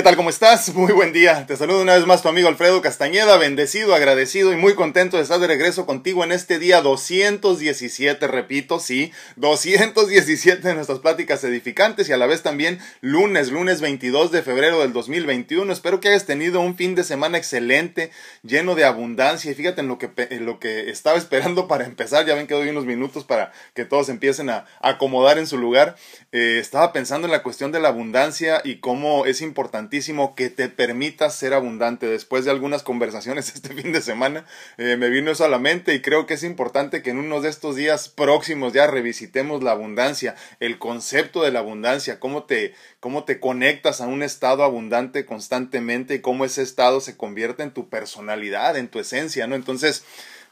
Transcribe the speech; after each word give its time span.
¿Qué 0.00 0.04
tal? 0.04 0.16
¿Cómo 0.16 0.30
estás? 0.30 0.74
Muy 0.74 0.94
buen 0.94 1.12
día. 1.12 1.44
Te 1.46 1.58
saludo 1.58 1.82
una 1.82 1.94
vez 1.94 2.06
más 2.06 2.22
tu 2.22 2.30
amigo 2.30 2.48
Alfredo 2.48 2.80
Castañeda, 2.80 3.36
bendecido, 3.36 3.94
agradecido 3.94 4.50
y 4.50 4.56
muy 4.56 4.74
contento 4.74 5.18
de 5.18 5.24
estar 5.24 5.38
de 5.38 5.46
regreso 5.46 5.84
contigo 5.84 6.24
en 6.24 6.32
este 6.32 6.58
día 6.58 6.80
217, 6.80 8.26
repito, 8.26 8.80
sí, 8.80 9.12
217 9.36 10.66
de 10.66 10.74
nuestras 10.74 11.00
pláticas 11.00 11.44
edificantes 11.44 12.08
y 12.08 12.14
a 12.14 12.16
la 12.16 12.24
vez 12.24 12.42
también 12.42 12.78
lunes, 13.02 13.50
lunes 13.50 13.82
22 13.82 14.32
de 14.32 14.40
febrero 14.40 14.80
del 14.80 14.94
2021. 14.94 15.70
Espero 15.70 16.00
que 16.00 16.08
hayas 16.08 16.24
tenido 16.24 16.62
un 16.62 16.76
fin 16.78 16.94
de 16.94 17.04
semana 17.04 17.36
excelente, 17.36 18.10
lleno 18.42 18.76
de 18.76 18.86
abundancia 18.86 19.50
y 19.50 19.54
fíjate 19.54 19.82
en 19.82 19.88
lo 19.88 19.98
que, 19.98 20.08
lo 20.40 20.58
que 20.58 20.88
estaba 20.88 21.18
esperando 21.18 21.68
para 21.68 21.84
empezar, 21.84 22.24
ya 22.24 22.34
ven 22.34 22.46
que 22.46 22.54
doy 22.54 22.70
unos 22.70 22.86
minutos 22.86 23.24
para 23.24 23.52
que 23.74 23.84
todos 23.84 24.08
empiecen 24.08 24.48
a 24.48 24.64
acomodar 24.80 25.36
en 25.36 25.46
su 25.46 25.58
lugar. 25.58 25.96
Eh, 26.32 26.56
estaba 26.58 26.94
pensando 26.94 27.26
en 27.26 27.32
la 27.32 27.42
cuestión 27.42 27.70
de 27.70 27.80
la 27.80 27.88
abundancia 27.88 28.62
y 28.64 28.76
cómo 28.76 29.26
es 29.26 29.42
importante 29.42 29.89
que 30.34 30.50
te 30.50 30.68
permitas 30.68 31.34
ser 31.34 31.52
abundante. 31.52 32.06
Después 32.06 32.44
de 32.44 32.50
algunas 32.50 32.82
conversaciones 32.82 33.48
este 33.54 33.74
fin 33.74 33.92
de 33.92 34.00
semana, 34.00 34.46
eh, 34.78 34.96
me 34.96 35.10
vino 35.10 35.30
eso 35.30 35.44
a 35.44 35.48
la 35.48 35.58
mente 35.58 35.94
y 35.94 36.00
creo 36.00 36.26
que 36.26 36.34
es 36.34 36.44
importante 36.44 37.02
que 37.02 37.10
en 37.10 37.18
uno 37.18 37.40
de 37.40 37.48
estos 37.48 37.76
días 37.76 38.08
próximos 38.08 38.72
ya 38.72 38.86
revisitemos 38.86 39.62
la 39.62 39.72
abundancia, 39.72 40.36
el 40.60 40.78
concepto 40.78 41.42
de 41.42 41.50
la 41.50 41.58
abundancia, 41.60 42.20
cómo 42.20 42.44
te, 42.44 42.74
cómo 43.00 43.24
te 43.24 43.40
conectas 43.40 44.00
a 44.00 44.06
un 44.06 44.22
estado 44.22 44.64
abundante 44.64 45.26
constantemente 45.26 46.14
y 46.14 46.20
cómo 46.20 46.44
ese 46.44 46.62
estado 46.62 47.00
se 47.00 47.16
convierte 47.16 47.62
en 47.62 47.72
tu 47.72 47.88
personalidad, 47.88 48.76
en 48.76 48.88
tu 48.88 49.00
esencia, 49.00 49.46
¿no? 49.46 49.54
Entonces, 49.54 50.04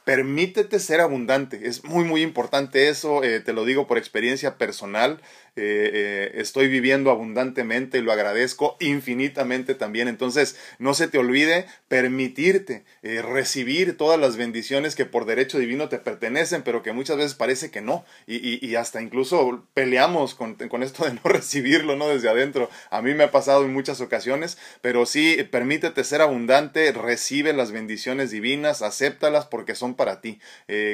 permítete 0.08 0.78
ser 0.78 1.02
abundante. 1.02 1.68
Es 1.68 1.84
muy, 1.84 2.02
muy 2.02 2.22
importante 2.22 2.88
eso, 2.88 3.22
eh, 3.22 3.40
te 3.40 3.52
lo 3.52 3.66
digo 3.66 3.86
por 3.86 3.98
experiencia 3.98 4.56
personal. 4.56 5.20
Eh, 5.60 5.90
eh, 5.92 6.30
estoy 6.34 6.68
viviendo 6.68 7.10
abundantemente 7.10 7.98
y 7.98 8.00
lo 8.00 8.12
agradezco 8.12 8.76
infinitamente 8.78 9.74
también. 9.74 10.06
Entonces, 10.06 10.56
no 10.78 10.94
se 10.94 11.08
te 11.08 11.18
olvide 11.18 11.66
permitirte 11.88 12.84
eh, 13.02 13.22
recibir 13.22 13.96
todas 13.96 14.20
las 14.20 14.36
bendiciones 14.36 14.94
que 14.94 15.04
por 15.04 15.24
derecho 15.26 15.58
divino 15.58 15.88
te 15.88 15.98
pertenecen, 15.98 16.62
pero 16.62 16.84
que 16.84 16.92
muchas 16.92 17.16
veces 17.16 17.34
parece 17.34 17.72
que 17.72 17.80
no. 17.80 18.04
Y, 18.28 18.64
y, 18.64 18.76
hasta 18.76 19.02
incluso 19.02 19.66
peleamos 19.74 20.36
con, 20.36 20.54
con, 20.54 20.84
esto 20.84 21.04
de 21.04 21.14
no 21.14 21.20
recibirlo, 21.24 21.96
¿no? 21.96 22.08
Desde 22.08 22.28
adentro. 22.28 22.70
A 22.90 23.02
mí 23.02 23.14
me 23.14 23.24
ha 23.24 23.32
pasado 23.32 23.64
en 23.64 23.72
muchas 23.72 24.00
ocasiones, 24.00 24.58
pero 24.80 25.06
sí, 25.06 25.38
permítete 25.50 26.04
ser 26.04 26.20
abundante, 26.20 26.92
recibe 26.92 27.52
las 27.52 27.72
bendiciones 27.72 28.30
divinas, 28.30 28.82
acéptalas 28.82 29.46
porque 29.46 29.74
son 29.74 29.94
para 29.94 30.20
ti. 30.20 30.38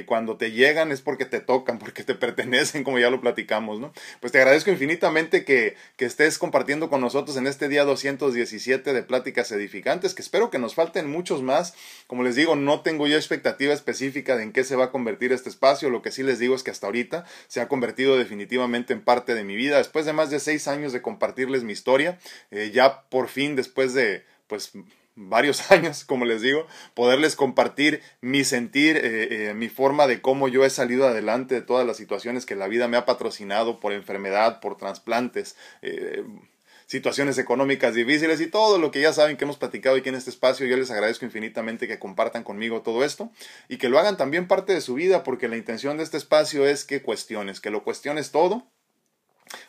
cuando 0.07 0.39
te 0.39 0.53
llegan 0.53 0.91
es 0.91 1.03
porque 1.03 1.27
te 1.27 1.41
tocan, 1.41 1.79
porque 1.85 2.03
te 2.03 2.15
pertenecen, 2.15 2.83
como 2.83 2.99
ya 2.99 3.11
lo 3.11 3.21
platicamos, 3.21 3.79
¿no? 3.79 3.93
Pues 4.21 4.33
te 4.33 4.39
agradezco 4.39 4.54
agradezco 4.55 4.71
infinitamente 4.71 5.45
que, 5.45 5.75
que, 5.97 6.05
estés 6.05 6.39
compartiendo 6.39 6.89
con 6.89 7.01
nosotros 7.01 7.37
en 7.37 7.49
este 7.49 7.69
día 7.69 7.85
217 7.85 8.93
de 8.93 9.03
Pláticas 9.03 9.51
Edificantes, 9.51 10.15
que 10.15 10.23
espero 10.23 10.49
que 10.49 10.61
nos 10.61 10.77
falten 10.77 11.11
muchos 11.11 11.43
más. 11.43 11.75
Como 12.07 12.23
les 12.23 12.37
digo, 12.37 12.55
no 12.55 12.81
tengo 12.83 13.09
yo 13.09 13.17
expectativa 13.17 13.75
específica 13.75 14.37
de 14.37 14.45
en 14.45 14.53
qué 14.53 14.63
se 14.63 14.77
va 14.77 14.85
a 14.85 14.91
convertir 14.93 15.33
este 15.33 15.49
espacio. 15.49 15.91
Lo 15.91 16.03
que 16.03 16.13
sí 16.13 16.23
les 16.23 16.39
digo 16.39 16.55
es 16.55 16.63
que 16.63 16.71
hasta 16.71 16.87
ahorita 16.87 17.25
se 17.49 17.61
ha 17.61 17.67
convertido 17.67 18.17
definitivamente 18.17 18.93
en 18.93 19.03
parte 19.03 19.35
de 19.35 19.43
mi 19.43 19.57
vida. 19.57 19.79
Después 19.79 20.07
de 20.07 20.13
más 20.13 20.31
de 20.31 20.39
seis 20.39 20.69
años 20.69 20.93
de 20.93 21.03
compartirles 21.03 21.65
mi 21.65 21.73
historia, 21.73 22.21
eh, 22.53 22.71
ya 22.73 23.03
por 23.09 23.27
fin, 23.27 23.57
después 23.57 23.93
de, 23.93 24.25
pues, 24.47 24.71
varios 25.17 25.71
años, 25.71 26.05
como 26.05 26.25
les 26.25 26.43
digo, 26.43 26.67
poderles 26.95 27.37
compartir 27.37 28.03
mi 28.21 28.45
sentir, 28.45 28.97
eh, 28.97 29.51
eh, 29.51 29.55
mi 29.55 29.69
forma 29.69 30.07
de 30.07 30.21
cómo 30.21 30.49
yo 30.49 30.65
he 30.65 30.71
salido 30.71 31.07
adelante 31.07 31.55
de 31.55 31.63
todas 31.63 31.87
las 31.87 31.97
situaciones 31.97 32.47
que 32.47 32.57
la 32.57 32.69
vida 32.69 32.89
me 32.89 32.97
ha 32.97 33.07
patrocinado 33.07 33.81
por 33.81 33.93
enfermedad, 33.93 34.61
por 34.61 34.77
trasplantes, 34.77 35.57
eh, 35.83 36.25
situaciones 36.87 37.39
económicas 37.39 37.95
difíciles 37.95 38.41
y 38.41 38.47
todo 38.47 38.79
lo 38.79 38.91
que 38.91 39.01
ya 39.01 39.13
saben 39.13 39.37
que 39.37 39.45
hemos 39.45 39.57
platicado 39.57 39.97
aquí 39.97 40.11
en 40.11 40.15
este 40.17 40.31
espacio. 40.31 40.67
Yo 40.67 40.77
les 40.77 40.91
agradezco 40.91 41.25
infinitamente 41.25 41.89
que 41.89 41.99
compartan 41.99 42.45
conmigo 42.45 42.83
todo 42.83 43.05
esto 43.05 43.31
y 43.69 43.79
que 43.79 43.89
lo 43.89 43.99
hagan 43.99 44.17
también 44.17 44.49
parte 44.49 44.75
de 44.75 44.81
su 44.81 44.95
vida 44.95 45.25
porque 45.25 45.49
la 45.49 45.57
intención 45.57 45.97
de 45.97 46.05
este 46.05 46.19
espacio 46.19 46.67
es 46.67 46.85
que 46.85 47.03
cuestiones, 47.03 47.61
que 47.61 47.71
lo 47.71 47.85
cuestiones 47.85 48.33
todo 48.33 48.67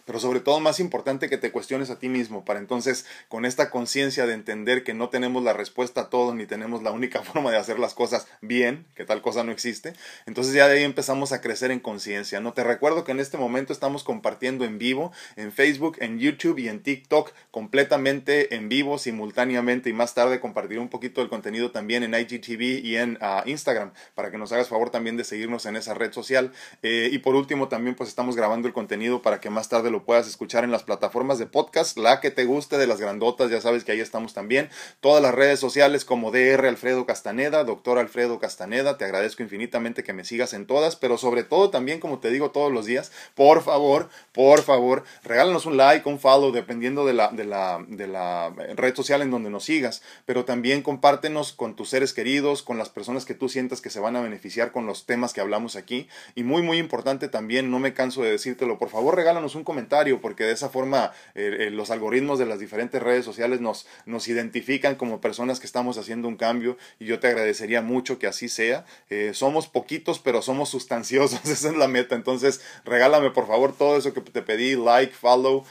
pero 0.05 0.19
sobre 0.19 0.39
todo 0.39 0.59
más 0.59 0.79
importante 0.79 1.29
que 1.29 1.37
te 1.37 1.51
cuestiones 1.51 1.89
a 1.89 1.99
ti 1.99 2.09
mismo, 2.09 2.45
para 2.45 2.59
entonces 2.59 3.05
con 3.27 3.45
esta 3.45 3.69
conciencia 3.69 4.25
de 4.25 4.33
entender 4.33 4.83
que 4.83 4.93
no 4.93 5.09
tenemos 5.09 5.43
la 5.43 5.53
respuesta 5.53 6.01
a 6.01 6.09
todo, 6.09 6.33
ni 6.33 6.45
tenemos 6.45 6.83
la 6.83 6.91
única 6.91 7.21
forma 7.23 7.51
de 7.51 7.57
hacer 7.57 7.79
las 7.79 7.93
cosas 7.93 8.27
bien, 8.41 8.85
que 8.95 9.05
tal 9.05 9.21
cosa 9.21 9.43
no 9.43 9.51
existe, 9.51 9.93
entonces 10.25 10.53
ya 10.53 10.67
de 10.67 10.77
ahí 10.77 10.83
empezamos 10.83 11.31
a 11.31 11.41
crecer 11.41 11.71
en 11.71 11.79
conciencia, 11.79 12.39
¿no? 12.39 12.53
Te 12.53 12.63
recuerdo 12.63 13.03
que 13.03 13.11
en 13.11 13.19
este 13.19 13.37
momento 13.37 13.73
estamos 13.73 14.03
compartiendo 14.03 14.65
en 14.65 14.77
vivo, 14.77 15.11
en 15.35 15.51
Facebook, 15.51 15.97
en 15.99 16.19
YouTube 16.19 16.59
y 16.59 16.69
en 16.69 16.81
TikTok, 16.81 17.31
completamente 17.51 18.55
en 18.55 18.69
vivo, 18.69 18.97
simultáneamente, 18.97 19.89
y 19.89 19.93
más 19.93 20.13
tarde 20.13 20.39
compartiré 20.39 20.79
un 20.79 20.89
poquito 20.89 21.21
del 21.21 21.29
contenido 21.29 21.71
también 21.71 22.03
en 22.03 22.13
IGTV 22.13 22.83
y 22.83 22.97
en 22.97 23.17
ah, 23.21 23.43
Instagram, 23.45 23.91
para 24.13 24.31
que 24.31 24.37
nos 24.37 24.51
hagas 24.51 24.69
favor 24.69 24.89
también 24.89 25.17
de 25.17 25.23
seguirnos 25.23 25.65
en 25.65 25.75
esa 25.75 25.93
red 25.93 26.11
social. 26.11 26.51
Eh, 26.81 27.09
y 27.11 27.19
por 27.19 27.35
último, 27.35 27.67
también 27.67 27.95
pues 27.95 28.09
estamos 28.09 28.35
grabando 28.35 28.67
el 28.67 28.73
contenido 28.73 29.21
para 29.21 29.39
que 29.39 29.49
más 29.49 29.69
tarde 29.69 29.74
lo 29.83 30.05
puedas 30.05 30.27
escuchar 30.27 30.63
en 30.63 30.71
las 30.71 30.83
plataformas 30.83 31.37
de 31.37 31.45
podcast, 31.45 31.97
la 31.97 32.21
que 32.21 32.31
te 32.31 32.45
guste 32.45 32.77
de 32.77 32.87
las 32.87 32.99
grandotas, 32.99 33.51
ya 33.51 33.61
sabes 33.61 33.83
que 33.83 33.91
ahí 33.91 33.99
estamos 33.99 34.33
también. 34.33 34.69
Todas 35.01 35.21
las 35.21 35.35
redes 35.35 35.59
sociales 35.59 36.05
como 36.05 36.31
DR 36.31 36.67
Alfredo 36.67 37.05
Castaneda, 37.05 37.63
doctor 37.63 37.99
Alfredo 37.99 38.39
Castaneda, 38.39 38.97
te 38.97 39.05
agradezco 39.05 39.43
infinitamente 39.43 40.03
que 40.03 40.13
me 40.13 40.23
sigas 40.23 40.53
en 40.53 40.65
todas, 40.65 40.95
pero 40.95 41.17
sobre 41.17 41.43
todo 41.43 41.69
también, 41.69 41.99
como 41.99 42.19
te 42.19 42.29
digo 42.29 42.51
todos 42.51 42.71
los 42.71 42.85
días, 42.85 43.11
por 43.35 43.61
favor, 43.61 44.09
por 44.31 44.61
favor, 44.61 45.03
regálanos 45.23 45.65
un 45.65 45.77
like, 45.77 46.07
un 46.07 46.19
follow, 46.19 46.51
dependiendo 46.51 47.05
de 47.05 47.13
la, 47.13 47.29
de 47.29 47.43
la, 47.43 47.83
de 47.87 48.07
la 48.07 48.51
red 48.75 48.95
social 48.95 49.21
en 49.21 49.31
donde 49.31 49.49
nos 49.49 49.65
sigas, 49.65 50.01
pero 50.25 50.45
también 50.45 50.81
compártenos 50.81 51.53
con 51.53 51.75
tus 51.75 51.89
seres 51.89 52.13
queridos, 52.13 52.63
con 52.63 52.77
las 52.77 52.89
personas 52.89 53.25
que 53.25 53.33
tú 53.33 53.49
sientas 53.49 53.81
que 53.81 53.89
se 53.89 53.99
van 53.99 54.15
a 54.15 54.21
beneficiar 54.21 54.71
con 54.71 54.85
los 54.85 55.05
temas 55.05 55.33
que 55.33 55.41
hablamos 55.41 55.75
aquí. 55.75 56.07
Y 56.33 56.43
muy, 56.43 56.61
muy 56.61 56.77
importante 56.77 57.27
también, 57.27 57.69
no 57.71 57.79
me 57.79 57.93
canso 57.93 58.21
de 58.21 58.31
decírtelo, 58.31 58.77
por 58.77 58.89
favor, 58.89 59.15
regálanos 59.15 59.55
un 59.55 59.64
comentario 59.65 60.21
porque 60.21 60.45
de 60.45 60.53
esa 60.53 60.69
forma 60.69 61.11
eh, 61.33 61.57
eh, 61.59 61.69
los 61.69 61.91
algoritmos 61.91 62.39
de 62.39 62.45
las 62.45 62.59
diferentes 62.59 63.03
redes 63.03 63.25
sociales 63.25 63.59
nos, 63.59 63.85
nos 64.05 64.29
identifican 64.29 64.95
como 64.95 65.19
personas 65.19 65.59
que 65.59 65.65
estamos 65.65 65.97
haciendo 65.97 66.29
un 66.29 66.37
cambio 66.37 66.77
y 66.99 67.05
yo 67.05 67.19
te 67.19 67.27
agradecería 67.27 67.81
mucho 67.81 68.17
que 68.17 68.27
así 68.27 68.47
sea. 68.47 68.85
Eh, 69.09 69.31
somos 69.33 69.67
poquitos, 69.67 70.19
pero 70.19 70.41
somos 70.41 70.69
sustanciosos, 70.69 71.41
esa 71.49 71.67
es 71.67 71.75
la 71.75 71.89
meta. 71.89 72.15
Entonces, 72.15 72.61
regálame 72.85 73.31
por 73.31 73.47
favor 73.47 73.75
todo 73.75 73.97
eso 73.97 74.13
que 74.13 74.21
te 74.21 74.41
pedí, 74.41 74.75
like, 74.77 75.13
follow, 75.13 75.65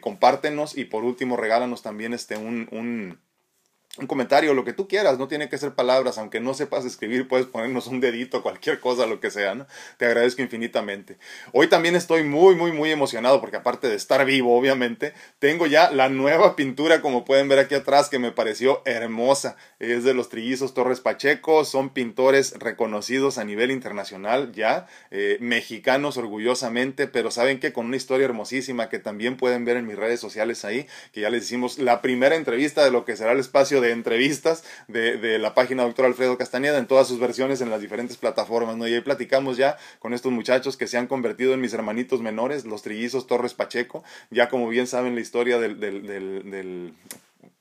compártenos 0.00 0.76
y 0.76 0.86
por 0.86 1.04
último, 1.04 1.36
regálanos 1.36 1.82
también 1.82 2.14
este 2.14 2.36
un, 2.36 2.68
un 2.72 3.18
un 3.98 4.06
comentario, 4.06 4.54
lo 4.54 4.64
que 4.64 4.72
tú 4.72 4.88
quieras, 4.88 5.18
no 5.18 5.28
tiene 5.28 5.50
que 5.50 5.58
ser 5.58 5.74
palabras, 5.74 6.16
aunque 6.16 6.40
no 6.40 6.54
sepas 6.54 6.86
escribir, 6.86 7.28
puedes 7.28 7.44
ponernos 7.44 7.88
un 7.88 8.00
dedito, 8.00 8.42
cualquier 8.42 8.80
cosa, 8.80 9.04
lo 9.04 9.20
que 9.20 9.30
sea, 9.30 9.54
¿no? 9.54 9.66
Te 9.98 10.06
agradezco 10.06 10.40
infinitamente. 10.40 11.18
Hoy 11.52 11.66
también 11.66 11.94
estoy 11.94 12.24
muy, 12.24 12.54
muy, 12.54 12.72
muy 12.72 12.90
emocionado 12.90 13.42
porque 13.42 13.58
aparte 13.58 13.88
de 13.88 13.96
estar 13.96 14.24
vivo, 14.24 14.56
obviamente, 14.56 15.12
tengo 15.38 15.66
ya 15.66 15.90
la 15.90 16.08
nueva 16.08 16.56
pintura, 16.56 17.02
como 17.02 17.26
pueden 17.26 17.50
ver 17.50 17.58
aquí 17.58 17.74
atrás, 17.74 18.08
que 18.08 18.18
me 18.18 18.32
pareció 18.32 18.80
hermosa. 18.86 19.56
Es 19.78 20.04
de 20.04 20.14
los 20.14 20.30
trillizos 20.30 20.72
Torres 20.72 21.00
Pacheco, 21.00 21.66
son 21.66 21.90
pintores 21.90 22.54
reconocidos 22.58 23.36
a 23.36 23.44
nivel 23.44 23.70
internacional 23.70 24.52
ya, 24.52 24.86
eh, 25.10 25.36
mexicanos 25.40 26.16
orgullosamente, 26.16 27.08
pero 27.08 27.30
saben 27.30 27.60
que 27.60 27.74
con 27.74 27.84
una 27.84 27.96
historia 27.96 28.24
hermosísima 28.24 28.88
que 28.88 28.98
también 28.98 29.36
pueden 29.36 29.66
ver 29.66 29.76
en 29.76 29.86
mis 29.86 29.96
redes 29.96 30.18
sociales 30.18 30.64
ahí, 30.64 30.86
que 31.12 31.20
ya 31.20 31.28
les 31.28 31.44
hicimos 31.44 31.78
la 31.78 32.00
primera 32.00 32.36
entrevista 32.36 32.82
de 32.82 32.90
lo 32.90 33.04
que 33.04 33.16
será 33.16 33.32
el 33.32 33.40
espacio 33.40 33.81
de 33.82 33.92
entrevistas 33.92 34.64
de, 34.88 35.18
de, 35.18 35.38
la 35.38 35.54
página 35.54 35.82
Doctor 35.82 36.06
Alfredo 36.06 36.38
Castañeda 36.38 36.78
en 36.78 36.86
todas 36.86 37.06
sus 37.06 37.20
versiones 37.20 37.60
en 37.60 37.68
las 37.68 37.82
diferentes 37.82 38.16
plataformas, 38.16 38.76
¿no? 38.76 38.88
Y 38.88 38.94
ahí 38.94 39.00
platicamos 39.02 39.58
ya 39.58 39.76
con 39.98 40.14
estos 40.14 40.32
muchachos 40.32 40.78
que 40.78 40.86
se 40.86 40.96
han 40.96 41.06
convertido 41.06 41.52
en 41.52 41.60
mis 41.60 41.74
hermanitos 41.74 42.22
menores, 42.22 42.64
los 42.64 42.82
trillizos 42.82 43.26
Torres 43.26 43.52
Pacheco, 43.52 44.02
ya 44.30 44.48
como 44.48 44.68
bien 44.68 44.86
saben 44.86 45.14
la 45.14 45.20
historia 45.20 45.58
del, 45.58 45.78
del, 45.80 46.06
del 46.06 46.94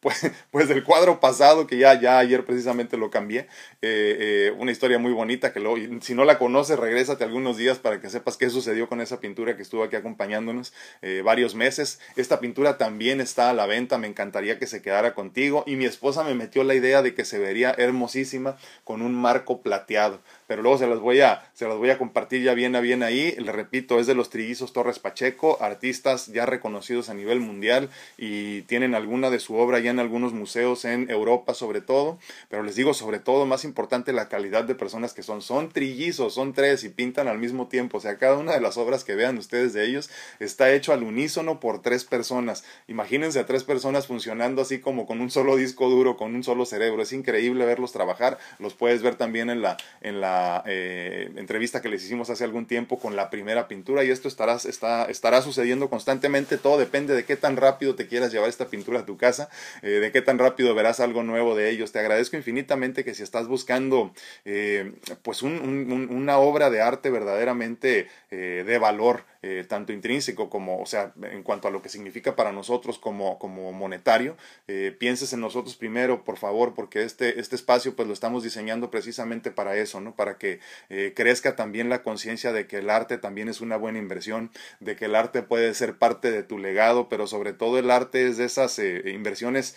pues, 0.01 0.29
pues 0.51 0.67
del 0.67 0.83
cuadro 0.83 1.19
pasado, 1.19 1.67
que 1.67 1.77
ya, 1.77 1.99
ya 1.99 2.19
ayer 2.19 2.43
precisamente 2.45 2.97
lo 2.97 3.09
cambié. 3.09 3.47
Eh, 3.81 4.17
eh, 4.19 4.53
una 4.57 4.71
historia 4.71 4.99
muy 4.99 5.13
bonita 5.13 5.53
que 5.53 5.59
luego, 5.59 5.77
si 6.01 6.13
no 6.13 6.25
la 6.25 6.37
conoces, 6.37 6.77
regrésate 6.77 7.23
algunos 7.23 7.55
días 7.55 7.79
para 7.79 8.01
que 8.01 8.09
sepas 8.09 8.35
qué 8.35 8.49
sucedió 8.49 8.89
con 8.89 8.99
esa 8.99 9.19
pintura 9.19 9.55
que 9.55 9.61
estuvo 9.61 9.83
aquí 9.83 9.95
acompañándonos 9.95 10.73
eh, 11.01 11.21
varios 11.23 11.55
meses. 11.55 11.99
Esta 12.15 12.39
pintura 12.39 12.77
también 12.77 13.21
está 13.21 13.49
a 13.49 13.53
la 13.53 13.65
venta, 13.65 13.97
me 13.97 14.07
encantaría 14.07 14.59
que 14.59 14.67
se 14.67 14.81
quedara 14.81 15.13
contigo. 15.13 15.63
Y 15.65 15.75
mi 15.75 15.85
esposa 15.85 16.23
me 16.23 16.35
metió 16.35 16.63
la 16.63 16.75
idea 16.75 17.01
de 17.01 17.13
que 17.13 17.23
se 17.23 17.39
vería 17.39 17.73
hermosísima 17.77 18.57
con 18.83 19.01
un 19.01 19.13
marco 19.13 19.61
plateado 19.61 20.21
pero 20.51 20.63
luego 20.63 20.77
se 20.77 20.85
las 20.85 20.99
voy 20.99 21.21
a, 21.21 21.49
se 21.53 21.65
las 21.65 21.77
voy 21.77 21.91
a 21.91 21.97
compartir 21.97 22.43
ya 22.43 22.53
bien 22.53 22.75
a 22.75 22.81
bien 22.81 23.03
ahí. 23.03 23.33
Le 23.37 23.53
repito, 23.53 24.01
es 24.01 24.05
de 24.05 24.15
los 24.15 24.29
trillizos 24.29 24.73
Torres 24.73 24.99
Pacheco, 24.99 25.57
artistas 25.61 26.27
ya 26.27 26.45
reconocidos 26.45 27.07
a 27.07 27.13
nivel 27.13 27.39
mundial 27.39 27.89
y 28.17 28.63
tienen 28.63 28.93
alguna 28.93 29.29
de 29.29 29.39
su 29.39 29.55
obra 29.55 29.79
ya 29.79 29.91
en 29.91 29.99
algunos 29.99 30.33
museos 30.33 30.83
en 30.83 31.09
Europa 31.09 31.53
sobre 31.53 31.79
todo, 31.79 32.19
pero 32.49 32.63
les 32.63 32.75
digo 32.75 32.93
sobre 32.93 33.19
todo, 33.19 33.45
más 33.45 33.63
importante, 33.63 34.11
la 34.11 34.27
calidad 34.27 34.65
de 34.65 34.75
personas 34.75 35.13
que 35.13 35.23
son. 35.23 35.41
Son 35.41 35.69
trillizos, 35.69 36.33
son 36.33 36.51
tres 36.51 36.83
y 36.83 36.89
pintan 36.89 37.29
al 37.29 37.37
mismo 37.37 37.69
tiempo. 37.69 37.99
O 37.99 38.01
sea, 38.01 38.17
cada 38.17 38.35
una 38.35 38.51
de 38.51 38.59
las 38.59 38.75
obras 38.75 39.05
que 39.05 39.15
vean 39.15 39.37
ustedes 39.37 39.71
de 39.71 39.85
ellos 39.85 40.09
está 40.41 40.73
hecho 40.73 40.91
al 40.91 41.03
unísono 41.03 41.61
por 41.61 41.81
tres 41.81 42.03
personas. 42.03 42.65
Imagínense 42.89 43.39
a 43.39 43.45
tres 43.45 43.63
personas 43.63 44.05
funcionando 44.05 44.63
así 44.63 44.81
como 44.81 45.05
con 45.05 45.21
un 45.21 45.31
solo 45.31 45.55
disco 45.55 45.89
duro, 45.89 46.17
con 46.17 46.35
un 46.35 46.43
solo 46.43 46.65
cerebro. 46.65 47.03
Es 47.03 47.13
increíble 47.13 47.65
verlos 47.65 47.93
trabajar. 47.93 48.37
Los 48.59 48.73
puedes 48.73 49.01
ver 49.01 49.15
también 49.15 49.49
en 49.49 49.61
la, 49.61 49.77
en 50.01 50.19
la 50.19 50.40
eh, 50.65 51.31
entrevista 51.35 51.81
que 51.81 51.89
les 51.89 52.03
hicimos 52.03 52.29
hace 52.29 52.43
algún 52.43 52.65
tiempo 52.65 52.99
con 52.99 53.15
la 53.15 53.29
primera 53.29 53.67
pintura 53.67 54.03
y 54.03 54.09
esto 54.09 54.27
estará, 54.27 54.55
está, 54.55 55.05
estará 55.05 55.41
sucediendo 55.41 55.89
constantemente. 55.89 56.57
Todo 56.57 56.77
depende 56.77 57.15
de 57.15 57.25
qué 57.25 57.35
tan 57.35 57.57
rápido 57.57 57.95
te 57.95 58.07
quieras 58.07 58.31
llevar 58.31 58.49
esta 58.49 58.67
pintura 58.67 59.01
a 59.01 59.05
tu 59.05 59.17
casa, 59.17 59.49
eh, 59.81 59.89
de 59.89 60.11
qué 60.11 60.21
tan 60.21 60.39
rápido 60.39 60.75
verás 60.75 60.99
algo 60.99 61.23
nuevo 61.23 61.55
de 61.55 61.69
ellos. 61.69 61.91
Te 61.91 61.99
agradezco 61.99 62.37
infinitamente 62.37 63.03
que 63.03 63.13
si 63.13 63.23
estás 63.23 63.47
buscando 63.47 64.13
eh, 64.45 64.93
pues 65.23 65.41
una 65.41 66.37
obra 66.37 66.69
de 66.69 66.81
arte 66.81 67.09
verdaderamente 67.09 68.07
de 68.29 68.77
valor, 68.77 69.25
eh, 69.43 69.65
tanto 69.67 69.91
intrínseco 69.91 70.51
como, 70.51 70.79
o 70.79 70.85
sea, 70.85 71.13
en 71.23 71.41
cuanto 71.41 71.67
a 71.67 71.71
lo 71.71 71.81
que 71.81 71.89
significa 71.89 72.35
para 72.35 72.51
nosotros 72.51 72.99
como, 72.99 73.39
como 73.39 73.71
monetario, 73.71 74.37
eh, 74.67 74.95
pienses 74.99 75.33
en 75.33 75.39
nosotros 75.39 75.75
primero, 75.75 76.23
por 76.23 76.37
favor, 76.37 76.75
porque 76.75 77.01
este, 77.01 77.39
este 77.39 77.55
espacio 77.55 77.95
pues 77.95 78.07
lo 78.07 78.13
estamos 78.13 78.43
diseñando 78.43 78.91
precisamente 78.91 79.49
para 79.49 79.75
eso, 79.77 79.99
¿no? 79.99 80.15
Para 80.15 80.30
que 80.37 80.59
eh, 80.89 81.13
crezca 81.15 81.55
también 81.55 81.89
la 81.89 82.03
conciencia 82.03 82.51
de 82.51 82.67
que 82.67 82.77
el 82.77 82.89
arte 82.89 83.17
también 83.17 83.49
es 83.49 83.61
una 83.61 83.77
buena 83.77 83.99
inversión, 83.99 84.51
de 84.79 84.95
que 84.95 85.05
el 85.05 85.15
arte 85.15 85.43
puede 85.43 85.73
ser 85.73 85.97
parte 85.97 86.31
de 86.31 86.43
tu 86.43 86.57
legado, 86.57 87.09
pero 87.09 87.27
sobre 87.27 87.53
todo 87.53 87.79
el 87.79 87.91
arte 87.91 88.27
es 88.27 88.37
de 88.37 88.45
esas 88.45 88.79
inversiones 88.79 89.75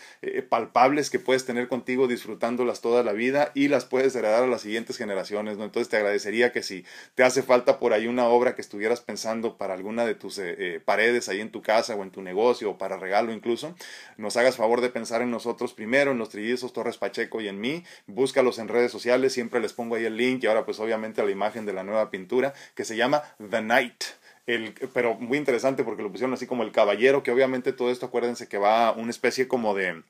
palpables 0.49 1.11
que 1.11 1.19
puedes 1.19 1.45
tener 1.45 1.69
contigo 1.69 2.07
disfrutándolas 2.07 2.81
toda 2.81 3.03
la 3.03 3.13
vida 3.13 3.53
y 3.55 3.69
las 3.69 3.85
puedes 3.85 4.15
heredar 4.15 4.43
a 4.43 4.47
las 4.47 4.63
siguientes 4.63 4.97
generaciones, 4.97 5.57
¿no? 5.57 5.65
Entonces 5.65 5.89
te 5.89 5.97
agradecería 5.97 6.53
que 6.53 6.63
si 6.63 6.85
te 7.15 7.23
hace 7.23 7.43
falta 7.43 7.79
por 7.79 7.93
ahí 7.93 8.07
una 8.07 8.27
obra 8.27 8.55
que 8.55 8.61
estuvieras 8.61 9.01
pensando 9.01 9.57
para 9.57 9.75
alguna 9.75 10.05
de 10.05 10.15
tus 10.15 10.39
eh, 10.39 10.57
eh, 10.59 10.81
paredes 10.85 11.29
ahí 11.29 11.41
en 11.41 11.51
tu 11.51 11.63
casa 11.63 11.95
o 11.95 12.03
en 12.03 12.11
tu 12.11 12.23
negocio 12.23 12.71
o 12.71 12.79
para 12.79 12.97
regalo 12.97 13.33
incluso, 13.33 13.75
nos 14.17 14.37
hagas 14.37 14.57
favor 14.57 14.81
de 14.81 14.91
pensar 14.91 15.23
en 15.23 15.31
nosotros 15.31 15.73
primero, 15.73 16.13
en 16.13 16.19
los 16.19 16.31
trillizos 16.31 16.73
Torres 16.73 16.99
Pacheco 16.99 17.41
y 17.41 17.49
en 17.49 17.61
mí, 17.61 17.85
búscalos 18.07 18.59
en 18.59 18.69
redes 18.69 18.91
sociales, 18.91 19.33
siempre 19.33 19.61
les 19.61 19.73
pongo 19.73 19.95
ahí 19.95 20.05
el 20.05 20.17
link 20.17 20.34
y 20.41 20.47
ahora 20.47 20.65
pues 20.65 20.81
obviamente 20.81 21.23
la 21.25 21.31
imagen 21.31 21.67
de 21.67 21.73
la 21.73 21.85
nueva 21.85 22.11
pintura 22.11 22.55
que 22.75 22.85
se 22.85 22.97
llama 22.97 23.23
The 23.51 23.63
Night. 23.63 24.05
El, 24.47 24.75
pero 24.93 25.15
muy 25.15 25.39
interesante 25.39 25.85
porque 25.85 26.03
lo 26.03 26.11
pusieron 26.11 26.35
así 26.35 26.47
como 26.47 26.65
el 26.65 26.73
caballero, 26.73 27.23
que 27.23 27.31
obviamente 27.31 27.73
todo 27.73 27.91
esto 27.91 28.07
acuérdense 28.07 28.47
que 28.47 28.59
va 28.59 28.93
una 28.93 29.11
especie 29.11 29.49
como 29.49 29.75
de 29.75 30.03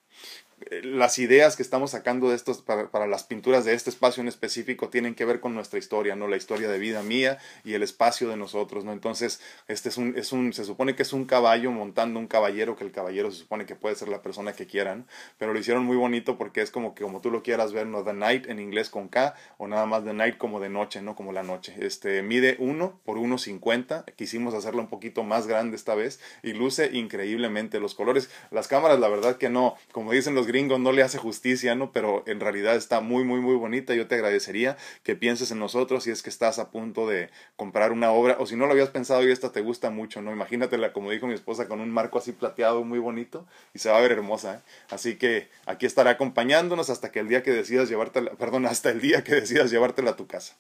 las 0.83 1.19
ideas 1.19 1.57
que 1.57 1.63
estamos 1.63 1.91
sacando 1.91 2.31
de 2.31 2.37
estos 2.37 2.63
para, 2.63 3.07
las 3.07 3.25
pinturas 3.25 3.65
de 3.65 3.75
este 3.75 3.91
espacio 3.91 4.21
en 4.21 4.29
específico 4.29 4.89
tienen 4.89 5.15
que 5.15 5.25
ver 5.25 5.41
con 5.41 5.55
nuestra 5.55 5.79
historia, 5.79 6.17
¿no? 6.17 6.29
La 6.29 6.37
historia 6.37 6.69
de 6.69 6.79
vida 6.79 7.03
mía 7.03 7.39
y 7.65 7.75
el 7.75 7.83
espacio 7.83 8.29
de 8.29 8.37
nosotros, 8.37 8.85
¿no? 8.85 8.93
Entonces, 8.93 9.41
este 9.69 9.89
es 9.89 9.97
un, 9.97 10.17
es 10.17 10.33
un, 10.33 10.53
se 10.53 10.65
supone 10.65 10.95
que 10.95 11.03
es 11.03 11.13
un 11.13 11.25
caballo 11.25 11.71
montando 11.71 12.19
un 12.19 12.27
caballero, 12.27 12.77
que 12.77 12.85
el 12.85 12.93
caballero 12.93 13.31
se 13.31 13.39
supone 13.39 13.67
que 13.67 13.77
puede 13.77 13.95
ser 13.95 14.09
la 14.09 14.23
persona 14.23 14.53
que 14.53 14.67
quieran, 14.67 15.07
pero 15.39 15.53
lo 15.53 15.59
hicieron 15.59 15.85
muy 15.85 15.97
bonito 15.97 16.39
porque 16.39 16.63
es 16.63 16.71
como 16.71 16.95
que 16.95 17.05
como 17.05 17.21
tú 17.21 17.31
lo 17.31 17.43
quieras 17.43 17.73
ver, 17.73 17.87
¿no? 17.87 18.03
The 18.03 18.15
Night 18.15 18.47
en 18.49 18.59
inglés 18.59 18.89
con 18.89 19.09
K, 19.09 19.35
o 19.59 19.69
nada 19.69 19.87
más 19.87 20.05
The 20.05 20.15
Night 20.15 20.39
como 20.39 20.61
de 20.61 20.71
noche, 20.71 21.03
¿no? 21.03 21.15
Como 21.15 21.33
la 21.33 21.43
noche. 21.43 21.75
Este, 21.79 22.23
mide 22.23 22.57
1 22.59 23.01
por 23.05 23.19
1.50, 23.19 24.15
quisimos 24.15 24.55
hacerlo 24.55 24.81
un 24.81 24.89
poquito 24.89 25.23
más 25.25 25.47
grande 25.47 25.77
esta 25.77 25.95
vez 25.95 26.21
y 26.43 26.53
luce 26.53 26.91
increíblemente 26.93 27.81
los 27.81 27.95
colores. 27.95 28.31
Las 28.51 28.69
cámaras, 28.69 28.99
la 28.99 29.09
verdad 29.09 29.37
que 29.37 29.51
no, 29.51 29.77
como 29.93 30.13
dicen 30.13 30.35
los 30.35 30.47
gringo 30.55 30.79
no 30.79 30.93
le 30.93 31.03
hace 31.03 31.19
justicia, 31.19 31.75
¿no? 31.75 31.91
Pero 31.91 32.23
en 32.29 32.39
realidad 32.39 32.77
está 32.77 33.01
muy, 33.01 33.25
muy, 33.25 33.41
muy 33.41 33.57
bonita. 33.57 33.93
Yo 33.93 34.07
te 34.07 34.15
agradecería 34.15 34.77
que 35.03 35.17
pienses 35.17 35.51
en 35.51 35.59
nosotros 35.59 36.05
si 36.05 36.13
es 36.13 36.23
que 36.23 36.31
estás 36.31 36.61
a 36.61 36.71
punto 36.71 37.09
de 37.09 37.29
comprar 37.57 37.91
una 37.91 38.13
obra 38.13 38.37
o 38.39 38.47
si 38.47 38.55
no 38.55 38.67
lo 38.67 38.73
habías 38.73 38.91
pensado 38.91 39.27
y 39.27 39.33
esta 39.33 39.51
te 39.51 39.63
gusta 39.63 39.91
mucho, 39.91 40.23
¿no? 40.23 40.31
Imagínatela, 40.31 40.93
como 40.93 41.11
dijo 41.11 41.27
mi 41.27 41.35
esposa, 41.35 41.67
con 41.67 41.81
un 41.81 41.91
marco 41.91 42.19
así 42.19 42.31
plateado 42.31 42.85
muy 42.85 43.01
bonito 43.01 43.45
y 43.75 43.81
se 43.81 43.91
va 43.91 43.99
a 43.99 44.01
ver 44.01 44.13
hermosa, 44.13 44.55
¿eh? 44.55 44.59
Así 44.91 45.17
que 45.17 45.49
aquí 45.67 45.87
estará 45.87 46.11
acompañándonos 46.11 46.89
hasta 46.89 47.11
que 47.11 47.19
el 47.19 47.27
día 47.27 47.43
que 47.43 47.51
decidas 47.51 47.89
llevártela, 47.89 48.31
perdón, 48.33 48.67
hasta 48.67 48.91
el 48.91 49.01
día 49.01 49.25
que 49.25 49.35
decidas 49.35 49.73
llevártela 49.73 50.13
a 50.13 50.17
tu 50.17 50.29
casa. 50.29 50.57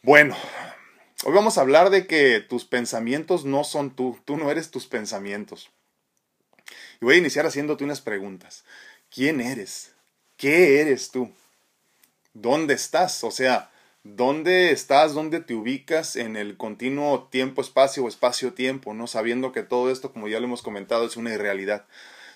Bueno, 0.00 0.34
hoy 1.24 1.34
vamos 1.34 1.58
a 1.58 1.60
hablar 1.60 1.90
de 1.90 2.06
que 2.06 2.40
tus 2.40 2.64
pensamientos 2.64 3.44
no 3.44 3.62
son 3.62 3.90
tú, 3.90 4.18
tú 4.24 4.38
no 4.38 4.50
eres 4.50 4.70
tus 4.70 4.86
pensamientos. 4.86 5.70
Y 7.00 7.04
voy 7.04 7.16
a 7.16 7.18
iniciar 7.18 7.46
haciéndote 7.46 7.84
unas 7.84 8.00
preguntas. 8.00 8.64
¿Quién 9.16 9.40
eres? 9.40 9.94
¿Qué 10.36 10.82
eres 10.82 11.10
tú? 11.10 11.32
¿Dónde 12.34 12.74
estás? 12.74 13.24
O 13.24 13.30
sea, 13.30 13.70
¿dónde 14.04 14.72
estás? 14.72 15.14
¿Dónde 15.14 15.40
te 15.40 15.54
ubicas 15.54 16.16
en 16.16 16.36
el 16.36 16.58
continuo 16.58 17.26
tiempo-espacio 17.30 18.04
o 18.04 18.08
espacio-tiempo? 18.08 18.92
¿no? 18.92 19.06
Sabiendo 19.06 19.52
que 19.52 19.62
todo 19.62 19.90
esto, 19.90 20.12
como 20.12 20.28
ya 20.28 20.38
lo 20.38 20.44
hemos 20.44 20.60
comentado, 20.60 21.06
es 21.06 21.16
una 21.16 21.32
irrealidad. 21.32 21.86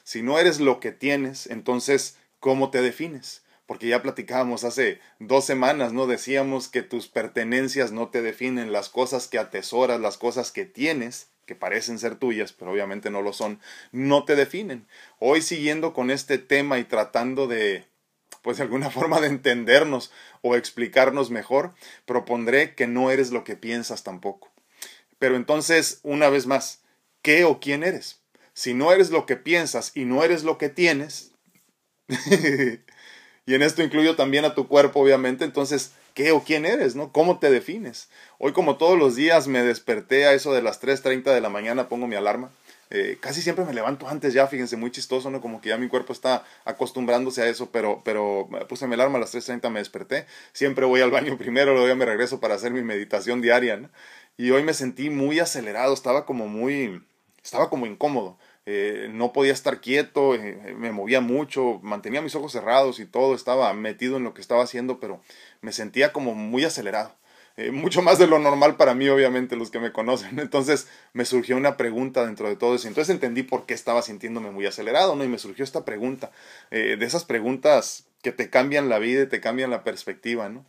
Si 0.05 0.23
no 0.23 0.39
eres 0.39 0.59
lo 0.59 0.81
que 0.81 0.91
tienes, 0.91 1.49
entonces, 1.49 2.17
¿cómo 2.39 2.71
te 2.71 2.81
defines? 2.81 3.43
Porque 3.67 3.89
ya 3.89 4.01
platicábamos 4.01 4.65
hace 4.65 5.01
dos 5.19 5.45
semanas, 5.45 5.93
¿no? 5.93 6.07
Decíamos 6.07 6.69
que 6.69 6.81
tus 6.81 7.09
pertenencias 7.09 7.93
no 7.93 8.09
te 8.09 8.23
definen, 8.23 8.73
las 8.73 8.89
cosas 8.89 9.29
que 9.29 9.39
atesoras, 9.39 10.01
las 10.01 10.17
cosas 10.17 10.51
que 10.51 10.65
tienes, 10.65 11.29
que 11.51 11.57
parecen 11.57 11.99
ser 11.99 12.15
tuyas, 12.15 12.53
pero 12.53 12.71
obviamente 12.71 13.11
no 13.11 13.23
lo 13.23 13.33
son, 13.33 13.59
no 13.91 14.25
te 14.25 14.37
definen. 14.37 14.87
Hoy 15.19 15.43
siguiendo 15.43 15.93
con 15.93 16.13
este 16.13 16.39
tema 16.39 16.79
y 16.79 16.85
tratando 16.85 17.49
de, 17.49 17.89
pues 18.41 18.59
de 18.59 18.63
alguna 18.63 18.89
forma 18.91 19.21
de 19.21 19.27
entendernos 19.27 20.13
o 20.43 20.55
explicarnos 20.55 21.33
mejor, 21.33 21.75
propondré 22.07 22.77
que 22.77 22.87
no 22.87 23.11
eres 23.11 23.33
lo 23.33 23.43
que 23.43 23.57
piensas 23.57 24.05
tampoco. 24.05 24.53
Pero 25.19 25.35
entonces, 25.35 25.99
una 26.05 26.31
vez 26.31 26.47
más, 26.47 26.85
¿qué 27.21 27.43
o 27.43 27.59
quién 27.59 27.83
eres? 27.83 28.21
Si 28.55 28.73
no 28.73 28.93
eres 28.93 29.11
lo 29.11 29.27
que 29.27 29.35
piensas 29.35 29.91
y 29.97 30.05
no 30.05 30.23
eres 30.23 30.45
lo 30.45 30.57
que 30.57 30.69
tienes, 30.69 31.33
y 33.45 33.55
en 33.55 33.63
esto 33.63 33.83
incluyo 33.83 34.15
también 34.15 34.45
a 34.45 34.55
tu 34.55 34.69
cuerpo, 34.69 35.01
obviamente, 35.01 35.45
entonces, 35.45 35.95
qué 36.15 36.33
o 36.33 36.43
quién 36.43 36.67
eres, 36.67 36.97
¿no? 36.97 37.13
¿Cómo 37.13 37.39
te 37.39 37.51
defines? 37.51 38.09
Hoy 38.39 38.53
como 38.53 38.77
todos 38.77 38.99
los 38.99 39.17
días 39.17 39.49
me 39.49 39.63
desperté 39.63 40.27
a 40.27 40.35
eso 40.35 40.53
de 40.53 40.63
las 40.63 40.81
3.30 40.83 41.35
de 41.35 41.41
la 41.41 41.49
mañana, 41.49 41.89
pongo 41.89 42.07
mi 42.07 42.17
alarma. 42.17 42.51
Eh, 42.93 43.19
casi 43.21 43.41
siempre 43.41 43.65
me 43.65 43.73
levanto 43.73 44.09
antes 44.09 44.35
ya, 44.35 44.49
fíjense, 44.49 44.77
muy 44.77 44.91
chistoso, 44.91 45.31
¿no? 45.31 45.41
Como 45.41 45.61
que 45.61 45.69
ya 45.69 45.79
mi 45.79 45.87
cuerpo 45.87 46.13
está 46.13 46.45
acostumbrándose 46.65 47.43
a 47.43 47.49
eso, 47.49 47.71
pero, 47.71 48.03
pero 48.05 48.49
puse 48.69 48.89
mi 48.89 48.95
alarma 48.95 49.19
a 49.19 49.21
las 49.21 49.33
3.30, 49.33 49.71
me 49.71 49.79
desperté. 49.79 50.27
Siempre 50.53 50.87
voy 50.87 51.01
al 51.01 51.13
baño 51.13 51.37
primero, 51.39 51.73
luego 51.73 51.87
ya 51.87 51.95
me 51.95 52.05
regreso 52.05 52.41
para 52.41 52.55
hacer 52.55 52.73
mi 52.73 52.83
meditación 52.83 53.41
diaria, 53.41 53.77
¿no? 53.77 53.91
Y 54.37 54.51
hoy 54.51 54.65
me 54.65 54.75
sentí 54.75 55.11
muy 55.11 55.39
acelerado, 55.39 55.95
estaba 55.95 56.27
como 56.27 56.49
muy, 56.49 57.03
estaba 57.45 57.71
como 57.71 57.87
incómodo. 57.87 58.39
Eh, 58.73 59.09
no 59.11 59.33
podía 59.33 59.53
estar 59.53 59.81
quieto, 59.81 60.37
eh, 60.37 60.77
me 60.79 60.93
movía 60.93 61.21
mucho, 61.21 61.81
mantenía 61.83 62.23
mis 62.23 62.37
ojos 62.37 62.53
cerrados 62.53 63.01
y 63.01 63.05
todo, 63.05 63.35
estaba 63.35 63.75
metido 63.75 64.17
en 64.17 64.23
lo 64.23 64.33
que 64.33 64.41
estaba 64.41 64.63
haciendo, 64.63 65.01
pero 65.01 65.21
me 65.61 65.73
sentía 65.73 66.13
como 66.13 66.37
muy 66.37 66.63
acelerado. 66.63 67.17
Eh, 67.57 67.73
mucho 67.73 68.01
más 68.01 68.21
de 68.21 68.29
lo 68.29 68.39
normal 68.39 68.77
para 68.77 68.95
mí, 68.95 69.09
obviamente, 69.09 69.57
los 69.57 69.73
que 69.73 69.81
me 69.81 69.91
conocen. 69.91 70.39
Entonces 70.39 70.87
me 71.15 71.25
surgió 71.25 71.57
una 71.57 71.77
pregunta 71.77 72.25
dentro 72.25 72.49
de 72.49 72.55
todo 72.55 72.77
eso. 72.77 72.87
Entonces 72.87 73.13
entendí 73.13 73.43
por 73.43 73.67
qué 73.67 73.75
estaba 73.75 74.03
sintiéndome 74.03 74.53
muy 74.53 74.67
acelerado, 74.67 75.17
¿no? 75.17 75.25
Y 75.25 75.29
me 75.29 75.39
surgió 75.39 75.65
esta 75.65 75.85
pregunta, 75.85 76.31
de 76.71 77.05
esas 77.05 77.25
preguntas 77.25 78.07
que 78.23 78.31
te 78.31 78.51
cambian 78.51 78.89
la 78.89 79.01
vida 79.01 79.23
y 79.23 79.27
te 79.27 79.41
cambian 79.41 79.71
la 79.71 79.83
perspectiva, 79.83 80.49
¿no? 80.49 80.65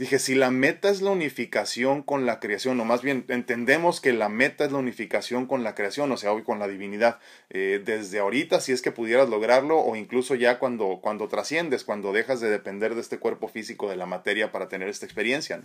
Dije, 0.00 0.18
si 0.18 0.34
la 0.34 0.50
meta 0.50 0.88
es 0.88 1.02
la 1.02 1.10
unificación 1.10 2.02
con 2.02 2.24
la 2.24 2.40
creación, 2.40 2.80
o 2.80 2.86
más 2.86 3.02
bien 3.02 3.26
entendemos 3.28 4.00
que 4.00 4.14
la 4.14 4.30
meta 4.30 4.64
es 4.64 4.72
la 4.72 4.78
unificación 4.78 5.44
con 5.44 5.62
la 5.62 5.74
creación, 5.74 6.10
o 6.10 6.16
sea, 6.16 6.32
hoy 6.32 6.42
con 6.42 6.58
la 6.58 6.68
divinidad, 6.68 7.18
eh, 7.50 7.82
desde 7.84 8.18
ahorita, 8.18 8.62
si 8.62 8.72
es 8.72 8.80
que 8.80 8.92
pudieras 8.92 9.28
lograrlo, 9.28 9.78
o 9.78 9.96
incluso 9.96 10.34
ya 10.34 10.58
cuando, 10.58 11.00
cuando 11.02 11.28
trasciendes, 11.28 11.84
cuando 11.84 12.14
dejas 12.14 12.40
de 12.40 12.48
depender 12.48 12.94
de 12.94 13.02
este 13.02 13.18
cuerpo 13.18 13.46
físico, 13.46 13.90
de 13.90 13.96
la 13.96 14.06
materia, 14.06 14.50
para 14.52 14.68
tener 14.68 14.88
esta 14.88 15.04
experiencia. 15.04 15.60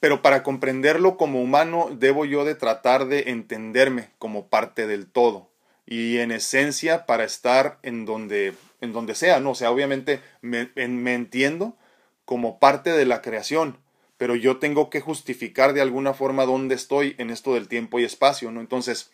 Pero 0.00 0.22
para 0.22 0.42
comprenderlo 0.42 1.18
como 1.18 1.42
humano, 1.42 1.90
debo 1.92 2.24
yo 2.24 2.46
de 2.46 2.54
tratar 2.54 3.04
de 3.04 3.24
entenderme 3.26 4.08
como 4.18 4.48
parte 4.48 4.86
del 4.86 5.06
todo. 5.08 5.50
Y 5.84 6.20
en 6.20 6.30
esencia, 6.30 7.04
para 7.04 7.24
estar 7.24 7.78
en 7.82 8.06
donde, 8.06 8.54
en 8.80 8.94
donde 8.94 9.14
sea, 9.14 9.40
¿no? 9.40 9.50
O 9.50 9.54
sea, 9.54 9.70
obviamente 9.70 10.22
me, 10.40 10.70
me 10.74 11.12
entiendo, 11.12 11.76
como 12.26 12.58
parte 12.58 12.90
de 12.90 13.06
la 13.06 13.22
creación, 13.22 13.78
pero 14.18 14.36
yo 14.36 14.58
tengo 14.58 14.90
que 14.90 15.00
justificar 15.00 15.72
de 15.72 15.80
alguna 15.80 16.12
forma 16.12 16.44
dónde 16.44 16.74
estoy 16.74 17.14
en 17.16 17.30
esto 17.30 17.54
del 17.54 17.68
tiempo 17.68 17.98
y 17.98 18.04
espacio, 18.04 18.50
¿no? 18.50 18.60
Entonces, 18.60 19.10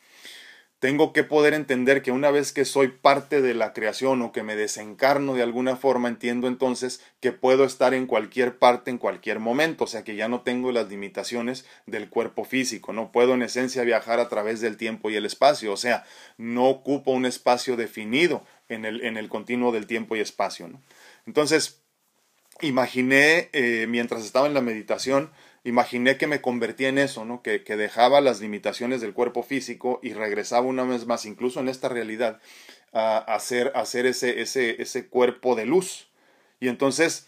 tengo 0.82 1.12
que 1.12 1.22
poder 1.22 1.54
entender 1.54 2.02
que 2.02 2.10
una 2.10 2.32
vez 2.32 2.52
que 2.52 2.64
soy 2.64 2.88
parte 2.88 3.40
de 3.40 3.54
la 3.54 3.72
creación 3.72 4.20
o 4.20 4.32
que 4.32 4.42
me 4.42 4.56
desencarno 4.56 5.34
de 5.34 5.42
alguna 5.44 5.76
forma, 5.76 6.08
entiendo 6.08 6.48
entonces 6.48 7.00
que 7.20 7.30
puedo 7.30 7.64
estar 7.64 7.94
en 7.94 8.06
cualquier 8.06 8.58
parte 8.58 8.90
en 8.90 8.98
cualquier 8.98 9.38
momento, 9.38 9.84
o 9.84 9.86
sea 9.86 10.02
que 10.02 10.16
ya 10.16 10.26
no 10.26 10.40
tengo 10.40 10.72
las 10.72 10.88
limitaciones 10.88 11.66
del 11.86 12.08
cuerpo 12.08 12.44
físico, 12.44 12.92
no 12.92 13.12
puedo 13.12 13.34
en 13.34 13.42
esencia 13.42 13.84
viajar 13.84 14.18
a 14.18 14.28
través 14.28 14.60
del 14.60 14.76
tiempo 14.76 15.08
y 15.08 15.14
el 15.14 15.24
espacio, 15.24 15.72
o 15.72 15.76
sea, 15.76 16.04
no 16.36 16.68
ocupo 16.68 17.12
un 17.12 17.26
espacio 17.26 17.76
definido 17.76 18.44
en 18.68 18.84
el, 18.84 19.04
en 19.04 19.16
el 19.16 19.28
continuo 19.28 19.70
del 19.70 19.86
tiempo 19.86 20.16
y 20.16 20.20
espacio. 20.20 20.66
¿no? 20.66 20.80
Entonces, 21.26 21.81
imaginé 22.62 23.50
eh, 23.52 23.86
mientras 23.88 24.24
estaba 24.24 24.46
en 24.46 24.54
la 24.54 24.60
meditación, 24.60 25.30
imaginé 25.64 26.16
que 26.16 26.26
me 26.26 26.40
convertía 26.40 26.88
en 26.88 26.98
eso, 26.98 27.24
¿no? 27.24 27.42
Que, 27.42 27.60
dejaba 27.60 28.20
las 28.20 28.40
limitaciones 28.40 29.00
del 29.00 29.12
cuerpo 29.12 29.42
físico 29.42 30.00
y 30.02 30.12
regresaba 30.14 30.66
una 30.66 30.84
vez 30.84 31.06
más, 31.06 31.26
incluso 31.26 31.60
en 31.60 31.68
esta 31.68 31.88
realidad, 31.88 32.40
a 32.92 33.18
hacer, 33.18 33.72
hacer 33.74 34.06
ese, 34.06 34.42
ese, 34.42 34.80
ese 34.82 35.06
cuerpo 35.06 35.54
de 35.54 35.66
luz. 35.66 36.08
Y 36.60 36.68
entonces, 36.68 37.26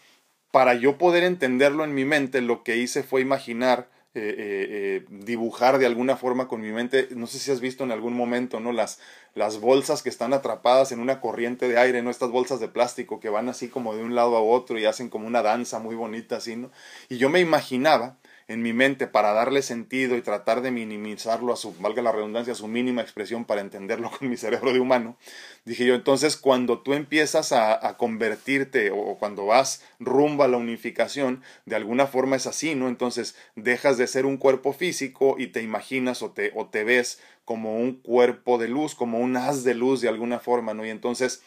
para 0.50 0.74
yo 0.74 0.98
poder 0.98 1.24
entenderlo 1.24 1.84
en 1.84 1.94
mi 1.94 2.04
mente, 2.04 2.40
lo 2.40 2.62
que 2.62 2.76
hice 2.76 3.02
fue 3.02 3.20
imaginar 3.20 3.88
eh, 4.16 4.20
eh, 4.20 4.66
eh, 4.68 5.06
dibujar 5.10 5.78
de 5.78 5.86
alguna 5.86 6.16
forma 6.16 6.46
con 6.46 6.60
mi 6.60 6.70
mente. 6.70 7.08
No 7.16 7.26
sé 7.26 7.40
si 7.40 7.50
has 7.50 7.60
visto 7.60 7.82
en 7.82 7.90
algún 7.90 8.14
momento, 8.14 8.60
¿no? 8.60 8.70
Las, 8.70 9.00
las 9.34 9.58
bolsas 9.58 10.04
que 10.04 10.08
están 10.08 10.32
atrapadas 10.32 10.92
en 10.92 11.00
una 11.00 11.20
corriente 11.20 11.68
de 11.68 11.78
aire, 11.78 12.00
¿no? 12.00 12.10
Estas 12.10 12.30
bolsas 12.30 12.60
de 12.60 12.68
plástico 12.68 13.18
que 13.18 13.28
van 13.28 13.48
así 13.48 13.68
como 13.68 13.96
de 13.96 14.04
un 14.04 14.14
lado 14.14 14.36
a 14.36 14.40
otro 14.40 14.78
y 14.78 14.84
hacen 14.84 15.08
como 15.08 15.26
una 15.26 15.42
danza 15.42 15.80
muy 15.80 15.96
bonita, 15.96 16.36
así, 16.36 16.54
¿no? 16.54 16.70
Y 17.08 17.16
yo 17.18 17.28
me 17.28 17.40
imaginaba 17.40 18.16
en 18.48 18.62
mi 18.62 18.72
mente 18.72 19.06
para 19.06 19.32
darle 19.32 19.62
sentido 19.62 20.16
y 20.16 20.22
tratar 20.22 20.60
de 20.60 20.70
minimizarlo 20.70 21.52
a 21.52 21.56
su, 21.56 21.74
valga 21.74 22.02
la 22.02 22.12
redundancia, 22.12 22.52
a 22.52 22.56
su 22.56 22.68
mínima 22.68 23.02
expresión 23.02 23.44
para 23.44 23.60
entenderlo 23.60 24.10
con 24.18 24.28
mi 24.28 24.36
cerebro 24.36 24.72
de 24.72 24.80
humano, 24.80 25.16
dije 25.64 25.86
yo, 25.86 25.94
entonces 25.94 26.36
cuando 26.36 26.80
tú 26.80 26.94
empiezas 26.94 27.52
a, 27.52 27.96
convertirte 27.96 28.90
o, 28.90 29.16
cuando 29.18 29.46
vas 29.46 29.82
rumbo 29.98 30.44
a 30.44 30.48
la 30.48 30.56
unificación, 30.56 31.42
de 31.64 31.76
alguna 31.76 32.06
forma 32.06 32.36
es 32.36 32.46
así, 32.46 32.74
¿no? 32.74 32.88
Entonces 32.88 33.36
dejas 33.54 33.98
de 33.98 34.06
ser 34.06 34.26
un 34.26 34.36
cuerpo 34.36 34.72
físico 34.72 35.36
y 35.38 35.48
te 35.48 35.62
imaginas 35.62 36.22
o 36.22 36.32
te, 36.32 36.52
o 36.54 36.66
te 36.66 36.84
ves 36.84 37.20
como 37.44 37.76
un 37.76 38.00
cuerpo 38.00 38.58
de 38.58 38.68
luz, 38.68 38.94
como 38.94 39.18
un 39.18 39.36
haz 39.36 39.64
de 39.64 39.74
luz 39.74 40.00
de 40.00 40.08
alguna 40.08 40.38
forma, 40.40 40.74
¿no? 40.74 40.84
Y 40.84 40.90
entonces 40.90 41.42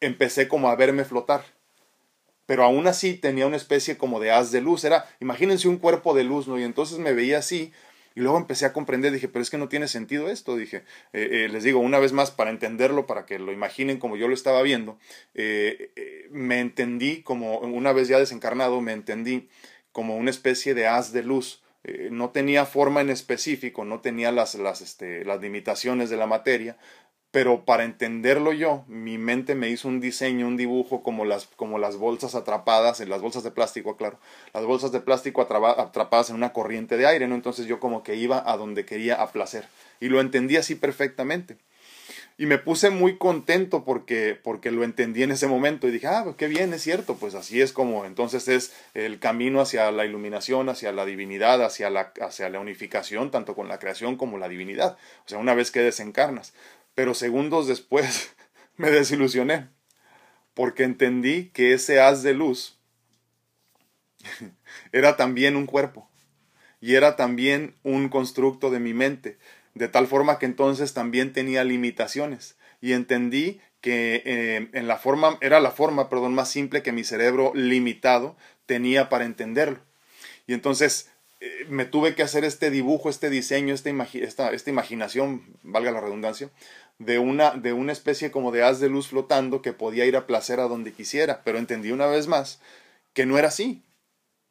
empecé 0.00 0.48
como 0.48 0.70
a 0.70 0.76
verme 0.76 1.04
flotar 1.04 1.44
pero 2.50 2.64
aún 2.64 2.88
así 2.88 3.14
tenía 3.14 3.46
una 3.46 3.56
especie 3.56 3.96
como 3.96 4.18
de 4.18 4.32
haz 4.32 4.50
de 4.50 4.60
luz. 4.60 4.82
Era, 4.82 5.08
imagínense 5.20 5.68
un 5.68 5.78
cuerpo 5.78 6.14
de 6.14 6.24
luz, 6.24 6.48
¿no? 6.48 6.58
Y 6.58 6.64
entonces 6.64 6.98
me 6.98 7.12
veía 7.12 7.38
así. 7.38 7.72
Y 8.16 8.22
luego 8.22 8.38
empecé 8.38 8.66
a 8.66 8.72
comprender, 8.72 9.12
dije, 9.12 9.28
pero 9.28 9.40
es 9.40 9.50
que 9.50 9.56
no 9.56 9.68
tiene 9.68 9.86
sentido 9.86 10.28
esto, 10.28 10.56
dije, 10.56 10.78
eh, 11.12 11.28
eh, 11.30 11.48
les 11.48 11.62
digo 11.62 11.78
una 11.78 12.00
vez 12.00 12.12
más 12.12 12.32
para 12.32 12.50
entenderlo, 12.50 13.06
para 13.06 13.24
que 13.24 13.38
lo 13.38 13.52
imaginen 13.52 14.00
como 14.00 14.16
yo 14.16 14.26
lo 14.26 14.34
estaba 14.34 14.62
viendo, 14.62 14.98
eh, 15.34 16.28
me 16.32 16.58
entendí 16.58 17.22
como, 17.22 17.60
una 17.60 17.92
vez 17.92 18.08
ya 18.08 18.18
desencarnado, 18.18 18.80
me 18.80 18.94
entendí 18.94 19.48
como 19.92 20.16
una 20.16 20.30
especie 20.30 20.74
de 20.74 20.88
haz 20.88 21.12
de 21.12 21.22
luz, 21.22 21.62
no 22.10 22.30
tenía 22.30 22.66
forma 22.66 23.00
en 23.00 23.10
específico, 23.10 23.84
no 23.84 24.00
tenía 24.00 24.32
las, 24.32 24.56
las, 24.56 24.80
este, 24.80 25.24
las 25.24 25.40
limitaciones 25.40 26.10
de 26.10 26.16
la 26.16 26.26
materia, 26.26 26.76
pero 27.30 27.64
para 27.64 27.84
entenderlo 27.84 28.52
yo, 28.52 28.84
mi 28.88 29.16
mente 29.16 29.54
me 29.54 29.68
hizo 29.68 29.86
un 29.86 30.00
diseño, 30.00 30.48
un 30.48 30.56
dibujo 30.56 31.02
como 31.02 31.24
las, 31.24 31.46
como 31.46 31.78
las 31.78 31.96
bolsas 31.96 32.34
atrapadas, 32.34 33.00
en 33.00 33.08
las 33.08 33.20
bolsas 33.20 33.44
de 33.44 33.52
plástico, 33.52 33.96
claro, 33.96 34.18
las 34.52 34.64
bolsas 34.64 34.90
de 34.90 35.00
plástico 35.00 35.42
atrapadas 35.42 36.30
en 36.30 36.36
una 36.36 36.52
corriente 36.52 36.96
de 36.96 37.06
aire, 37.06 37.28
¿no? 37.28 37.36
Entonces 37.36 37.66
yo 37.66 37.78
como 37.78 38.02
que 38.02 38.16
iba 38.16 38.42
a 38.50 38.56
donde 38.56 38.84
quería 38.84 39.22
a 39.22 39.30
placer 39.30 39.66
y 40.00 40.08
lo 40.08 40.20
entendí 40.20 40.56
así 40.56 40.74
perfectamente. 40.74 41.56
Y 42.36 42.46
me 42.46 42.56
puse 42.56 42.88
muy 42.88 43.18
contento 43.18 43.84
porque, 43.84 44.34
porque 44.42 44.70
lo 44.70 44.82
entendí 44.82 45.22
en 45.22 45.30
ese 45.30 45.46
momento 45.46 45.86
y 45.86 45.90
dije, 45.90 46.06
ah, 46.06 46.24
qué 46.38 46.48
bien, 46.48 46.72
es 46.72 46.82
cierto, 46.82 47.16
pues 47.16 47.34
así 47.34 47.60
es 47.60 47.74
como 47.74 48.06
entonces 48.06 48.48
es 48.48 48.72
el 48.94 49.18
camino 49.18 49.60
hacia 49.60 49.90
la 49.90 50.06
iluminación, 50.06 50.70
hacia 50.70 50.90
la 50.90 51.04
divinidad, 51.04 51.62
hacia 51.62 51.90
la, 51.90 52.14
hacia 52.22 52.48
la 52.48 52.58
unificación, 52.58 53.30
tanto 53.30 53.54
con 53.54 53.68
la 53.68 53.78
creación 53.78 54.16
como 54.16 54.38
la 54.38 54.48
divinidad. 54.48 54.96
O 55.26 55.28
sea, 55.28 55.36
una 55.36 55.54
vez 55.54 55.70
que 55.70 55.80
desencarnas 55.80 56.54
pero 56.94 57.14
segundos 57.14 57.66
después 57.66 58.34
me 58.76 58.90
desilusioné, 58.90 59.68
porque 60.54 60.84
entendí 60.84 61.50
que 61.50 61.72
ese 61.72 62.00
haz 62.00 62.22
de 62.22 62.34
luz 62.34 62.78
era 64.92 65.16
también 65.16 65.56
un 65.56 65.66
cuerpo 65.66 66.10
y 66.80 66.94
era 66.94 67.16
también 67.16 67.76
un 67.82 68.08
constructo 68.08 68.70
de 68.70 68.80
mi 68.80 68.94
mente, 68.94 69.38
de 69.74 69.88
tal 69.88 70.06
forma 70.06 70.38
que 70.38 70.46
entonces 70.46 70.94
también 70.94 71.32
tenía 71.32 71.64
limitaciones 71.64 72.56
y 72.80 72.92
entendí 72.92 73.60
que 73.80 74.22
eh, 74.24 74.68
en 74.72 74.88
la 74.88 74.96
forma 74.96 75.38
era 75.40 75.60
la 75.60 75.70
forma, 75.70 76.08
perdón, 76.08 76.34
más 76.34 76.50
simple 76.50 76.82
que 76.82 76.92
mi 76.92 77.04
cerebro 77.04 77.52
limitado 77.54 78.36
tenía 78.66 79.08
para 79.08 79.24
entenderlo. 79.24 79.80
Y 80.46 80.54
entonces 80.54 81.10
eh, 81.40 81.64
me 81.68 81.86
tuve 81.86 82.14
que 82.14 82.22
hacer 82.22 82.44
este 82.44 82.70
dibujo, 82.70 83.08
este 83.08 83.30
diseño, 83.30 83.72
esta, 83.74 83.90
esta, 83.90 84.52
esta, 84.52 84.70
imaginación, 84.70 85.42
valga 85.62 85.90
la 85.90 86.00
redundancia, 86.00 86.50
de 86.98 87.18
una, 87.18 87.52
de 87.52 87.72
una 87.72 87.92
especie 87.92 88.30
como 88.30 88.52
de 88.52 88.62
haz 88.62 88.78
de 88.78 88.90
luz 88.90 89.08
flotando 89.08 89.62
que 89.62 89.72
podía 89.72 90.04
ir 90.04 90.16
a 90.16 90.26
placer 90.26 90.60
a 90.60 90.68
donde 90.68 90.92
quisiera, 90.92 91.40
pero 91.42 91.56
entendí 91.56 91.92
una 91.92 92.06
vez 92.06 92.26
más 92.26 92.60
que 93.14 93.24
no 93.24 93.38
era 93.38 93.48
así, 93.48 93.82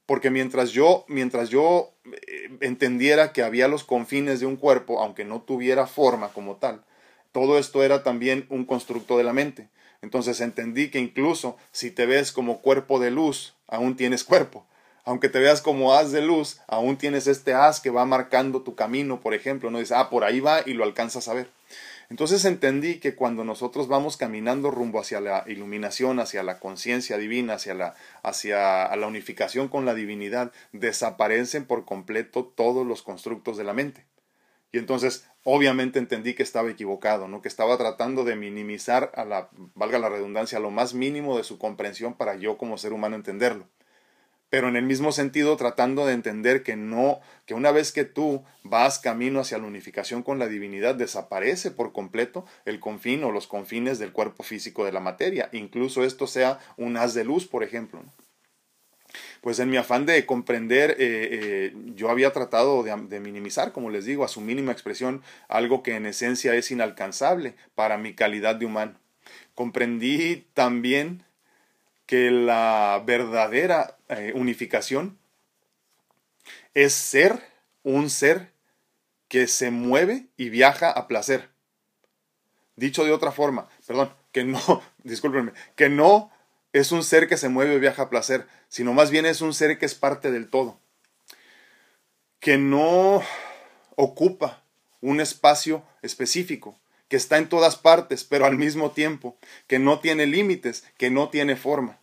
porque 0.08 0.31
mientras 0.31 0.72
yo, 0.72 1.05
mientras 1.08 1.50
yo 1.50 1.93
eh, 2.05 2.58
entendiera 2.62 3.34
que 3.34 3.43
había 3.43 3.67
los 3.67 3.84
confines 3.84 4.39
de 4.39 4.48
un 4.48 4.55
cuerpo, 4.55 5.00
aunque 5.00 5.25
no 5.25 5.41
tuviera 5.43 5.86
forma 5.86 6.29
como 6.29 6.55
tal, 6.55 6.84
todo 7.31 7.60
esto 7.60 7.84
era 7.84 8.01
también 8.01 8.48
un 8.50 8.65
constructo 8.65 9.19
de 9.19 9.24
la 9.24 9.34
mente. 9.34 9.69
Entonces 10.01 10.41
entendí 10.41 10.89
que 10.89 10.98
incluso 10.98 11.55
si 11.72 11.91
te 11.91 12.08
ves 12.08 12.31
como 12.31 12.62
cuerpo 12.62 13.00
de 13.00 13.12
luz, 13.12 13.53
aún 13.67 13.96
tienes 13.96 14.24
cuerpo 14.24 14.65
aunque 15.10 15.28
te 15.28 15.39
veas 15.39 15.63
como 15.63 15.96
haz 15.96 16.12
de 16.12 16.22
luz, 16.22 16.62
aún 16.68 16.96
tienes 16.96 17.25
este 17.25 17.56
haz 17.56 17.82
que 17.82 17.89
va 17.89 18.06
marcando 18.06 18.62
tu 18.62 18.75
camino, 18.75 19.22
por 19.22 19.34
ejemplo, 19.34 19.72
no 19.72 19.80
dices, 19.80 19.98
ah, 19.98 20.08
por 20.12 20.24
ahí 20.24 20.39
va 20.39 20.62
y 20.63 20.74
lo 20.74 20.84
alcanzas 20.84 21.28
a 21.28 21.34
ver. 21.34 21.50
Entonces 22.12 22.46
entendí 22.46 23.00
que 23.00 23.16
cuando 23.16 23.44
nosotros 23.44 23.88
vamos 23.88 24.18
caminando 24.18 24.70
rumbo 24.70 25.00
hacia 25.00 25.20
la 25.20 25.46
iluminación, 25.48 26.20
hacia 26.20 26.44
la 26.44 26.60
conciencia 26.60 27.18
divina, 27.18 27.56
hacia 27.56 27.74
la, 27.74 27.96
hacia 28.22 28.96
la 28.96 29.08
unificación 29.08 29.68
con 29.68 29.84
la 29.84 29.96
divinidad, 29.96 30.51
desaparecen 30.74 31.66
por 31.66 31.86
completo 31.86 32.46
todos 32.46 32.86
los 32.86 33.01
constructos 33.01 33.58
de 33.58 33.63
la 33.63 33.74
mente. 33.74 34.06
Y 34.72 34.78
entonces, 34.78 35.25
obviamente 35.44 35.98
entendí 35.98 36.36
que 36.36 36.44
estaba 36.44 36.70
equivocado, 36.70 37.28
¿no? 37.28 37.42
Que 37.42 37.48
estaba 37.48 37.75
tratando 37.80 38.25
de 38.25 38.36
minimizar 38.36 39.12
a 39.16 39.25
la, 39.25 39.50
valga 39.74 39.98
la 39.98 40.10
redundancia, 40.10 40.60
lo 40.60 40.70
más 40.70 40.94
mínimo 40.94 41.36
de 41.36 41.44
su 41.44 41.58
comprensión 41.58 42.13
para 42.13 42.36
yo 42.36 42.60
como 42.60 42.78
ser 42.78 42.94
humano 42.94 43.16
entenderlo 43.16 43.66
pero 44.50 44.68
en 44.68 44.75
el 44.75 44.84
mismo 44.84 45.12
sentido 45.12 45.56
tratando 45.58 46.06
de 46.06 46.13
entender 46.13 46.63
que 46.63 46.75
no, 46.75 47.20
que 47.46 47.53
una 47.53 47.72
vez 47.72 47.91
que 47.91 48.03
tú 48.03 48.44
vas 48.63 49.00
camino 49.00 49.39
hacia 49.39 49.58
la 49.58 49.68
unificación 49.68 50.24
con 50.24 50.39
la 50.39 50.48
divinidad, 50.48 50.96
desaparece 50.96 51.72
por 51.72 51.94
completo 51.94 52.46
el 52.65 52.79
confín 52.79 53.24
o 53.24 53.32
los 53.32 53.48
confines 53.48 54.00
del 54.00 54.12
cuerpo 54.12 54.44
físico 54.44 54.86
de 54.86 54.91
la 54.91 55.00
materia, 55.00 55.50
incluso 55.51 56.03
esto 56.03 56.27
sea 56.27 56.60
un 56.77 56.98
haz 56.98 57.13
de 57.13 57.24
luz, 57.24 57.48
por 57.48 57.63
ejemplo. 57.63 58.03
Pues 59.41 59.60
en 59.60 59.70
mi 59.70 59.77
afán 59.77 60.06
de 60.06 60.25
comprender, 60.25 60.91
eh, 60.91 60.96
eh, 61.00 61.74
yo 61.96 62.10
había 62.10 62.32
tratado 62.32 62.84
de, 62.84 62.96
de 63.08 63.20
minimizar, 63.20 63.72
como 63.72 63.89
les 63.89 64.06
digo, 64.06 64.24
a 64.24 64.27
su 64.27 64.41
mínima 64.41 64.72
expresión, 64.72 65.24
algo 65.48 65.82
que 65.82 65.96
en 65.96 66.06
esencia 66.06 66.53
es 66.56 66.70
inalcanzable 66.72 67.56
para 67.74 67.98
mi 67.98 68.13
calidad 68.13 68.56
de 68.56 68.65
humano. 68.65 69.00
Comprendí 69.56 70.48
también 70.53 71.24
que 72.10 72.32
la 72.32 73.04
verdadera 73.06 74.00
eh, 74.08 74.32
unificación 74.34 75.20
es 76.74 76.92
ser 76.92 77.39
un 77.84 78.10
ser 78.10 78.51
que 79.28 79.46
se 79.46 79.70
mueve 79.70 80.25
y 80.36 80.50
viaja 80.50 80.89
a 80.89 81.08
placer. 81.08 81.50
Dicho 82.75 83.04
de 83.06 83.12
otra 83.12 83.32
forma, 83.32 83.70
perdón, 83.86 84.12
que 84.32 84.44
no, 84.44 84.82
discúlpenme, 85.04 85.51
que 85.75 85.89
no 85.89 86.32
es 86.74 86.92
un 86.92 87.04
ser 87.04 87.28
que 87.28 87.38
se 87.38 87.48
mueve 87.48 87.75
y 87.75 87.80
viaja 87.80 88.01
a 88.01 88.10
placer, 88.10 88.48
sino 88.70 88.92
más 88.92 89.12
bien 89.12 89.28
es 89.28 89.42
un 89.42 89.54
ser 89.54 89.78
que 89.78 89.86
es 89.86 89.94
parte 89.94 90.32
del 90.32 90.50
todo, 90.50 90.80
que 92.39 92.58
no 92.58 93.22
ocupa 93.98 94.63
un 95.00 95.22
espacio 95.22 95.84
específico, 96.01 96.75
que 97.10 97.18
está 97.18 97.38
en 97.38 97.50
todas 97.50 97.75
partes, 97.75 98.24
pero 98.24 98.46
al 98.46 98.58
mismo 98.58 98.92
tiempo, 98.92 99.36
que 99.68 99.80
no 99.80 100.00
tiene 100.00 100.28
límites, 100.28 100.86
que 100.98 101.10
no 101.10 101.30
tiene 101.30 101.56
forma. 101.56 102.00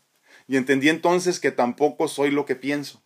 Y 0.48 0.56
entendí 0.56 0.88
entonces 0.88 1.40
que 1.40 1.50
tampoco 1.50 2.08
soy 2.08 2.30
lo 2.30 2.44
que 2.44 2.56
pienso, 2.56 3.00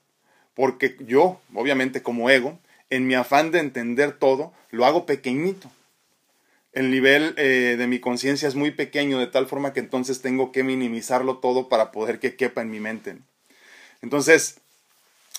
porque 0.55 0.97
yo, 1.07 1.41
obviamente 1.55 2.03
como 2.03 2.29
ego, 2.31 2.59
en 2.89 3.07
mi 3.07 3.15
afán 3.15 3.51
de 3.53 3.61
entender 3.61 4.13
todo, 4.13 4.53
lo 4.71 4.85
hago 4.85 5.07
pequeñito. 5.07 5.71
El 6.73 6.91
nivel 6.91 7.35
eh, 7.37 7.77
de 7.79 7.87
mi 7.87 8.01
conciencia 8.01 8.49
es 8.49 8.55
muy 8.55 8.71
pequeño, 8.71 9.19
de 9.19 9.27
tal 9.27 9.47
forma 9.47 9.73
que 9.73 9.81
entonces 9.81 10.23
tengo 10.23 10.53
que 10.53 10.65
minimizarlo 10.65 11.39
todo 11.39 11.69
para 11.69 11.93
poder 11.93 12.19
que 12.19 12.37
quepa 12.37 12.63
en 12.63 12.71
mi 12.71 12.81
mente. 12.81 13.17
Entonces, 14.03 14.61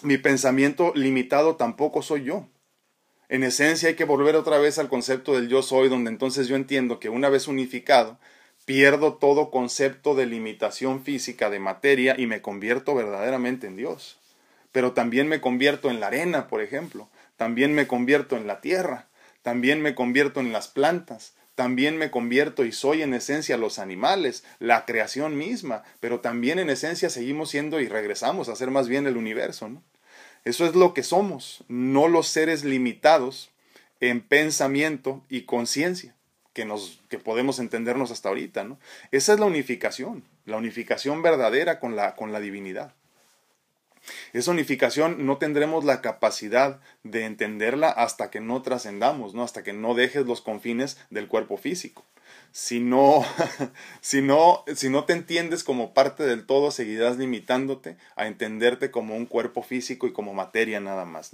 mi 0.01 0.17
pensamiento 0.17 0.91
limitado 0.95 1.55
tampoco 1.55 2.01
soy 2.01 2.23
yo. 2.23 2.47
En 3.31 3.45
esencia 3.45 3.87
hay 3.87 3.95
que 3.95 4.03
volver 4.03 4.35
otra 4.35 4.57
vez 4.57 4.77
al 4.77 4.89
concepto 4.89 5.35
del 5.35 5.47
yo 5.47 5.61
soy, 5.61 5.87
donde 5.87 6.09
entonces 6.09 6.49
yo 6.49 6.57
entiendo 6.57 6.99
que 6.99 7.07
una 7.07 7.29
vez 7.29 7.47
unificado, 7.47 8.19
pierdo 8.65 9.13
todo 9.13 9.51
concepto 9.51 10.15
de 10.15 10.25
limitación 10.25 11.01
física 11.05 11.49
de 11.49 11.59
materia 11.59 12.15
y 12.17 12.27
me 12.27 12.41
convierto 12.41 12.93
verdaderamente 12.93 13.67
en 13.67 13.77
Dios. 13.77 14.19
Pero 14.73 14.91
también 14.91 15.29
me 15.29 15.39
convierto 15.39 15.89
en 15.89 16.01
la 16.01 16.07
arena, 16.07 16.49
por 16.49 16.61
ejemplo, 16.61 17.07
también 17.37 17.73
me 17.73 17.87
convierto 17.87 18.35
en 18.35 18.47
la 18.47 18.59
tierra, 18.59 19.07
también 19.43 19.81
me 19.81 19.95
convierto 19.95 20.41
en 20.41 20.51
las 20.51 20.67
plantas, 20.67 21.33
también 21.55 21.95
me 21.95 22.11
convierto 22.11 22.65
y 22.65 22.73
soy 22.73 23.01
en 23.01 23.13
esencia 23.13 23.55
los 23.55 23.79
animales, 23.79 24.43
la 24.59 24.83
creación 24.83 25.37
misma, 25.37 25.83
pero 26.01 26.19
también 26.19 26.59
en 26.59 26.69
esencia 26.69 27.09
seguimos 27.09 27.49
siendo 27.49 27.79
y 27.79 27.87
regresamos 27.87 28.49
a 28.49 28.57
ser 28.57 28.71
más 28.71 28.89
bien 28.89 29.07
el 29.07 29.15
universo. 29.15 29.69
¿no? 29.69 29.81
Eso 30.43 30.65
es 30.65 30.75
lo 30.75 30.93
que 30.93 31.03
somos, 31.03 31.63
no 31.67 32.07
los 32.07 32.27
seres 32.27 32.63
limitados 32.63 33.51
en 33.99 34.21
pensamiento 34.21 35.23
y 35.29 35.43
conciencia 35.43 36.15
que, 36.53 36.65
nos, 36.65 36.99
que 37.09 37.19
podemos 37.19 37.59
entendernos 37.59 38.11
hasta 38.11 38.29
ahorita. 38.29 38.63
¿no? 38.63 38.79
Esa 39.11 39.33
es 39.33 39.39
la 39.39 39.45
unificación, 39.45 40.23
la 40.45 40.57
unificación 40.57 41.21
verdadera 41.21 41.79
con 41.79 41.95
la, 41.95 42.15
con 42.15 42.31
la 42.31 42.39
divinidad. 42.39 42.93
Esa 44.33 44.49
unificación 44.49 45.27
no 45.27 45.37
tendremos 45.37 45.85
la 45.85 46.01
capacidad 46.01 46.79
de 47.03 47.25
entenderla 47.25 47.89
hasta 47.89 48.31
que 48.31 48.39
no 48.39 48.63
trascendamos, 48.63 49.35
¿no? 49.35 49.43
hasta 49.43 49.61
que 49.63 49.73
no 49.73 49.93
dejes 49.93 50.25
los 50.25 50.41
confines 50.41 50.97
del 51.11 51.27
cuerpo 51.27 51.57
físico. 51.57 52.03
Si 52.51 52.79
no, 52.79 53.23
si 54.01 54.21
no, 54.21 54.63
si 54.75 54.89
no 54.89 55.05
te 55.05 55.13
entiendes 55.13 55.63
como 55.63 55.93
parte 55.93 56.23
del 56.23 56.45
todo, 56.45 56.71
seguirás 56.71 57.17
limitándote 57.17 57.97
a 58.15 58.27
entenderte 58.27 58.91
como 58.91 59.15
un 59.15 59.25
cuerpo 59.25 59.63
físico 59.63 60.07
y 60.07 60.13
como 60.13 60.33
materia 60.33 60.79
nada 60.79 61.05
más. 61.05 61.31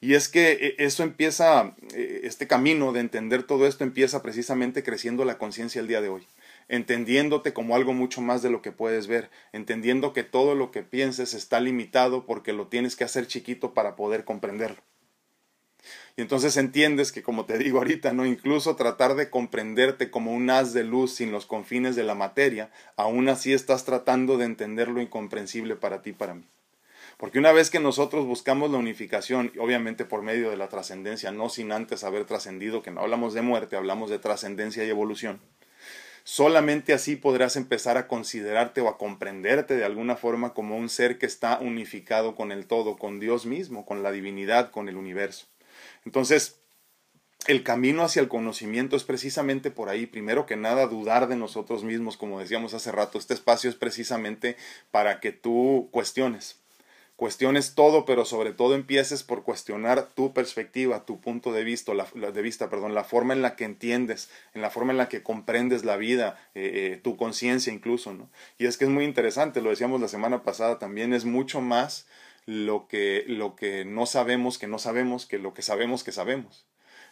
Y 0.00 0.14
es 0.14 0.28
que 0.28 0.52
eh, 0.52 0.74
eso 0.78 1.02
empieza, 1.04 1.74
eh, 1.94 2.20
este 2.24 2.46
camino 2.46 2.92
de 2.92 3.00
entender 3.00 3.44
todo 3.44 3.66
esto 3.66 3.84
empieza 3.84 4.22
precisamente 4.22 4.82
creciendo 4.82 5.24
la 5.24 5.38
conciencia 5.38 5.80
el 5.80 5.88
día 5.88 6.00
de 6.00 6.08
hoy 6.08 6.26
entendiéndote 6.68 7.52
como 7.52 7.76
algo 7.76 7.92
mucho 7.92 8.20
más 8.20 8.42
de 8.42 8.50
lo 8.50 8.62
que 8.62 8.72
puedes 8.72 9.06
ver, 9.06 9.30
entendiendo 9.52 10.12
que 10.12 10.22
todo 10.22 10.54
lo 10.54 10.70
que 10.70 10.82
pienses 10.82 11.34
está 11.34 11.60
limitado 11.60 12.24
porque 12.24 12.52
lo 12.52 12.68
tienes 12.68 12.96
que 12.96 13.04
hacer 13.04 13.26
chiquito 13.26 13.74
para 13.74 13.94
poder 13.94 14.24
comprenderlo. 14.24 14.80
Y 16.16 16.22
entonces 16.22 16.56
entiendes 16.56 17.12
que, 17.12 17.22
como 17.22 17.46
te 17.46 17.58
digo 17.58 17.78
ahorita, 17.78 18.12
no 18.12 18.26
incluso 18.26 18.76
tratar 18.76 19.14
de 19.14 19.30
comprenderte 19.30 20.10
como 20.10 20.32
un 20.32 20.50
haz 20.50 20.72
de 20.72 20.84
luz 20.84 21.14
sin 21.14 21.32
los 21.32 21.46
confines 21.46 21.96
de 21.96 22.04
la 22.04 22.14
materia, 22.14 22.70
aún 22.96 23.28
así 23.28 23.52
estás 23.52 23.84
tratando 23.84 24.36
de 24.36 24.44
entender 24.44 24.88
lo 24.88 25.00
incomprensible 25.00 25.76
para 25.76 26.02
ti 26.02 26.10
y 26.10 26.14
para 26.14 26.34
mí. 26.34 26.44
Porque 27.16 27.38
una 27.38 27.52
vez 27.52 27.70
que 27.70 27.80
nosotros 27.80 28.26
buscamos 28.26 28.70
la 28.70 28.78
unificación, 28.78 29.52
obviamente 29.58 30.04
por 30.04 30.22
medio 30.22 30.50
de 30.50 30.56
la 30.56 30.68
trascendencia, 30.68 31.30
no 31.30 31.48
sin 31.48 31.72
antes 31.72 32.04
haber 32.04 32.24
trascendido, 32.24 32.82
que 32.82 32.90
no 32.90 33.00
hablamos 33.00 33.32
de 33.32 33.42
muerte, 33.42 33.76
hablamos 33.76 34.10
de 34.10 34.18
trascendencia 34.18 34.84
y 34.84 34.90
evolución, 34.90 35.40
Solamente 36.24 36.92
así 36.92 37.16
podrás 37.16 37.56
empezar 37.56 37.96
a 37.96 38.06
considerarte 38.06 38.80
o 38.80 38.88
a 38.88 38.96
comprenderte 38.96 39.74
de 39.74 39.84
alguna 39.84 40.14
forma 40.14 40.54
como 40.54 40.76
un 40.76 40.88
ser 40.88 41.18
que 41.18 41.26
está 41.26 41.58
unificado 41.58 42.36
con 42.36 42.52
el 42.52 42.66
todo, 42.66 42.96
con 42.96 43.18
Dios 43.18 43.44
mismo, 43.44 43.84
con 43.84 44.04
la 44.04 44.12
divinidad, 44.12 44.70
con 44.70 44.88
el 44.88 44.96
universo. 44.96 45.46
Entonces, 46.04 46.62
el 47.46 47.64
camino 47.64 48.04
hacia 48.04 48.22
el 48.22 48.28
conocimiento 48.28 48.96
es 48.96 49.04
precisamente 49.04 49.70
por 49.70 49.88
ahí. 49.88 50.06
Primero 50.06 50.46
que 50.46 50.56
nada, 50.56 50.86
dudar 50.86 51.28
de 51.28 51.36
nosotros 51.36 51.82
mismos, 51.82 52.16
como 52.16 52.38
decíamos 52.38 52.74
hace 52.74 52.92
rato. 52.92 53.18
Este 53.18 53.34
espacio 53.34 53.68
es 53.68 53.76
precisamente 53.76 54.56
para 54.90 55.18
que 55.18 55.32
tú 55.32 55.88
cuestiones, 55.90 56.60
cuestiones 57.16 57.74
todo, 57.74 58.04
pero 58.04 58.24
sobre 58.24 58.52
todo 58.52 58.74
empieces 58.74 59.24
por 59.24 59.42
cuestionar 59.42 60.08
tu 60.14 60.32
perspectiva, 60.32 61.04
tu 61.04 61.20
punto 61.20 61.52
de 61.52 61.64
vista, 61.64 61.92
la, 61.94 62.04
de 62.04 62.42
vista, 62.42 62.70
perdón, 62.70 62.94
la 62.94 63.04
forma 63.04 63.32
en 63.32 63.42
la 63.42 63.56
que 63.56 63.64
entiendes, 63.64 64.30
en 64.54 64.62
la 64.62 64.70
forma 64.70 64.92
en 64.92 64.98
la 64.98 65.08
que 65.08 65.22
comprendes 65.22 65.84
la 65.84 65.96
vida, 65.96 66.38
eh, 66.54 66.92
eh, 66.92 67.00
tu 67.02 67.16
conciencia 67.16 67.72
incluso, 67.72 68.12
¿no? 68.12 68.30
Y 68.56 68.66
es 68.66 68.76
que 68.76 68.84
es 68.84 68.90
muy 68.90 69.04
interesante, 69.04 69.62
lo 69.62 69.70
decíamos 69.70 70.00
la 70.00 70.08
semana 70.08 70.44
pasada 70.44 70.78
también, 70.78 71.12
es 71.12 71.24
mucho 71.24 71.60
más 71.60 72.06
lo 72.46 72.88
que, 72.88 73.24
lo 73.26 73.56
que 73.56 73.84
no 73.84 74.06
sabemos 74.06 74.58
que 74.58 74.66
no 74.66 74.78
sabemos 74.78 75.26
que 75.26 75.38
lo 75.38 75.54
que 75.54 75.62
sabemos 75.62 76.04
que 76.04 76.12
sabemos. 76.12 76.66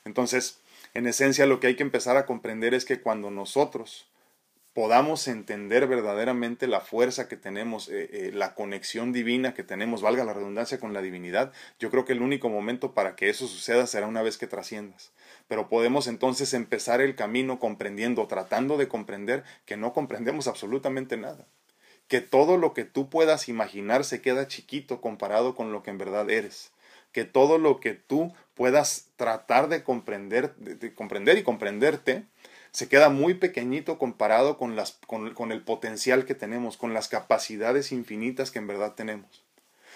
Entonces, 0.04 0.60
en 0.94 1.06
esencia 1.06 1.46
lo 1.46 1.60
que 1.60 1.68
hay 1.68 1.76
que 1.76 1.82
empezar 1.82 2.16
a 2.16 2.26
comprender 2.26 2.74
es 2.74 2.84
que 2.84 3.00
cuando 3.00 3.30
nosotros 3.30 4.10
podamos 4.72 5.26
entender 5.26 5.86
verdaderamente 5.86 6.66
la 6.66 6.80
fuerza 6.80 7.28
que 7.28 7.36
tenemos, 7.36 7.88
eh, 7.88 8.08
eh, 8.12 8.30
la 8.32 8.54
conexión 8.54 9.12
divina 9.12 9.52
que 9.52 9.64
tenemos, 9.64 10.00
valga 10.00 10.24
la 10.24 10.32
redundancia 10.32 10.78
con 10.78 10.92
la 10.92 11.02
divinidad, 11.02 11.52
yo 11.78 11.90
creo 11.90 12.04
que 12.04 12.12
el 12.12 12.22
único 12.22 12.48
momento 12.48 12.94
para 12.94 13.16
que 13.16 13.28
eso 13.28 13.46
suceda 13.48 13.86
será 13.86 14.06
una 14.06 14.22
vez 14.22 14.38
que 14.38 14.46
trasciendas. 14.46 15.12
Pero 15.48 15.68
podemos 15.68 16.06
entonces 16.06 16.54
empezar 16.54 17.00
el 17.00 17.16
camino 17.16 17.58
comprendiendo, 17.58 18.26
tratando 18.28 18.76
de 18.76 18.88
comprender 18.88 19.44
que 19.66 19.76
no 19.76 19.92
comprendemos 19.92 20.46
absolutamente 20.46 21.16
nada. 21.16 21.46
Que 22.10 22.20
todo 22.20 22.58
lo 22.58 22.74
que 22.74 22.84
tú 22.84 23.08
puedas 23.08 23.48
imaginar 23.48 24.04
se 24.04 24.20
queda 24.20 24.48
chiquito 24.48 25.00
comparado 25.00 25.54
con 25.54 25.72
lo 25.72 25.82
que 25.82 25.90
en 25.90 25.98
verdad 25.98 26.28
eres. 26.28 26.72
Que 27.12 27.24
todo 27.24 27.56
lo 27.56 27.80
que 27.80 27.94
tú 27.94 28.34
puedas 28.54 29.06
tratar 29.14 29.68
de 29.68 29.84
comprender, 29.84 30.54
de 30.56 30.92
comprender 30.92 31.38
y 31.38 31.44
comprenderte, 31.44 32.24
se 32.72 32.88
queda 32.88 33.10
muy 33.10 33.34
pequeñito 33.34 33.96
comparado 33.96 34.58
con, 34.58 34.74
las, 34.74 34.98
con, 35.06 35.34
con 35.34 35.52
el 35.52 35.62
potencial 35.62 36.24
que 36.24 36.34
tenemos, 36.34 36.76
con 36.76 36.94
las 36.94 37.06
capacidades 37.08 37.92
infinitas 37.92 38.50
que 38.50 38.58
en 38.58 38.66
verdad 38.66 38.94
tenemos. 38.94 39.44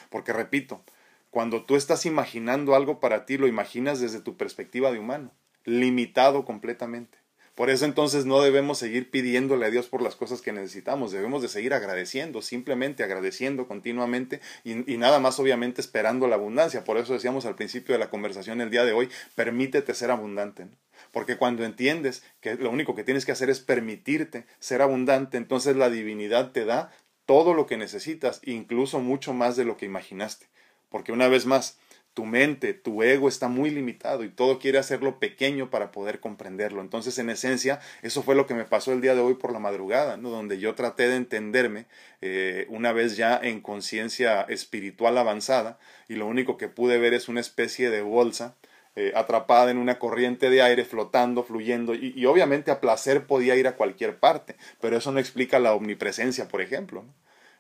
Porque 0.08 0.32
repito, 0.32 0.82
cuando 1.30 1.64
tú 1.64 1.74
estás 1.74 2.06
imaginando 2.06 2.76
algo 2.76 3.00
para 3.00 3.26
ti, 3.26 3.38
lo 3.38 3.48
imaginas 3.48 3.98
desde 3.98 4.20
tu 4.20 4.36
perspectiva 4.36 4.92
de 4.92 5.00
humano, 5.00 5.32
limitado 5.64 6.44
completamente. 6.44 7.18
Por 7.54 7.70
eso 7.70 7.84
entonces 7.84 8.26
no 8.26 8.40
debemos 8.40 8.78
seguir 8.78 9.10
pidiéndole 9.10 9.66
a 9.66 9.70
Dios 9.70 9.86
por 9.86 10.02
las 10.02 10.16
cosas 10.16 10.42
que 10.42 10.52
necesitamos, 10.52 11.12
debemos 11.12 11.40
de 11.40 11.48
seguir 11.48 11.72
agradeciendo, 11.72 12.42
simplemente 12.42 13.04
agradeciendo 13.04 13.68
continuamente 13.68 14.40
y, 14.64 14.74
nada 14.96 15.20
más 15.20 15.38
obviamente 15.38 15.80
esperando 15.80 16.26
la 16.26 16.34
abundancia. 16.34 16.82
Por 16.82 16.98
eso 16.98 17.12
decíamos 17.12 17.46
al 17.46 17.54
principio 17.54 17.94
de 17.94 18.00
la 18.00 18.10
conversación 18.10 18.60
el 18.60 18.70
día 18.70 18.84
de 18.84 18.92
hoy, 18.92 19.08
permítete 19.36 19.94
ser 19.94 20.10
abundante. 20.10 20.66
Porque 21.12 21.36
cuando 21.36 21.64
entiendes 21.64 22.24
que 22.40 22.56
lo 22.56 22.70
único 22.70 22.96
que 22.96 23.04
tienes 23.04 23.24
que 23.24 23.32
hacer 23.32 23.50
es 23.50 23.60
permitirte 23.60 24.46
ser 24.58 24.82
abundante, 24.82 25.36
entonces 25.36 25.76
la 25.76 25.90
divinidad 25.90 26.50
te 26.50 26.64
da 26.64 26.90
todo 27.24 27.54
lo 27.54 27.66
que 27.66 27.76
necesitas, 27.76 28.40
incluso 28.44 28.98
mucho 28.98 29.32
más 29.32 29.54
de 29.56 29.64
lo 29.64 29.76
que 29.76 29.86
imaginaste. 29.86 30.46
Porque 30.90 31.12
una 31.12 31.28
vez 31.28 31.46
más, 31.46 31.78
tu 32.14 32.24
mente, 32.24 32.74
tu 32.74 33.02
ego 33.02 33.28
está 33.28 33.48
muy 33.48 33.70
limitado 33.70 34.24
y 34.24 34.28
todo 34.28 34.58
quiere 34.58 34.78
hacerlo 34.78 35.18
pequeño 35.18 35.68
para 35.68 35.90
poder 35.92 36.20
comprenderlo. 36.20 36.80
Entonces, 36.80 37.18
en 37.18 37.28
esencia, 37.28 37.80
eso 38.02 38.22
fue 38.22 38.36
lo 38.36 38.46
que 38.46 38.54
me 38.54 38.64
pasó 38.64 38.92
el 38.92 39.00
día 39.00 39.14
de 39.14 39.20
hoy 39.20 39.34
por 39.34 39.52
la 39.52 39.58
madrugada, 39.58 40.16
¿no? 40.16 40.30
donde 40.30 40.58
yo 40.58 40.74
traté 40.74 41.08
de 41.08 41.16
entenderme 41.16 41.86
eh, 42.22 42.66
una 42.70 42.92
vez 42.92 43.16
ya 43.16 43.38
en 43.42 43.60
conciencia 43.60 44.42
espiritual 44.42 45.18
avanzada 45.18 45.78
y 46.08 46.14
lo 46.14 46.26
único 46.26 46.56
que 46.56 46.68
pude 46.68 46.98
ver 46.98 47.14
es 47.14 47.28
una 47.28 47.40
especie 47.40 47.90
de 47.90 48.02
bolsa 48.02 48.54
eh, 48.96 49.12
atrapada 49.16 49.72
en 49.72 49.78
una 49.78 49.98
corriente 49.98 50.50
de 50.50 50.62
aire, 50.62 50.84
flotando, 50.84 51.42
fluyendo, 51.42 51.96
y, 51.96 52.24
obviamente 52.26 52.70
a 52.70 52.80
placer 52.80 53.26
podía 53.26 53.56
ir 53.56 53.66
a 53.66 53.74
cualquier 53.74 54.20
parte, 54.20 54.54
pero 54.80 54.96
eso 54.96 55.10
no 55.10 55.18
explica 55.18 55.58
la 55.58 55.74
omnipresencia, 55.74 56.46
por 56.46 56.60
ejemplo. 56.60 57.04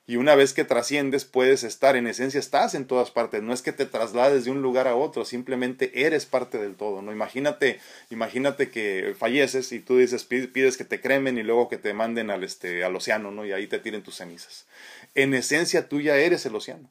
Y 0.06 0.16
una 0.16 0.34
vez 0.34 0.52
que 0.52 0.64
trasciendes, 0.64 1.24
puedes 1.24 1.64
estar, 1.64 1.96
en 1.96 2.06
esencia 2.06 2.38
estás 2.38 2.74
en 2.74 2.86
todas 2.86 3.10
partes, 3.10 3.42
no 3.42 3.54
es 3.54 3.62
que 3.62 3.72
te 3.72 3.86
traslades 3.86 4.44
de 4.44 4.50
un 4.50 4.60
lugar 4.60 4.86
a 4.86 4.96
otro, 4.96 5.24
simplemente 5.24 6.04
eres 6.06 6.26
parte 6.26 6.58
del 6.58 6.74
todo, 6.74 7.00
¿no? 7.00 7.10
Imagínate, 7.10 7.80
imagínate 8.10 8.70
que 8.70 9.14
falleces 9.18 9.72
y 9.72 9.80
tú 9.80 9.96
dices, 9.96 10.24
pides 10.24 10.76
que 10.76 10.84
te 10.84 11.00
cremen 11.00 11.38
y 11.38 11.42
luego 11.42 11.70
que 11.70 11.78
te 11.78 11.94
manden 11.94 12.30
al, 12.30 12.44
este, 12.44 12.84
al 12.84 12.94
océano, 12.94 13.30
¿no? 13.30 13.46
Y 13.46 13.52
ahí 13.52 13.66
te 13.66 13.78
tiren 13.78 14.02
tus 14.02 14.16
cenizas. 14.16 14.66
En 15.14 15.32
esencia 15.32 15.88
tú 15.88 16.02
ya 16.02 16.16
eres 16.16 16.44
el 16.44 16.54
océano. 16.54 16.90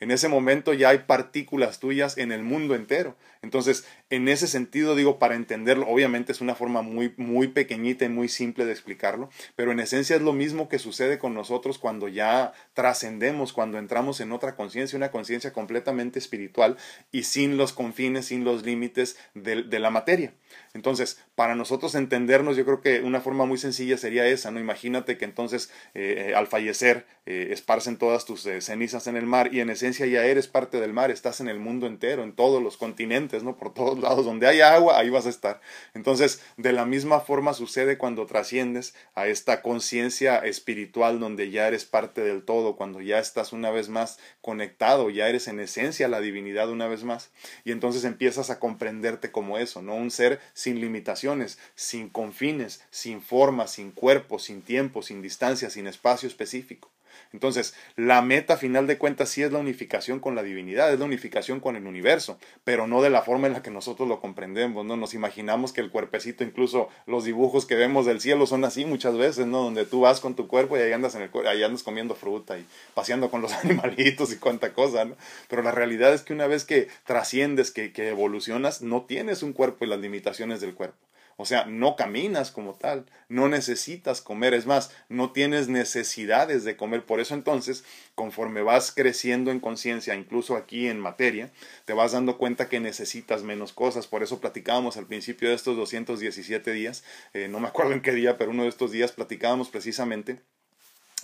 En 0.00 0.10
ese 0.10 0.28
momento 0.28 0.74
ya 0.74 0.90
hay 0.90 0.98
partículas 1.00 1.80
tuyas 1.80 2.18
en 2.18 2.32
el 2.32 2.42
mundo 2.42 2.74
entero. 2.74 3.16
Entonces, 3.42 3.84
en 4.10 4.28
ese 4.28 4.46
sentido, 4.46 4.94
digo, 4.94 5.18
para 5.18 5.34
entenderlo, 5.34 5.86
obviamente 5.88 6.32
es 6.32 6.40
una 6.40 6.54
forma 6.54 6.82
muy, 6.82 7.14
muy 7.16 7.48
pequeñita 7.48 8.04
y 8.04 8.08
muy 8.08 8.28
simple 8.28 8.64
de 8.64 8.72
explicarlo, 8.72 9.30
pero 9.54 9.72
en 9.72 9.80
esencia 9.80 10.16
es 10.16 10.22
lo 10.22 10.32
mismo 10.32 10.68
que 10.68 10.78
sucede 10.78 11.18
con 11.18 11.34
nosotros 11.34 11.78
cuando 11.78 12.08
ya 12.08 12.52
trascendemos, 12.74 13.52
cuando 13.52 13.78
entramos 13.78 14.20
en 14.20 14.32
otra 14.32 14.56
conciencia, 14.56 14.96
una 14.96 15.10
conciencia 15.10 15.52
completamente 15.52 16.18
espiritual 16.18 16.76
y 17.12 17.24
sin 17.24 17.56
los 17.56 17.72
confines, 17.72 18.26
sin 18.26 18.44
los 18.44 18.64
límites 18.64 19.16
de, 19.34 19.78
la 19.78 19.90
materia. 19.90 20.32
Entonces, 20.74 21.22
para 21.34 21.54
nosotros 21.54 21.94
entendernos, 21.94 22.56
yo 22.56 22.64
creo 22.64 22.80
que 22.80 23.00
una 23.00 23.20
forma 23.20 23.46
muy 23.46 23.58
sencilla 23.58 23.96
sería 23.96 24.26
esa, 24.26 24.50
¿no? 24.50 24.58
Imagínate 24.58 25.16
que 25.16 25.24
entonces 25.24 25.70
eh, 25.94 26.32
al 26.34 26.46
fallecer 26.48 27.06
eh, 27.26 27.52
esparcen 27.52 27.98
todas 27.98 28.24
tus 28.24 28.46
eh, 28.46 28.60
cenizas 28.60 29.06
en 29.06 29.16
el 29.16 29.26
mar 29.26 29.50
y 29.52 29.60
en 29.60 29.70
esencia 29.70 29.87
ya 29.92 30.24
eres 30.24 30.48
parte 30.48 30.80
del 30.80 30.92
mar, 30.92 31.10
estás 31.10 31.40
en 31.40 31.48
el 31.48 31.58
mundo 31.58 31.86
entero, 31.86 32.22
en 32.22 32.32
todos 32.32 32.62
los 32.62 32.76
continentes, 32.76 33.42
¿no? 33.42 33.56
Por 33.56 33.72
todos 33.72 33.98
lados, 33.98 34.24
donde 34.24 34.46
hay 34.46 34.60
agua, 34.60 34.98
ahí 34.98 35.10
vas 35.10 35.26
a 35.26 35.30
estar. 35.30 35.60
Entonces, 35.94 36.42
de 36.56 36.72
la 36.72 36.84
misma 36.84 37.20
forma 37.20 37.54
sucede 37.54 37.98
cuando 37.98 38.26
trasciendes 38.26 38.94
a 39.14 39.26
esta 39.26 39.62
conciencia 39.62 40.38
espiritual 40.38 41.20
donde 41.20 41.50
ya 41.50 41.68
eres 41.68 41.84
parte 41.84 42.22
del 42.22 42.42
todo, 42.42 42.76
cuando 42.76 43.00
ya 43.00 43.18
estás 43.18 43.52
una 43.52 43.70
vez 43.70 43.88
más 43.88 44.18
conectado, 44.40 45.10
ya 45.10 45.28
eres 45.28 45.48
en 45.48 45.60
esencia 45.60 46.08
la 46.08 46.20
divinidad 46.20 46.70
una 46.70 46.88
vez 46.88 47.04
más. 47.04 47.30
Y 47.64 47.72
entonces 47.72 48.04
empiezas 48.04 48.50
a 48.50 48.58
comprenderte 48.58 49.30
como 49.30 49.58
eso, 49.58 49.82
¿no? 49.82 49.94
Un 49.94 50.10
ser 50.10 50.40
sin 50.52 50.80
limitaciones, 50.80 51.58
sin 51.74 52.08
confines, 52.08 52.82
sin 52.90 53.22
forma, 53.22 53.66
sin 53.66 53.90
cuerpo, 53.92 54.38
sin 54.38 54.62
tiempo, 54.62 55.02
sin 55.02 55.22
distancia, 55.22 55.70
sin 55.70 55.86
espacio 55.86 56.28
específico. 56.28 56.90
Entonces, 57.32 57.74
la 57.96 58.22
meta 58.22 58.56
final 58.56 58.86
de 58.86 58.98
cuentas 58.98 59.28
sí 59.28 59.42
es 59.42 59.52
la 59.52 59.58
unificación 59.58 60.20
con 60.20 60.34
la 60.34 60.42
divinidad, 60.42 60.92
es 60.92 60.98
la 60.98 61.04
unificación 61.04 61.60
con 61.60 61.76
el 61.76 61.86
universo, 61.86 62.38
pero 62.64 62.86
no 62.86 63.02
de 63.02 63.10
la 63.10 63.22
forma 63.22 63.46
en 63.46 63.52
la 63.52 63.62
que 63.62 63.70
nosotros 63.70 64.08
lo 64.08 64.20
comprendemos, 64.20 64.84
¿no? 64.84 64.96
Nos 64.96 65.14
imaginamos 65.14 65.72
que 65.72 65.80
el 65.80 65.90
cuerpecito, 65.90 66.44
incluso 66.44 66.88
los 67.06 67.24
dibujos 67.24 67.66
que 67.66 67.74
vemos 67.74 68.06
del 68.06 68.20
cielo 68.20 68.46
son 68.46 68.64
así 68.64 68.84
muchas 68.84 69.16
veces, 69.16 69.46
¿no? 69.46 69.62
Donde 69.62 69.84
tú 69.84 70.00
vas 70.00 70.20
con 70.20 70.34
tu 70.34 70.48
cuerpo 70.48 70.76
y 70.76 70.80
ahí 70.80 70.92
andas, 70.92 71.14
en 71.14 71.22
el, 71.22 71.46
ahí 71.46 71.62
andas 71.62 71.82
comiendo 71.82 72.14
fruta 72.14 72.58
y 72.58 72.66
paseando 72.94 73.30
con 73.30 73.42
los 73.42 73.52
animalitos 73.64 74.32
y 74.32 74.36
cuánta 74.36 74.72
cosa, 74.72 75.04
¿no? 75.04 75.16
Pero 75.48 75.62
la 75.62 75.72
realidad 75.72 76.14
es 76.14 76.22
que 76.22 76.32
una 76.32 76.46
vez 76.46 76.64
que 76.64 76.88
trasciendes, 77.04 77.70
que, 77.70 77.92
que 77.92 78.08
evolucionas, 78.08 78.82
no 78.82 79.02
tienes 79.02 79.42
un 79.42 79.52
cuerpo 79.52 79.84
y 79.84 79.88
las 79.88 80.00
limitaciones 80.00 80.60
del 80.60 80.74
cuerpo. 80.74 81.07
O 81.40 81.44
sea, 81.44 81.66
no 81.66 81.94
caminas 81.94 82.50
como 82.50 82.74
tal, 82.74 83.06
no 83.28 83.48
necesitas 83.48 84.20
comer, 84.20 84.54
es 84.54 84.66
más, 84.66 84.90
no 85.08 85.30
tienes 85.30 85.68
necesidades 85.68 86.64
de 86.64 86.76
comer. 86.76 87.06
Por 87.06 87.20
eso 87.20 87.34
entonces, 87.34 87.84
conforme 88.16 88.60
vas 88.60 88.90
creciendo 88.90 89.52
en 89.52 89.60
conciencia, 89.60 90.16
incluso 90.16 90.56
aquí 90.56 90.88
en 90.88 90.98
materia, 90.98 91.52
te 91.84 91.92
vas 91.92 92.10
dando 92.10 92.38
cuenta 92.38 92.68
que 92.68 92.80
necesitas 92.80 93.44
menos 93.44 93.72
cosas. 93.72 94.08
Por 94.08 94.24
eso 94.24 94.40
platicábamos 94.40 94.96
al 94.96 95.06
principio 95.06 95.48
de 95.48 95.54
estos 95.54 95.76
217 95.76 96.72
días, 96.72 97.04
eh, 97.34 97.46
no 97.46 97.60
me 97.60 97.68
acuerdo 97.68 97.92
en 97.92 98.02
qué 98.02 98.10
día, 98.10 98.36
pero 98.36 98.50
uno 98.50 98.64
de 98.64 98.70
estos 98.70 98.90
días 98.90 99.12
platicábamos 99.12 99.68
precisamente 99.68 100.40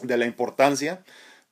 de 0.00 0.16
la 0.16 0.26
importancia 0.26 1.02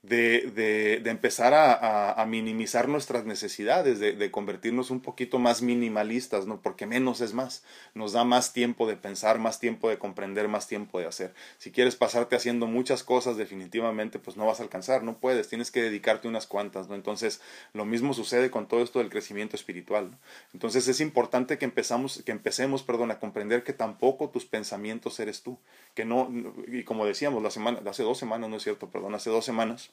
de, 0.02 0.50
de, 0.56 0.98
de 0.98 1.10
empezar 1.10 1.54
a, 1.54 2.12
a, 2.20 2.26
minimizar 2.26 2.88
nuestras 2.88 3.24
necesidades, 3.24 4.00
de, 4.00 4.14
de, 4.14 4.30
convertirnos 4.32 4.90
un 4.90 4.98
poquito 4.98 5.38
más 5.38 5.62
minimalistas, 5.62 6.44
¿no? 6.44 6.60
Porque 6.60 6.86
menos 6.86 7.20
es 7.20 7.34
más. 7.34 7.62
Nos 7.94 8.12
da 8.12 8.24
más 8.24 8.52
tiempo 8.52 8.88
de 8.88 8.96
pensar, 8.96 9.38
más 9.38 9.60
tiempo 9.60 9.88
de 9.88 9.98
comprender, 9.98 10.48
más 10.48 10.66
tiempo 10.66 10.98
de 10.98 11.06
hacer. 11.06 11.34
Si 11.58 11.70
quieres 11.70 11.94
pasarte 11.94 12.34
haciendo 12.34 12.66
muchas 12.66 13.04
cosas, 13.04 13.36
definitivamente, 13.36 14.18
pues 14.18 14.36
no 14.36 14.44
vas 14.44 14.58
a 14.58 14.64
alcanzar, 14.64 15.04
no 15.04 15.18
puedes, 15.18 15.48
tienes 15.48 15.70
que 15.70 15.82
dedicarte 15.82 16.26
unas 16.26 16.48
cuantas, 16.48 16.88
¿no? 16.88 16.96
Entonces, 16.96 17.40
lo 17.72 17.84
mismo 17.84 18.12
sucede 18.12 18.50
con 18.50 18.66
todo 18.66 18.82
esto 18.82 18.98
del 18.98 19.08
crecimiento 19.08 19.54
espiritual. 19.54 20.18
Entonces, 20.52 20.88
es 20.88 21.00
importante 21.00 21.58
que, 21.58 21.64
empezamos, 21.64 22.22
que 22.24 22.32
empecemos, 22.32 22.82
perdón, 22.82 23.12
a 23.12 23.20
comprender 23.20 23.62
que 23.62 23.72
tampoco 23.72 24.30
tus 24.30 24.46
pensamientos 24.46 25.20
eres 25.20 25.42
tú. 25.42 25.58
Que 25.94 26.04
no, 26.04 26.28
y 26.66 26.82
como 26.82 27.06
decíamos 27.06 27.40
la 27.40 27.52
semana, 27.52 27.80
hace 27.88 28.02
dos 28.02 28.18
semanas, 28.18 28.50
no 28.50 28.56
es 28.56 28.64
cierto, 28.64 28.90
perdón, 28.90 29.14
hace 29.14 29.30
dos 29.30 29.44
semanas, 29.44 29.91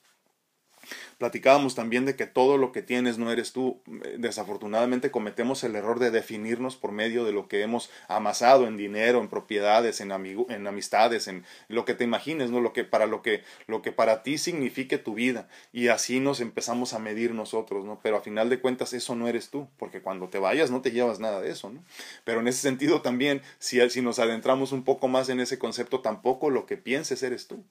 Platicábamos 1.17 1.75
también 1.75 2.06
de 2.06 2.15
que 2.15 2.28
todo 2.28 2.58
lo 2.58 2.71
que 2.71 2.82
tienes 2.82 3.17
no 3.17 3.32
eres 3.32 3.52
tú. 3.52 3.82
Desafortunadamente 4.17 5.12
cometemos 5.12 5.63
el 5.63 5.75
error 5.75 5.99
de 5.99 6.12
definirnos 6.12 6.75
por 6.75 6.91
medio 6.91 7.25
de 7.25 7.32
lo 7.32 7.47
que 7.47 7.62
hemos 7.62 7.89
amasado 8.08 8.67
en 8.67 8.78
dinero, 8.78 9.19
en 9.19 9.28
propiedades, 9.28 10.02
en, 10.02 10.12
en 10.12 10.67
amistades, 10.67 11.28
en 11.28 11.45
lo 11.67 11.86
que 11.86 11.93
te 11.93 12.04
imagines, 12.04 12.52
¿no? 12.52 12.62
Lo 12.62 12.73
que 12.73 12.84
para 12.84 13.06
lo 13.06 13.21
que 13.21 13.43
lo 13.67 13.82
que 13.82 13.91
para 13.91 14.23
ti 14.23 14.38
signifique 14.38 14.97
tu 14.97 15.13
vida 15.13 15.47
y 15.71 15.88
así 15.88 16.19
nos 16.19 16.39
empezamos 16.39 16.93
a 16.93 16.99
medir 16.99 17.34
nosotros, 17.34 17.86
¿no? 17.86 17.99
Pero 18.02 18.17
a 18.17 18.21
final 18.21 18.49
de 18.49 18.60
cuentas 18.60 18.93
eso 18.93 19.15
no 19.15 19.28
eres 19.28 19.49
tú, 19.49 19.67
porque 19.78 20.02
cuando 20.02 20.30
te 20.30 20.39
vayas 20.39 20.71
no 20.71 20.82
te 20.82 20.91
llevas 20.91 21.19
nada 21.19 21.41
de 21.41 21.52
eso, 21.52 21.69
¿no? 21.69 21.84
Pero 22.23 22.39
en 22.39 22.47
ese 22.47 22.62
sentido 22.62 23.02
también 23.02 23.41
si 23.60 23.80
si 23.89 24.02
nos 24.02 24.19
adentramos 24.19 24.71
un 24.71 24.84
poco 24.84 25.08
más 25.08 25.30
en 25.30 25.39
ese 25.39 25.60
concepto 25.60 26.02
tampoco 26.02 26.49
lo 26.49 26.65
que 26.65 26.78
pienses 26.78 27.23
eres 27.23 27.47
tú 27.47 27.63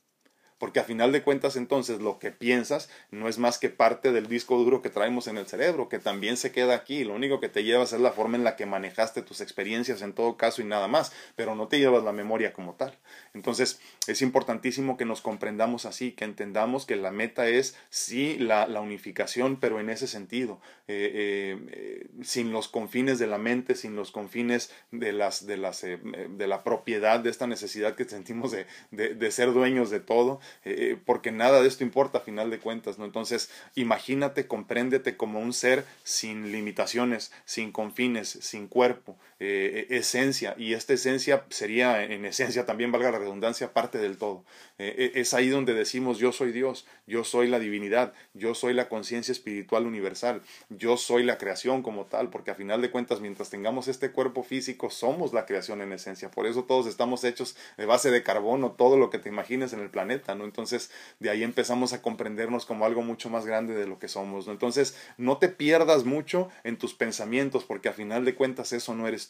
porque 0.58 0.80
a 0.80 0.84
final 0.84 1.12
de 1.12 1.22
cuentas 1.22 1.56
entonces 1.56 2.00
lo 2.00 2.18
que 2.18 2.30
piensas 2.30 2.90
no 3.10 3.28
es 3.28 3.38
más 3.38 3.58
que 3.58 3.68
parte 3.68 4.12
del 4.12 4.26
disco 4.26 4.56
duro 4.58 4.82
que 4.82 4.90
traemos 4.90 5.26
en 5.28 5.38
el 5.38 5.46
cerebro, 5.46 5.88
que 5.88 5.98
también 5.98 6.36
se 6.36 6.52
queda 6.52 6.74
aquí, 6.74 7.04
lo 7.04 7.14
único 7.14 7.40
que 7.40 7.48
te 7.48 7.64
llevas 7.64 7.92
es 7.92 8.00
la 8.00 8.12
forma 8.12 8.36
en 8.36 8.44
la 8.44 8.56
que 8.56 8.66
manejaste 8.66 9.22
tus 9.22 9.40
experiencias 9.40 10.02
en 10.02 10.12
todo 10.12 10.36
caso 10.36 10.62
y 10.62 10.64
nada 10.64 10.88
más, 10.88 11.12
pero 11.36 11.54
no 11.54 11.68
te 11.68 11.78
llevas 11.78 12.04
la 12.04 12.12
memoria 12.12 12.52
como 12.52 12.74
tal. 12.74 12.96
Entonces 13.34 13.80
es 14.06 14.22
importantísimo 14.22 14.96
que 14.96 15.04
nos 15.04 15.20
comprendamos 15.20 15.84
así, 15.84 16.12
que 16.12 16.24
entendamos 16.24 16.86
que 16.86 16.96
la 16.96 17.10
meta 17.10 17.48
es 17.48 17.76
sí 17.90 18.36
la, 18.38 18.66
la 18.66 18.80
unificación, 18.80 19.58
pero 19.60 19.80
en 19.80 19.90
ese 19.90 20.06
sentido, 20.06 20.60
eh, 20.88 21.10
eh, 21.14 21.58
eh, 21.70 22.06
sin 22.22 22.52
los 22.52 22.68
confines 22.68 23.18
de 23.18 23.26
la 23.26 23.38
mente, 23.38 23.74
sin 23.74 23.94
los 23.94 24.10
confines 24.10 24.72
de, 24.90 25.12
las, 25.12 25.46
de, 25.46 25.56
las, 25.56 25.82
de 25.82 26.46
la 26.46 26.64
propiedad, 26.64 27.20
de 27.20 27.30
esta 27.30 27.46
necesidad 27.46 27.94
que 27.94 28.04
sentimos 28.04 28.52
de, 28.52 28.66
de 28.90 29.30
ser 29.30 29.52
dueños 29.52 29.90
de 29.90 30.00
todo, 30.00 30.40
eh, 30.64 30.96
porque 31.04 31.32
nada 31.32 31.60
de 31.60 31.68
esto 31.68 31.84
importa 31.84 32.18
a 32.18 32.22
final 32.22 32.50
de 32.50 32.58
cuentas, 32.58 32.98
¿no? 32.98 33.04
Entonces, 33.04 33.50
imagínate, 33.74 34.46
compréndete 34.46 35.16
como 35.16 35.40
un 35.40 35.52
ser 35.52 35.84
sin 36.04 36.52
limitaciones, 36.52 37.32
sin 37.44 37.72
confines, 37.72 38.28
sin 38.28 38.68
cuerpo, 38.68 39.16
eh, 39.40 39.86
esencia, 39.90 40.54
y 40.58 40.72
esta 40.72 40.94
esencia 40.94 41.44
sería, 41.48 42.02
en 42.02 42.24
esencia 42.24 42.66
también, 42.66 42.90
valga 42.90 43.12
la 43.12 43.18
redundancia, 43.18 43.72
parte 43.72 43.98
del 43.98 44.18
todo. 44.18 44.44
Eh, 44.78 45.12
es 45.14 45.34
ahí 45.34 45.48
donde 45.48 45.74
decimos, 45.74 46.18
yo 46.18 46.32
soy 46.32 46.52
Dios, 46.52 46.86
yo 47.06 47.24
soy 47.24 47.48
la 47.48 47.58
divinidad, 47.58 48.12
yo 48.34 48.54
soy 48.54 48.74
la 48.74 48.88
conciencia 48.88 49.32
espiritual 49.32 49.86
universal, 49.86 50.42
yo 50.68 50.96
soy 50.96 51.22
la 51.22 51.38
creación 51.38 51.82
como 51.82 52.06
tal, 52.06 52.30
porque 52.30 52.50
a 52.50 52.54
final 52.54 52.82
de 52.82 52.90
cuentas, 52.90 53.20
mientras 53.20 53.50
tengamos 53.50 53.88
este 53.88 54.10
cuerpo 54.10 54.42
físico, 54.42 54.90
somos 54.90 55.32
la 55.32 55.46
creación 55.46 55.80
en 55.82 55.92
esencia. 55.92 56.30
Por 56.30 56.46
eso 56.46 56.64
todos 56.64 56.86
estamos 56.86 57.24
hechos 57.24 57.56
de 57.76 57.86
base 57.86 58.10
de 58.10 58.22
carbono, 58.22 58.72
todo 58.72 58.96
lo 58.96 59.10
que 59.10 59.18
te 59.18 59.28
imagines 59.28 59.72
en 59.72 59.80
el 59.80 59.90
planeta, 59.90 60.34
¿no? 60.34 60.44
Entonces, 60.44 60.90
de 61.20 61.30
ahí 61.30 61.42
empezamos 61.42 61.92
a 61.92 62.02
comprendernos 62.02 62.66
como 62.66 62.84
algo 62.84 63.02
mucho 63.02 63.30
más 63.30 63.46
grande 63.46 63.74
de 63.74 63.86
lo 63.86 63.98
que 63.98 64.08
somos, 64.08 64.46
¿no? 64.46 64.52
Entonces, 64.52 64.96
no 65.16 65.38
te 65.38 65.48
pierdas 65.48 66.04
mucho 66.04 66.48
en 66.64 66.76
tus 66.76 66.94
pensamientos, 66.94 67.64
porque 67.64 67.88
a 67.88 67.92
final 67.92 68.24
de 68.24 68.34
cuentas 68.34 68.72
eso 68.72 68.94
no 68.94 69.06
eres 69.06 69.27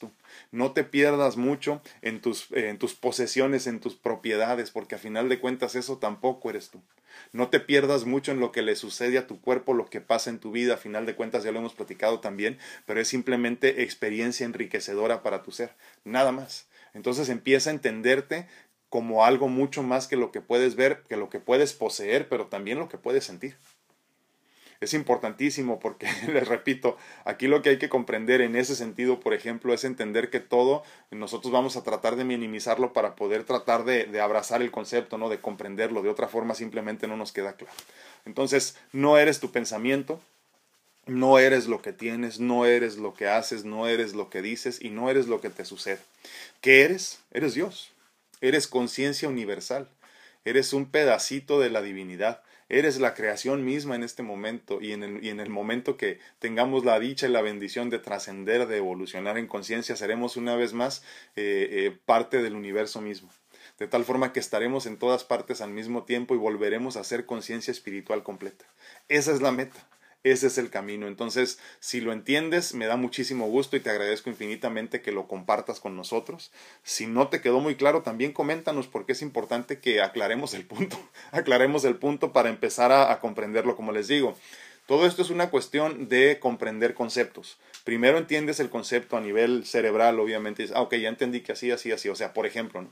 No 0.51 0.73
te 0.73 0.85
pierdas 0.85 1.37
mucho 1.37 1.83
en 2.03 2.21
tus, 2.21 2.51
en 2.53 2.79
tus 2.79 2.95
posesiones, 2.95 3.67
en 3.67 3.81
tus 3.81 3.95
propiedades, 3.95 4.71
porque 4.71 4.95
a 4.95 4.99
final 4.99 5.29
de 5.29 5.41
cuentas 5.41 5.75
eso 5.75 5.99
tampoco 5.99 6.51
eres 6.51 6.71
tú. 6.71 6.81
No 7.33 7.49
te 7.49 7.61
pierdas 7.61 8.05
mucho 8.05 8.33
en 8.33 8.41
lo 8.41 8.53
que 8.53 8.63
le 8.63 8.77
sucede 8.77 9.19
a 9.19 9.27
tu 9.27 9.41
cuerpo, 9.41 9.75
lo 9.75 9.87
que 9.87 10.01
pasa 10.01 10.31
en 10.31 10.39
tu 10.39 10.53
vida, 10.53 10.75
a 10.75 10.79
final 10.79 11.07
de 11.07 11.15
cuentas 11.15 11.45
ya 11.45 11.53
lo 11.53 11.59
hemos 11.59 11.75
platicado 11.75 12.21
también, 12.21 12.59
pero 12.87 13.01
es 13.01 13.09
simplemente 13.09 13.83
experiencia 13.83 14.47
enriquecedora 14.47 15.23
para 15.23 15.43
tu 15.43 15.51
ser, 15.51 15.75
nada 16.05 16.33
más. 16.33 16.69
Entonces 16.95 17.29
empieza 17.29 17.71
a 17.71 17.75
entenderte 17.75 18.47
como 18.89 19.25
algo 19.25 19.49
mucho 19.49 19.83
más 19.83 20.07
que 20.07 20.17
lo 20.17 20.33
que 20.33 20.41
puedes 20.41 20.75
ver, 20.75 21.03
que 21.09 21.17
lo 21.17 21.29
que 21.29 21.41
puedes 21.41 21.73
poseer, 21.73 22.29
pero 22.29 22.47
también 22.47 22.79
lo 22.79 22.89
que 22.89 22.99
puedes 22.99 23.25
sentir. 23.25 23.57
Es 24.81 24.95
importantísimo 24.95 25.81
porque, 25.81 26.07
les 26.33 26.47
repito, 26.47 26.97
aquí 27.25 27.49
lo 27.49 27.63
que 27.63 27.71
hay 27.71 27.79
que 27.79 27.89
comprender 27.89 28.41
en 28.41 28.57
ese 28.57 28.77
sentido, 28.77 29.21
por 29.21 29.35
ejemplo, 29.35 29.75
es 29.75 29.85
entender 29.85 30.31
que 30.31 30.41
todo 30.41 30.85
nosotros 31.11 31.53
vamos 31.53 31.77
a 31.77 31.83
tratar 31.83 32.17
de 32.17 32.25
minimizarlo 32.25 32.93
para 32.93 33.17
poder 33.17 33.45
tratar 33.45 33.85
de, 33.85 34.05
de 34.05 34.21
abrazar 34.21 34.63
el 34.63 34.71
concepto, 34.71 35.19
¿no? 35.19 35.29
de 35.29 35.41
comprenderlo. 35.41 36.03
De 36.03 36.11
otra 36.11 36.29
forma 36.29 36.55
simplemente 36.55 37.09
no 37.09 37.17
nos 37.17 37.33
queda 37.33 37.55
claro. 37.55 37.75
Entonces, 38.25 38.77
no 38.93 39.19
eres 39.19 39.41
tu 39.41 39.51
pensamiento, 39.51 40.21
no 41.09 41.39
eres 41.39 41.67
lo 41.67 41.83
que 41.83 41.93
tienes, 41.93 42.39
no 42.39 42.67
eres 42.67 42.99
lo 42.99 43.15
que 43.15 43.29
haces, 43.29 43.65
no 43.65 43.89
eres 43.89 44.15
lo 44.15 44.29
que 44.31 44.43
dices 44.43 44.79
y 44.81 44.91
no 44.91 45.11
eres 45.11 45.27
lo 45.27 45.41
que 45.41 45.51
te 45.51 45.65
sucede. 45.65 46.01
¿Qué 46.61 46.83
eres? 46.83 47.21
Eres 47.33 47.55
Dios. 47.55 47.91
Eres 48.41 48.69
conciencia 48.69 49.29
universal. 49.29 49.89
Eres 50.45 50.73
un 50.73 50.87
pedacito 50.87 51.59
de 51.59 51.71
la 51.71 51.83
divinidad. 51.83 52.43
Eres 52.69 53.01
la 53.01 53.15
creación 53.15 53.65
misma 53.65 53.97
en 53.97 54.03
este 54.03 54.23
momento 54.23 54.81
y 54.81 54.93
en 54.93 55.03
el, 55.03 55.25
y 55.25 55.31
en 55.31 55.41
el 55.41 55.49
momento 55.49 55.97
que 55.97 56.19
tengamos 56.39 56.85
la 56.85 57.01
dicha 57.01 57.27
y 57.27 57.31
la 57.31 57.41
bendición 57.41 57.89
de 57.89 57.99
trascender, 57.99 58.67
de 58.67 58.77
evolucionar 58.77 59.39
en 59.39 59.47
conciencia, 59.47 59.97
seremos 59.97 60.37
una 60.37 60.55
vez 60.55 60.75
más 60.75 61.03
eh, 61.37 61.69
eh, 61.71 61.99
parte 62.05 62.43
del 62.43 62.55
universo 62.55 63.01
mismo. 63.01 63.31
De 63.79 63.87
tal 63.87 64.05
forma 64.05 64.33
que 64.33 64.41
estaremos 64.41 64.87
en 64.87 64.99
todas 64.99 65.25
partes 65.25 65.61
al 65.61 65.71
mismo 65.71 66.03
tiempo 66.03 66.35
y 66.35 66.39
volveremos 66.39 66.97
a 66.97 67.05
ser 67.05 67.27
conciencia 67.27 67.71
espiritual 67.71 68.23
completa. 68.23 68.65
Esa 69.09 69.33
es 69.33 69.41
la 69.41 69.53
meta. 69.53 69.87
Ese 70.25 70.49
es 70.49 70.59
el 70.59 70.69
camino. 70.71 71.07
Entonces, 71.07 71.59
si 71.79 72.01
lo 72.01 72.13
entiendes, 72.13 72.75
me 72.75 72.87
da 72.87 72.97
muchísimo 72.97 73.47
gusto 73.47 73.77
y 73.77 73.81
te 73.81 73.91
agradezco 73.91 74.31
infinitamente 74.31 75.01
que 75.01 75.13
lo 75.13 75.29
compartas 75.29 75.79
con 75.79 75.97
nosotros. 75.97 76.51
Si 76.83 77.07
no 77.07 77.29
te 77.29 77.41
quedó 77.41 77.61
muy 77.61 77.77
claro, 77.77 78.03
también 78.03 78.33
coméntanos 78.33 78.89
porque 78.89 79.13
es 79.13 79.23
importante 79.23 79.79
que 79.79 80.03
aclaremos 80.03 80.55
el 80.55 80.67
punto. 80.67 80.99
aclaremos 81.31 81.85
el 81.85 81.97
punto 81.97 82.33
para 82.33 82.49
empezar 82.49 82.91
a, 82.91 83.19
comprenderlo, 83.21 83.77
como 83.77 83.93
les 83.93 84.09
digo. 84.09 84.37
Todo 84.87 85.07
esto 85.07 85.23
es 85.23 85.31
una 85.31 85.51
cuestión 85.51 86.09
de 86.09 86.39
comprender 86.41 86.95
conceptos. 86.95 87.59
Primero 87.85 88.19
entiendes 88.19 88.59
el 88.59 88.71
concepto 88.71 89.17
a 89.17 89.21
nivel 89.21 89.67
cerebral, 89.67 90.19
obviamente. 90.19 90.67
Ah, 90.75 90.81
ok, 90.81 90.95
ya 90.95 91.11
entendí 91.11 91.43
que 91.43 91.53
así, 91.53 91.71
así, 91.71 91.93
así. 91.93 92.09
O 92.09 92.17
sea, 92.17 92.33
por 92.33 92.47
ejemplo, 92.47 92.87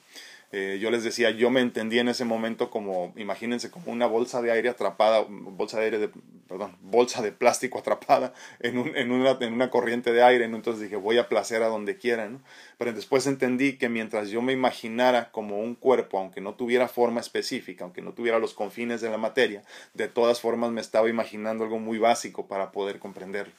Eh, 0.53 0.79
yo 0.81 0.91
les 0.91 1.03
decía, 1.03 1.31
yo 1.31 1.51
me 1.51 1.61
entendí 1.61 1.99
en 1.99 2.09
ese 2.09 2.25
momento 2.25 2.71
como, 2.71 3.13
imagínense, 3.17 3.71
como 3.71 3.93
una 3.93 4.07
bolsa 4.07 4.41
de 4.43 4.53
aire 4.53 4.69
atrapada, 4.69 5.25
bolsa 5.29 5.79
de 5.79 5.85
aire, 5.87 5.99
de, 5.99 6.11
perdón, 6.49 6.77
bolsa 6.81 7.21
de 7.21 7.33
plástico 7.33 7.79
atrapada 7.79 8.33
en, 8.61 8.79
un, 8.79 8.97
en, 8.97 9.11
una, 9.11 9.37
en 9.41 9.53
una 9.53 9.71
corriente 9.71 10.13
de 10.13 10.23
aire, 10.23 10.49
¿no? 10.49 10.57
Entonces 10.57 10.83
dije, 10.83 10.97
voy 10.97 11.19
a 11.19 11.29
placer 11.29 11.63
a 11.63 11.69
donde 11.69 11.99
quiera, 11.99 12.29
¿no? 12.29 12.41
Pero 12.79 12.93
después 12.93 13.27
entendí 13.27 13.77
que 13.77 13.89
mientras 13.89 14.29
yo 14.31 14.41
me 14.41 14.53
imaginara 14.53 15.31
como 15.33 15.59
un 15.59 15.75
cuerpo, 15.75 16.19
aunque 16.19 16.41
no 16.41 16.55
tuviera 16.55 16.89
forma 16.89 17.21
específica, 17.21 17.85
aunque 17.85 18.03
no 18.03 18.13
tuviera 18.13 18.39
los 18.39 18.55
confines 18.55 19.01
de 19.01 19.11
la 19.11 19.19
materia, 19.19 19.63
de 19.95 20.09
todas 20.09 20.41
formas 20.41 20.71
me 20.71 20.81
estaba 20.81 21.09
imaginando 21.09 21.65
algo 21.65 21.81
muy 21.81 21.99
básico 21.99 22.47
para 22.47 22.71
poder 22.71 22.99
comprenderlo. 23.01 23.55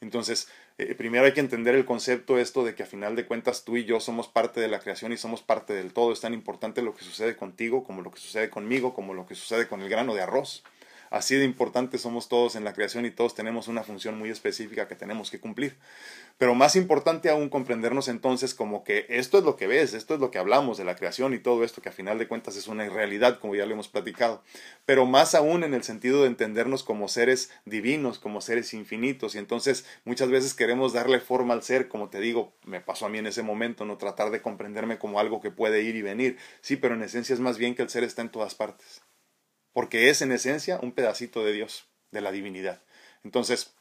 Entonces, 0.00 0.48
eh, 0.78 0.94
primero 0.94 1.24
hay 1.24 1.32
que 1.32 1.40
entender 1.40 1.74
el 1.74 1.84
concepto 1.84 2.38
esto 2.38 2.64
de 2.64 2.74
que 2.76 2.84
a 2.84 2.86
final 2.86 3.16
de 3.16 3.26
cuentas 3.26 3.64
tú 3.64 3.76
y 3.76 3.84
yo 3.84 3.98
somos 3.98 4.28
parte 4.28 4.60
de 4.60 4.68
la 4.68 4.78
creación 4.78 5.12
y 5.12 5.16
somos 5.16 5.42
parte 5.42 5.74
del 5.74 5.92
todo. 5.92 6.12
Es 6.12 6.20
tan 6.20 6.34
importante 6.34 6.82
lo 6.82 6.94
que 6.94 7.04
sucede 7.04 7.36
contigo 7.36 7.82
como 7.82 8.00
lo 8.00 8.12
que 8.12 8.20
sucede 8.20 8.48
conmigo, 8.48 8.94
como 8.94 9.12
lo 9.12 9.26
que 9.26 9.34
sucede 9.34 9.66
con 9.66 9.82
el 9.82 9.88
grano 9.88 10.14
de 10.14 10.22
arroz. 10.22 10.62
Así 11.10 11.36
de 11.36 11.44
importantes 11.44 12.02
somos 12.02 12.28
todos 12.28 12.56
en 12.56 12.64
la 12.64 12.72
creación 12.72 13.06
y 13.06 13.10
todos 13.10 13.34
tenemos 13.34 13.68
una 13.68 13.82
función 13.82 14.18
muy 14.18 14.30
específica 14.30 14.88
que 14.88 14.94
tenemos 14.94 15.30
que 15.30 15.40
cumplir. 15.40 15.76
Pero 16.38 16.54
más 16.54 16.76
importante 16.76 17.30
aún 17.30 17.48
comprendernos 17.48 18.06
entonces 18.06 18.54
como 18.54 18.84
que 18.84 19.06
esto 19.08 19.38
es 19.38 19.44
lo 19.44 19.56
que 19.56 19.66
ves, 19.66 19.92
esto 19.92 20.14
es 20.14 20.20
lo 20.20 20.30
que 20.30 20.38
hablamos 20.38 20.78
de 20.78 20.84
la 20.84 20.94
creación 20.94 21.34
y 21.34 21.40
todo 21.40 21.64
esto 21.64 21.82
que 21.82 21.88
a 21.88 21.92
final 21.92 22.16
de 22.18 22.28
cuentas 22.28 22.56
es 22.56 22.68
una 22.68 22.86
irrealidad, 22.86 23.40
como 23.40 23.56
ya 23.56 23.66
lo 23.66 23.72
hemos 23.72 23.88
platicado. 23.88 24.44
Pero 24.86 25.04
más 25.04 25.34
aún 25.34 25.64
en 25.64 25.74
el 25.74 25.82
sentido 25.82 26.22
de 26.22 26.28
entendernos 26.28 26.84
como 26.84 27.08
seres 27.08 27.50
divinos, 27.64 28.20
como 28.20 28.40
seres 28.40 28.72
infinitos. 28.72 29.34
Y 29.34 29.38
entonces 29.38 29.84
muchas 30.04 30.30
veces 30.30 30.54
queremos 30.54 30.92
darle 30.92 31.18
forma 31.18 31.54
al 31.54 31.64
ser, 31.64 31.88
como 31.88 32.08
te 32.08 32.20
digo, 32.20 32.52
me 32.64 32.80
pasó 32.80 33.06
a 33.06 33.08
mí 33.08 33.18
en 33.18 33.26
ese 33.26 33.42
momento, 33.42 33.84
no 33.84 33.98
tratar 33.98 34.30
de 34.30 34.40
comprenderme 34.40 34.98
como 34.98 35.18
algo 35.18 35.40
que 35.40 35.50
puede 35.50 35.82
ir 35.82 35.96
y 35.96 36.02
venir. 36.02 36.38
Sí, 36.60 36.76
pero 36.76 36.94
en 36.94 37.02
esencia 37.02 37.34
es 37.34 37.40
más 37.40 37.58
bien 37.58 37.74
que 37.74 37.82
el 37.82 37.90
ser 37.90 38.04
está 38.04 38.22
en 38.22 38.30
todas 38.30 38.54
partes 38.54 39.02
porque 39.78 40.10
es 40.10 40.22
en 40.22 40.32
esencia 40.32 40.80
un 40.82 40.90
pedacito 40.90 41.44
de 41.44 41.52
Dios, 41.52 41.84
de 42.10 42.20
la 42.20 42.32
divinidad. 42.32 42.82
Entonces, 43.22 43.76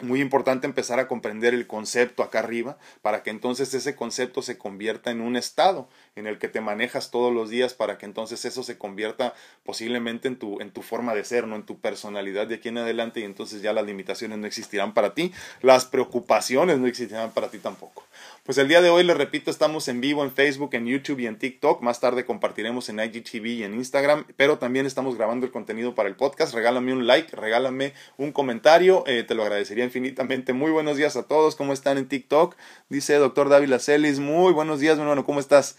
muy 0.00 0.20
importante 0.20 0.68
empezar 0.68 1.00
a 1.00 1.08
comprender 1.08 1.52
el 1.52 1.66
concepto 1.66 2.22
acá 2.22 2.38
arriba 2.38 2.78
para 3.02 3.24
que 3.24 3.30
entonces 3.30 3.74
ese 3.74 3.96
concepto 3.96 4.40
se 4.40 4.56
convierta 4.56 5.10
en 5.10 5.20
un 5.20 5.34
estado 5.34 5.88
en 6.14 6.28
el 6.28 6.38
que 6.38 6.46
te 6.46 6.60
manejas 6.60 7.10
todos 7.10 7.34
los 7.34 7.50
días 7.50 7.74
para 7.74 7.98
que 7.98 8.06
entonces 8.06 8.44
eso 8.44 8.62
se 8.62 8.78
convierta 8.78 9.34
posiblemente 9.64 10.28
en 10.28 10.38
tu, 10.38 10.60
en 10.60 10.70
tu 10.70 10.82
forma 10.82 11.12
de 11.12 11.24
ser, 11.24 11.48
no 11.48 11.56
en 11.56 11.66
tu 11.66 11.80
personalidad 11.80 12.46
de 12.46 12.54
aquí 12.54 12.68
en 12.68 12.78
adelante 12.78 13.18
y 13.18 13.24
entonces 13.24 13.62
ya 13.62 13.72
las 13.72 13.84
limitaciones 13.84 14.38
no 14.38 14.46
existirán 14.46 14.94
para 14.94 15.12
ti, 15.12 15.32
las 15.60 15.86
preocupaciones 15.86 16.78
no 16.78 16.86
existirán 16.86 17.32
para 17.32 17.50
ti 17.50 17.58
tampoco. 17.58 18.04
Pues 18.46 18.58
el 18.58 18.68
día 18.68 18.80
de 18.80 18.90
hoy, 18.90 19.02
les 19.02 19.16
repito, 19.16 19.50
estamos 19.50 19.88
en 19.88 20.00
vivo 20.00 20.22
en 20.22 20.30
Facebook, 20.30 20.70
en 20.74 20.86
YouTube 20.86 21.18
y 21.18 21.26
en 21.26 21.36
TikTok. 21.36 21.82
Más 21.82 21.98
tarde 21.98 22.24
compartiremos 22.24 22.88
en 22.88 23.00
IGTV 23.00 23.44
y 23.44 23.64
en 23.64 23.74
Instagram, 23.74 24.24
pero 24.36 24.56
también 24.58 24.86
estamos 24.86 25.16
grabando 25.16 25.46
el 25.46 25.50
contenido 25.50 25.96
para 25.96 26.08
el 26.08 26.14
podcast. 26.14 26.54
Regálame 26.54 26.92
un 26.92 27.08
like, 27.08 27.34
regálame 27.34 27.92
un 28.18 28.30
comentario, 28.30 29.02
eh, 29.08 29.24
te 29.24 29.34
lo 29.34 29.42
agradecería 29.42 29.82
infinitamente. 29.82 30.52
Muy 30.52 30.70
buenos 30.70 30.96
días 30.96 31.16
a 31.16 31.24
todos, 31.24 31.56
¿cómo 31.56 31.72
están 31.72 31.98
en 31.98 32.06
TikTok? 32.06 32.54
Dice 32.88 33.14
doctor 33.16 33.48
Dávila 33.48 33.80
Celis, 33.80 34.20
muy 34.20 34.52
buenos 34.52 34.78
días, 34.78 34.94
mi 34.96 35.02
hermano, 35.02 35.24
¿cómo 35.24 35.40
estás? 35.40 35.78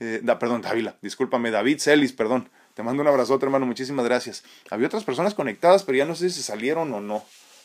Eh, 0.00 0.22
perdón, 0.40 0.62
Dávila, 0.62 0.96
discúlpame, 1.02 1.50
David 1.50 1.80
Celis, 1.80 2.14
perdón. 2.14 2.48
Te 2.72 2.82
mando 2.82 3.02
un 3.02 3.08
abrazote, 3.08 3.44
hermano, 3.44 3.66
muchísimas 3.66 4.06
gracias. 4.06 4.42
Había 4.70 4.86
otras 4.86 5.04
personas 5.04 5.34
conectadas, 5.34 5.82
pero 5.82 5.98
ya 5.98 6.06
no 6.06 6.14
sé 6.14 6.30
si 6.30 6.40
salieron 6.42 6.94
o 6.94 7.00
no, 7.02 7.22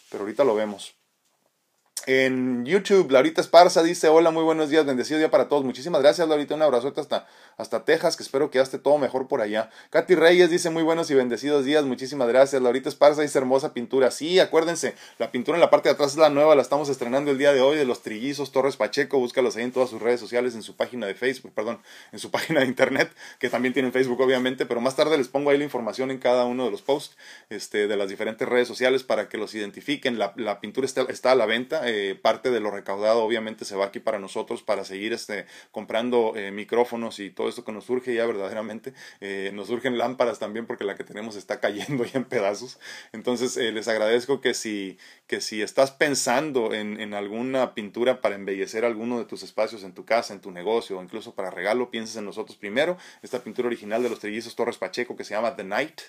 pero 0.09 0.23
ahorita 0.23 0.43
lo 0.43 0.55
vemos. 0.55 1.00
En 2.07 2.65
YouTube, 2.65 3.11
Laurita 3.11 3.41
Esparza 3.41 3.83
dice, 3.83 4.07
hola, 4.07 4.31
muy 4.31 4.43
buenos 4.43 4.71
días, 4.71 4.87
bendecido 4.87 5.19
día 5.19 5.29
para 5.29 5.47
todos. 5.47 5.63
Muchísimas 5.63 6.01
gracias, 6.01 6.27
Laurita, 6.27 6.55
un 6.55 6.63
abrazote 6.63 6.99
hasta, 6.99 7.27
hasta 7.57 7.85
Texas, 7.85 8.17
que 8.17 8.23
espero 8.23 8.49
que 8.49 8.59
esté 8.59 8.79
todo 8.79 8.97
mejor 8.97 9.27
por 9.27 9.39
allá. 9.39 9.69
Katy 9.91 10.15
Reyes 10.15 10.49
dice, 10.49 10.71
muy 10.71 10.81
buenos 10.81 11.11
y 11.11 11.13
bendecidos 11.13 11.63
días, 11.63 11.85
muchísimas 11.85 12.27
gracias. 12.27 12.59
Laurita 12.59 12.89
Esparza 12.89 13.21
dice, 13.21 13.37
hermosa 13.37 13.75
pintura. 13.75 14.09
Sí, 14.09 14.39
acuérdense, 14.39 14.95
la 15.19 15.31
pintura 15.31 15.57
en 15.57 15.61
la 15.61 15.69
parte 15.69 15.89
de 15.89 15.93
atrás 15.93 16.13
es 16.13 16.17
la 16.17 16.31
nueva, 16.31 16.55
la 16.55 16.63
estamos 16.63 16.89
estrenando 16.89 17.29
el 17.29 17.37
día 17.37 17.53
de 17.53 17.61
hoy, 17.61 17.77
de 17.77 17.85
los 17.85 18.01
trillizos 18.01 18.51
Torres 18.51 18.77
Pacheco, 18.77 19.19
búscalos 19.19 19.55
ahí 19.55 19.63
en 19.63 19.71
todas 19.71 19.91
sus 19.91 20.01
redes 20.01 20.19
sociales, 20.19 20.55
en 20.55 20.63
su 20.63 20.75
página 20.75 21.05
de 21.05 21.13
Facebook, 21.13 21.53
perdón, 21.53 21.81
en 22.11 22.17
su 22.17 22.31
página 22.31 22.61
de 22.61 22.65
internet, 22.65 23.11
que 23.37 23.49
también 23.49 23.73
tienen 23.73 23.91
Facebook 23.91 24.19
obviamente, 24.21 24.65
pero 24.65 24.81
más 24.81 24.95
tarde 24.95 25.19
les 25.19 25.27
pongo 25.27 25.51
ahí 25.51 25.59
la 25.59 25.65
información 25.65 26.09
en 26.09 26.17
cada 26.17 26.45
uno 26.45 26.65
de 26.65 26.71
los 26.71 26.81
posts 26.81 27.15
este, 27.51 27.87
de 27.87 27.95
las 27.95 28.09
diferentes 28.09 28.49
redes 28.49 28.67
sociales 28.67 29.03
para 29.03 29.29
que 29.29 29.37
los 29.37 29.53
identifiquen. 29.53 30.17
La, 30.17 30.33
la 30.35 30.61
pintura 30.61 30.85
está, 30.85 31.03
está 31.03 31.33
a 31.33 31.35
la 31.35 31.45
venta, 31.45 31.90
eh, 31.91 32.15
parte 32.15 32.51
de 32.51 32.59
lo 32.59 32.71
recaudado 32.71 33.23
obviamente 33.23 33.65
se 33.65 33.75
va 33.75 33.85
aquí 33.85 33.99
para 33.99 34.17
nosotros 34.17 34.63
para 34.63 34.85
seguir 34.85 35.13
este, 35.13 35.45
comprando 35.71 36.33
eh, 36.35 36.51
micrófonos 36.51 37.19
y 37.19 37.29
todo 37.29 37.49
esto 37.49 37.65
que 37.65 37.71
nos 37.71 37.85
surge 37.85 38.13
ya 38.13 38.25
verdaderamente. 38.25 38.93
Eh, 39.19 39.51
nos 39.53 39.67
surgen 39.67 39.97
lámparas 39.97 40.39
también 40.39 40.65
porque 40.65 40.83
la 40.83 40.95
que 40.95 41.03
tenemos 41.03 41.35
está 41.35 41.59
cayendo 41.59 42.05
ya 42.05 42.19
en 42.19 42.25
pedazos. 42.25 42.79
Entonces 43.11 43.57
les 43.57 43.87
agradezco 43.87 44.41
que 44.41 44.53
si, 44.53 44.97
que 45.27 45.41
si 45.41 45.61
estás 45.61 45.91
pensando 45.91 46.73
en, 46.73 46.99
en, 46.99 47.13
alguna 47.13 47.73
pintura 47.73 48.21
para 48.21 48.35
embellecer 48.35 48.85
alguno 48.85 49.19
de 49.19 49.25
tus 49.25 49.43
espacios 49.43 49.83
en 49.83 49.93
tu 49.93 50.05
casa, 50.05 50.33
en 50.33 50.41
tu 50.41 50.51
negocio 50.51 50.97
o 50.97 51.03
incluso 51.03 51.35
para 51.35 51.51
regalo, 51.51 51.91
pienses 51.91 52.15
en 52.15 52.25
nosotros 52.25 52.57
primero. 52.57 52.97
Esta 53.21 53.43
pintura 53.43 53.67
original 53.67 54.01
de 54.01 54.09
los 54.09 54.19
trillizos 54.19 54.55
Torres 54.55 54.77
Pacheco 54.77 55.15
que 55.15 55.23
se 55.23 55.33
llama 55.33 55.55
The 55.55 55.63
Night 55.65 56.01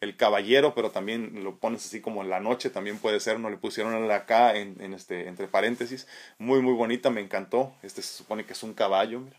el 0.00 0.16
caballero, 0.16 0.74
pero 0.74 0.90
también 0.90 1.42
lo 1.42 1.56
pones 1.56 1.84
así 1.84 2.00
como 2.00 2.22
en 2.22 2.30
la 2.30 2.40
noche, 2.40 2.70
también 2.70 2.98
puede 2.98 3.20
ser, 3.20 3.40
no 3.40 3.50
le 3.50 3.56
pusieron 3.56 4.10
acá 4.10 4.56
en, 4.56 4.76
en, 4.80 4.94
este, 4.94 5.28
entre 5.28 5.48
paréntesis, 5.48 6.06
muy 6.38 6.60
muy 6.62 6.74
bonita, 6.74 7.10
me 7.10 7.20
encantó, 7.20 7.72
este 7.82 8.02
se 8.02 8.16
supone 8.16 8.44
que 8.44 8.52
es 8.52 8.62
un 8.62 8.74
caballo, 8.74 9.20
mira, 9.20 9.36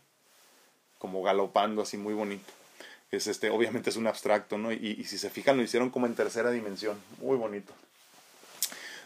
como 0.98 1.24
galopando 1.24 1.82
así 1.82 1.98
muy 1.98 2.14
bonito. 2.14 2.52
Es 3.12 3.28
este, 3.28 3.50
obviamente 3.50 3.90
es 3.90 3.96
un 3.96 4.06
abstracto, 4.08 4.58
¿no? 4.58 4.72
Y, 4.72 4.98
y 5.00 5.04
si 5.06 5.18
se 5.18 5.30
fijan 5.30 5.58
lo 5.58 5.64
hicieron 5.64 5.90
como 5.90 6.06
en 6.06 6.16
tercera 6.16 6.52
dimensión, 6.52 7.00
muy 7.20 7.38
bonito. 7.38 7.74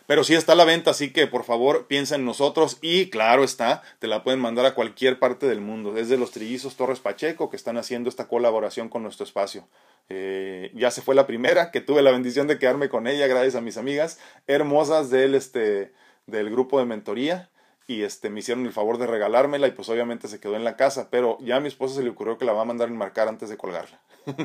Pero 0.05 0.23
sí 0.23 0.35
está 0.35 0.51
a 0.53 0.55
la 0.55 0.65
venta, 0.65 0.91
así 0.91 1.11
que 1.11 1.27
por 1.27 1.43
favor 1.43 1.87
piensa 1.87 2.15
en 2.15 2.25
nosotros 2.25 2.77
y 2.81 3.09
claro 3.09 3.43
está, 3.43 3.81
te 3.99 4.07
la 4.07 4.23
pueden 4.23 4.39
mandar 4.39 4.65
a 4.65 4.75
cualquier 4.75 5.17
parte 5.17 5.47
del 5.47 5.61
mundo, 5.61 5.93
desde 5.93 6.17
los 6.17 6.31
trillizos 6.31 6.75
Torres 6.75 6.99
Pacheco 6.99 7.49
que 7.49 7.55
están 7.55 7.77
haciendo 7.77 8.09
esta 8.09 8.27
colaboración 8.27 8.89
con 8.89 9.03
nuestro 9.03 9.25
espacio. 9.25 9.67
Eh, 10.09 10.71
ya 10.73 10.91
se 10.91 11.01
fue 11.01 11.15
la 11.15 11.25
primera, 11.25 11.71
que 11.71 11.79
tuve 11.79 12.01
la 12.01 12.11
bendición 12.11 12.47
de 12.47 12.59
quedarme 12.59 12.89
con 12.89 13.07
ella 13.07 13.27
gracias 13.27 13.55
a 13.55 13.61
mis 13.61 13.77
amigas 13.77 14.19
hermosas 14.47 15.09
del, 15.09 15.35
este, 15.35 15.93
del 16.27 16.49
grupo 16.49 16.79
de 16.79 16.85
mentoría 16.85 17.49
y 17.87 18.03
este, 18.03 18.29
me 18.29 18.39
hicieron 18.39 18.65
el 18.65 18.71
favor 18.71 18.97
de 18.97 19.07
regalármela 19.07 19.67
y 19.67 19.71
pues 19.71 19.89
obviamente 19.89 20.27
se 20.27 20.39
quedó 20.39 20.55
en 20.55 20.63
la 20.63 20.77
casa, 20.77 21.09
pero 21.09 21.37
ya 21.41 21.57
a 21.57 21.59
mi 21.59 21.67
esposa 21.67 21.95
se 21.95 22.03
le 22.03 22.09
ocurrió 22.09 22.37
que 22.37 22.45
la 22.45 22.53
va 22.53 22.61
a 22.61 22.65
mandar 22.65 22.87
enmarcar 22.87 23.27
antes 23.27 23.49
de 23.49 23.57
colgarla. 23.57 23.99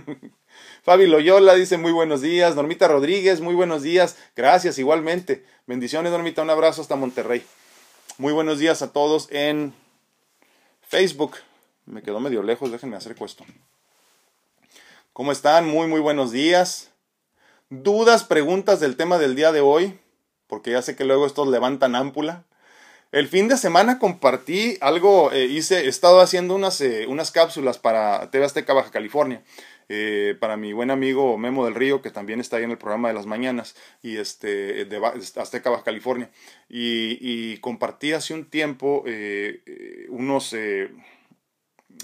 Fabi 0.82 1.06
Loyola 1.06 1.54
dice 1.54 1.78
muy 1.78 1.92
buenos 1.92 2.20
días, 2.20 2.56
Normita 2.56 2.88
Rodríguez, 2.88 3.40
muy 3.40 3.54
buenos 3.54 3.82
días, 3.82 4.16
gracias 4.34 4.78
igualmente, 4.78 5.44
bendiciones 5.66 6.10
Normita, 6.12 6.42
un 6.42 6.50
abrazo 6.50 6.82
hasta 6.82 6.96
Monterrey. 6.96 7.44
Muy 8.18 8.32
buenos 8.32 8.58
días 8.58 8.82
a 8.82 8.92
todos 8.92 9.28
en 9.30 9.72
Facebook, 10.82 11.36
me 11.86 12.02
quedó 12.02 12.18
medio 12.18 12.42
lejos, 12.42 12.72
déjenme 12.72 12.96
hacer 12.96 13.14
esto. 13.20 13.44
¿Cómo 15.12 15.32
están? 15.32 15.68
Muy, 15.68 15.86
muy 15.86 16.00
buenos 16.00 16.32
días. 16.32 16.90
¿Dudas, 17.70 18.24
preguntas 18.24 18.80
del 18.80 18.96
tema 18.96 19.18
del 19.18 19.34
día 19.34 19.52
de 19.52 19.60
hoy? 19.60 19.98
Porque 20.46 20.70
ya 20.70 20.80
sé 20.80 20.96
que 20.96 21.04
luego 21.04 21.26
estos 21.26 21.48
levantan 21.48 21.94
ámpula. 21.94 22.44
El 23.10 23.26
fin 23.26 23.48
de 23.48 23.56
semana 23.56 23.98
compartí 23.98 24.76
algo, 24.82 25.32
eh, 25.32 25.46
hice, 25.46 25.86
he 25.86 25.88
estado 25.88 26.20
haciendo 26.20 26.54
unas, 26.54 26.78
eh, 26.82 27.06
unas 27.08 27.30
cápsulas 27.30 27.78
para 27.78 28.30
TV 28.30 28.44
Azteca 28.44 28.74
Baja 28.74 28.90
California. 28.90 29.42
Eh, 29.90 30.36
para 30.38 30.58
mi 30.58 30.74
buen 30.74 30.90
amigo 30.90 31.38
Memo 31.38 31.64
del 31.64 31.74
Río, 31.74 32.02
que 32.02 32.10
también 32.10 32.40
está 32.40 32.58
ahí 32.58 32.64
en 32.64 32.70
el 32.70 32.76
programa 32.76 33.08
de 33.08 33.14
las 33.14 33.24
mañanas, 33.24 33.74
y 34.02 34.18
este, 34.18 34.84
de 34.84 35.06
Azteca 35.36 35.70
Baja 35.70 35.84
California. 35.84 36.30
Y, 36.68 37.16
y 37.22 37.56
compartí 37.58 38.12
hace 38.12 38.34
un 38.34 38.50
tiempo 38.50 39.04
unos 40.10 40.54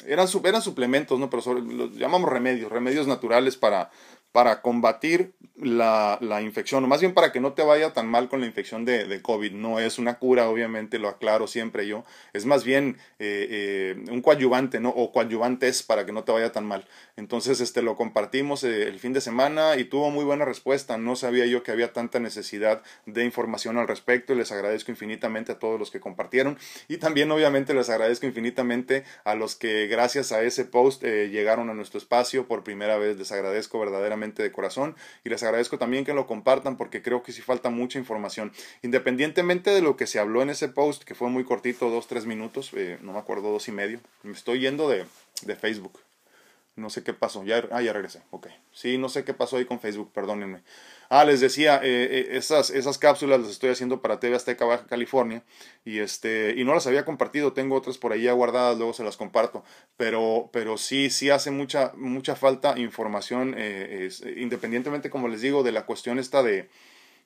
eran, 0.07 0.27
eran 0.45 0.63
suplementos, 0.63 1.19
¿no? 1.21 1.29
Pero 1.29 1.61
los 1.61 1.95
llamamos 1.97 2.31
remedios, 2.31 2.73
remedios 2.73 3.07
naturales 3.07 3.57
para, 3.57 3.91
para 4.35 4.63
combatir 4.63 5.33
la, 5.55 6.19
la, 6.21 6.43
infección, 6.43 6.83
o 6.83 6.89
más 6.89 7.01
bien 7.01 7.15
para 7.15 7.31
que 7.31 7.39
no 7.39 7.53
te 7.53 7.63
vaya 7.63 7.93
tan 7.93 8.09
mal 8.09 8.29
con 8.29 8.41
la 8.41 8.47
infección 8.47 8.85
de, 8.85 9.23
COVID. 9.23 9.53
No 9.53 9.79
es 9.79 10.01
una 10.01 10.19
cura, 10.19 10.49
obviamente, 10.49 10.99
lo 10.99 11.09
aclaro 11.09 11.47
siempre 11.47 11.87
yo. 11.87 12.05
Es 12.33 12.45
más 12.45 12.65
bien 12.65 12.97
eh, 13.21 13.95
eh, 13.97 14.05
un 14.11 14.23
coadyuvante, 14.23 14.81
¿no? 14.81 14.89
O 14.89 15.13
coadyuvantes 15.13 15.85
para 15.85 16.05
que 16.05 16.11
no 16.11 16.25
te 16.25 16.33
vaya 16.33 16.51
tan 16.51 16.67
mal. 16.67 16.85
Entonces, 17.17 17.61
este, 17.61 17.81
lo 17.81 17.95
compartimos 17.95 18.65
eh, 18.65 18.89
el 18.89 18.99
fin 18.99 19.13
de 19.13 19.21
semana 19.21 19.77
y 19.77 19.85
tuvo 19.85 20.11
muy 20.11 20.25
buena 20.25 20.45
respuesta. 20.45 20.99
No 20.99 21.15
sabía 21.15 21.47
yo 21.47 21.63
que 21.63 21.71
había 21.71 21.93
tanta 21.93 22.19
necesidad 22.19 22.83
de 23.07 23.25
información 23.25 23.79
al 23.79 23.87
respecto 23.87 24.33
y 24.33 24.37
les 24.37 24.51
agradezco 24.51 24.91
infinitamente 24.91 25.53
a 25.53 25.61
todos 25.61 25.79
los 25.79 25.93
que 25.93 26.01
compartieron. 26.01 26.59
Y 26.89 26.97
también, 26.97 27.31
obviamente, 27.31 27.73
les 27.73 27.89
agradezco 27.89 28.27
infinitamente 28.27 29.05
a 29.23 29.37
los 29.37 29.55
que, 29.55 29.87
gracias 29.87 30.33
a 30.33 30.43
ese 30.43 30.65
post, 30.65 31.05
llegaron 31.05 31.71
a 31.71 31.75
nuestro 31.75 31.99
espacio 31.99 32.49
por 32.49 32.65
primera 32.65 32.99
vez. 32.99 33.17
Les 33.17 33.31
agradezco 33.31 33.79
verdaderamente 33.79 34.24
de 34.33 34.53
corazón 34.53 34.97
y 35.25 35.29
les 35.29 35.43
agradezco 35.43 35.79
también 35.79 36.05
que 36.05 36.15
lo 36.15 36.27
compartan 36.27 36.77
porque 36.77 37.03
creo 37.03 37.23
que 37.23 37.33
sí 37.33 37.43
falta 37.43 37.71
mucha 37.71 37.99
información. 37.99 38.53
Independientemente 38.83 39.71
de 39.71 39.83
lo 39.83 39.97
que 39.97 40.07
se 40.07 40.19
habló 40.19 40.43
en 40.43 40.51
ese 40.51 40.69
post, 40.69 41.05
que 41.05 41.15
fue 41.15 41.29
muy 41.29 41.45
cortito, 41.45 41.91
dos, 41.91 42.07
tres 42.07 42.27
minutos, 42.27 42.71
eh, 42.75 42.99
no 43.03 43.13
me 43.13 43.19
acuerdo, 43.19 43.51
dos 43.51 43.69
y 43.69 43.73
medio, 43.73 44.01
me 44.23 44.33
estoy 44.33 44.61
yendo 44.61 44.89
de, 44.89 45.07
de 45.43 45.57
Facebook. 45.57 46.01
No 46.77 46.91
sé 46.91 47.05
qué 47.05 47.15
pasó. 47.15 47.45
Ya, 47.45 47.69
ah, 47.71 47.83
ya 47.83 47.93
regresé. 47.93 48.23
Ok. 48.31 48.49
Sí, 48.73 48.99
no 48.99 49.09
sé 49.09 49.25
qué 49.25 49.33
pasó 49.33 49.57
ahí 49.57 49.65
con 49.65 49.79
Facebook, 49.79 50.11
perdónenme. 50.13 50.63
Ah, 51.09 51.25
les 51.25 51.41
decía, 51.41 51.81
eh, 51.83 52.09
eh, 52.11 52.29
esas, 52.33 52.71
esas 52.71 52.99
cápsulas 52.99 53.41
las 53.41 53.51
estoy 53.51 53.71
haciendo 53.71 54.01
para 54.01 54.21
TV 54.21 54.37
Azteca 54.37 54.65
Baja 54.65 54.87
California 54.87 55.43
y, 55.85 55.99
este, 55.99 56.55
y 56.57 56.65
no 56.65 56.75
las 56.75 56.87
había 56.87 57.05
compartido. 57.05 57.53
Tengo 57.53 57.77
otras 57.77 57.99
por 57.99 58.13
ahí 58.13 58.23
ya 58.23 58.33
guardadas, 58.33 58.77
luego 58.77 58.93
se 58.93 59.05
las 59.05 59.17
comparto. 59.17 59.65
Pero, 59.97 60.51
pero 60.53 60.77
sí, 60.77 61.11
sí 61.11 61.31
hace 61.31 61.51
mucha, 61.51 61.93
mucha 61.97 62.37
falta 62.37 62.79
información, 62.79 63.55
eh, 63.57 64.09
independientemente, 64.37 65.11
como 65.11 65.29
les 65.29 65.41
digo, 65.41 65.63
de 65.63 65.73
la 65.73 65.87
cuestión 65.87 66.19
esta 66.19 66.43
de 66.43 66.69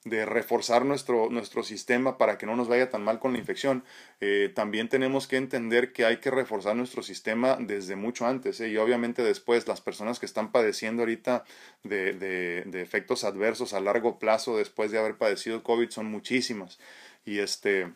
de 0.05 0.25
reforzar 0.25 0.85
nuestro, 0.85 1.29
nuestro 1.29 1.61
sistema 1.63 2.17
para 2.17 2.37
que 2.37 2.45
no 2.45 2.55
nos 2.55 2.69
vaya 2.69 2.89
tan 2.89 3.03
mal 3.03 3.19
con 3.19 3.33
la 3.33 3.39
infección, 3.39 3.83
eh, 4.21 4.51
también 4.53 4.87
tenemos 4.87 5.27
que 5.27 5.35
entender 5.35 5.91
que 5.91 6.05
hay 6.05 6.17
que 6.17 6.31
reforzar 6.31 6.75
nuestro 6.75 7.03
sistema 7.03 7.57
desde 7.59 7.95
mucho 7.95 8.25
antes. 8.25 8.59
¿eh? 8.61 8.69
Y 8.69 8.77
obviamente 8.77 9.23
después 9.23 9.67
las 9.67 9.81
personas 9.81 10.19
que 10.19 10.25
están 10.25 10.51
padeciendo 10.51 11.01
ahorita 11.01 11.43
de, 11.83 12.13
de, 12.13 12.81
efectos 12.81 13.23
adversos 13.23 13.73
a 13.73 13.81
largo 13.81 14.19
plazo 14.19 14.57
después 14.57 14.91
de 14.91 14.99
haber 14.99 15.17
padecido 15.17 15.63
COVID 15.63 15.89
son 15.89 16.05
muchísimas. 16.07 16.79
Y 17.25 17.39
este... 17.39 17.91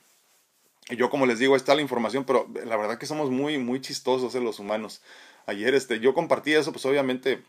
Yo 0.89 1.09
como 1.09 1.25
les 1.25 1.39
digo, 1.39 1.55
está 1.55 1.75
la 1.75 1.81
información, 1.81 2.25
pero 2.25 2.45
la 2.65 2.75
verdad 2.75 2.97
que 2.97 3.05
somos 3.05 3.29
muy, 3.29 3.57
muy 3.57 3.79
chistosos 3.79 4.35
¿eh? 4.35 4.41
los 4.41 4.59
humanos. 4.59 5.01
Ayer 5.45 5.73
este, 5.75 6.01
yo 6.01 6.13
compartí 6.13 6.53
eso, 6.53 6.73
pues 6.73 6.85
obviamente 6.85 7.41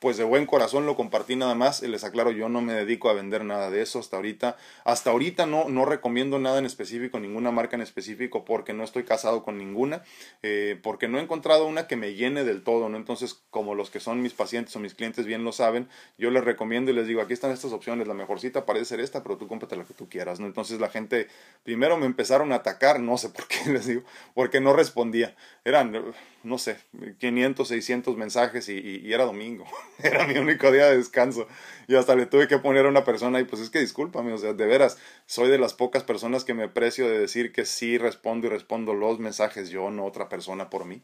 pues 0.00 0.16
de 0.16 0.24
buen 0.24 0.46
corazón 0.46 0.86
lo 0.86 0.96
compartí 0.96 1.36
nada 1.36 1.54
más. 1.54 1.82
Les 1.82 2.04
aclaro, 2.04 2.30
yo 2.30 2.48
no 2.48 2.62
me 2.62 2.72
dedico 2.72 3.10
a 3.10 3.12
vender 3.12 3.44
nada 3.44 3.70
de 3.70 3.82
eso 3.82 3.98
hasta 3.98 4.16
ahorita. 4.16 4.56
Hasta 4.84 5.10
ahorita 5.10 5.44
no, 5.44 5.68
no 5.68 5.84
recomiendo 5.84 6.38
nada 6.38 6.58
en 6.58 6.64
específico, 6.64 7.20
ninguna 7.20 7.50
marca 7.50 7.76
en 7.76 7.82
específico, 7.82 8.46
porque 8.46 8.72
no 8.72 8.82
estoy 8.82 9.04
casado 9.04 9.44
con 9.44 9.58
ninguna, 9.58 10.02
eh, 10.42 10.80
porque 10.82 11.06
no 11.06 11.18
he 11.18 11.22
encontrado 11.22 11.66
una 11.66 11.86
que 11.86 11.96
me 11.96 12.14
llene 12.14 12.44
del 12.44 12.62
todo, 12.62 12.88
¿no? 12.88 12.96
Entonces, 12.96 13.42
como 13.50 13.74
los 13.74 13.90
que 13.90 14.00
son 14.00 14.22
mis 14.22 14.32
pacientes 14.32 14.74
o 14.74 14.80
mis 14.80 14.94
clientes 14.94 15.26
bien 15.26 15.44
lo 15.44 15.52
saben, 15.52 15.86
yo 16.16 16.30
les 16.30 16.44
recomiendo 16.44 16.90
y 16.90 16.94
les 16.94 17.06
digo, 17.06 17.20
aquí 17.20 17.34
están 17.34 17.50
estas 17.50 17.72
opciones, 17.72 18.08
la 18.08 18.14
mejorcita 18.14 18.64
parece 18.64 18.86
ser 18.86 19.00
esta, 19.00 19.22
pero 19.22 19.36
tú 19.36 19.48
cómprate 19.48 19.76
la 19.76 19.84
que 19.84 19.92
tú 19.92 20.08
quieras, 20.08 20.40
¿no? 20.40 20.46
Entonces 20.46 20.80
la 20.80 20.88
gente, 20.88 21.28
primero 21.62 21.98
me 21.98 22.06
empezaron 22.06 22.52
a 22.52 22.56
atacar, 22.56 23.00
no 23.00 23.18
sé 23.18 23.28
por 23.28 23.46
qué 23.46 23.58
les 23.70 23.86
digo, 23.86 24.02
porque 24.32 24.62
no 24.62 24.72
respondía. 24.72 25.36
Eran, 25.62 26.14
no 26.42 26.56
sé, 26.56 26.78
500, 27.18 27.68
600 27.68 28.16
mensajes 28.16 28.70
y, 28.70 28.78
y 28.78 29.12
era 29.12 29.26
domingo. 29.26 29.66
era 30.04 30.26
mi 30.26 30.38
único 30.38 30.70
día 30.70 30.86
de 30.86 30.96
descanso. 30.96 31.46
Y 31.88 31.96
hasta 31.96 32.14
le 32.14 32.26
tuve 32.26 32.48
que 32.48 32.58
poner 32.58 32.86
a 32.86 32.88
una 32.88 33.04
persona 33.04 33.40
y 33.40 33.44
pues 33.44 33.60
es 33.60 33.70
que 33.70 33.80
discúlpame, 33.80 34.32
o 34.32 34.38
sea, 34.38 34.52
de 34.52 34.66
veras, 34.66 34.98
soy 35.26 35.50
de 35.50 35.58
las 35.58 35.74
pocas 35.74 36.04
personas 36.04 36.44
que 36.44 36.54
me 36.54 36.64
aprecio 36.64 37.08
de 37.08 37.18
decir 37.18 37.52
que 37.52 37.64
sí 37.64 37.98
respondo 37.98 38.46
y 38.46 38.50
respondo 38.50 38.94
los 38.94 39.18
mensajes 39.18 39.70
yo, 39.70 39.90
no 39.90 40.04
otra 40.04 40.28
persona 40.28 40.70
por 40.70 40.84
mí. 40.84 41.02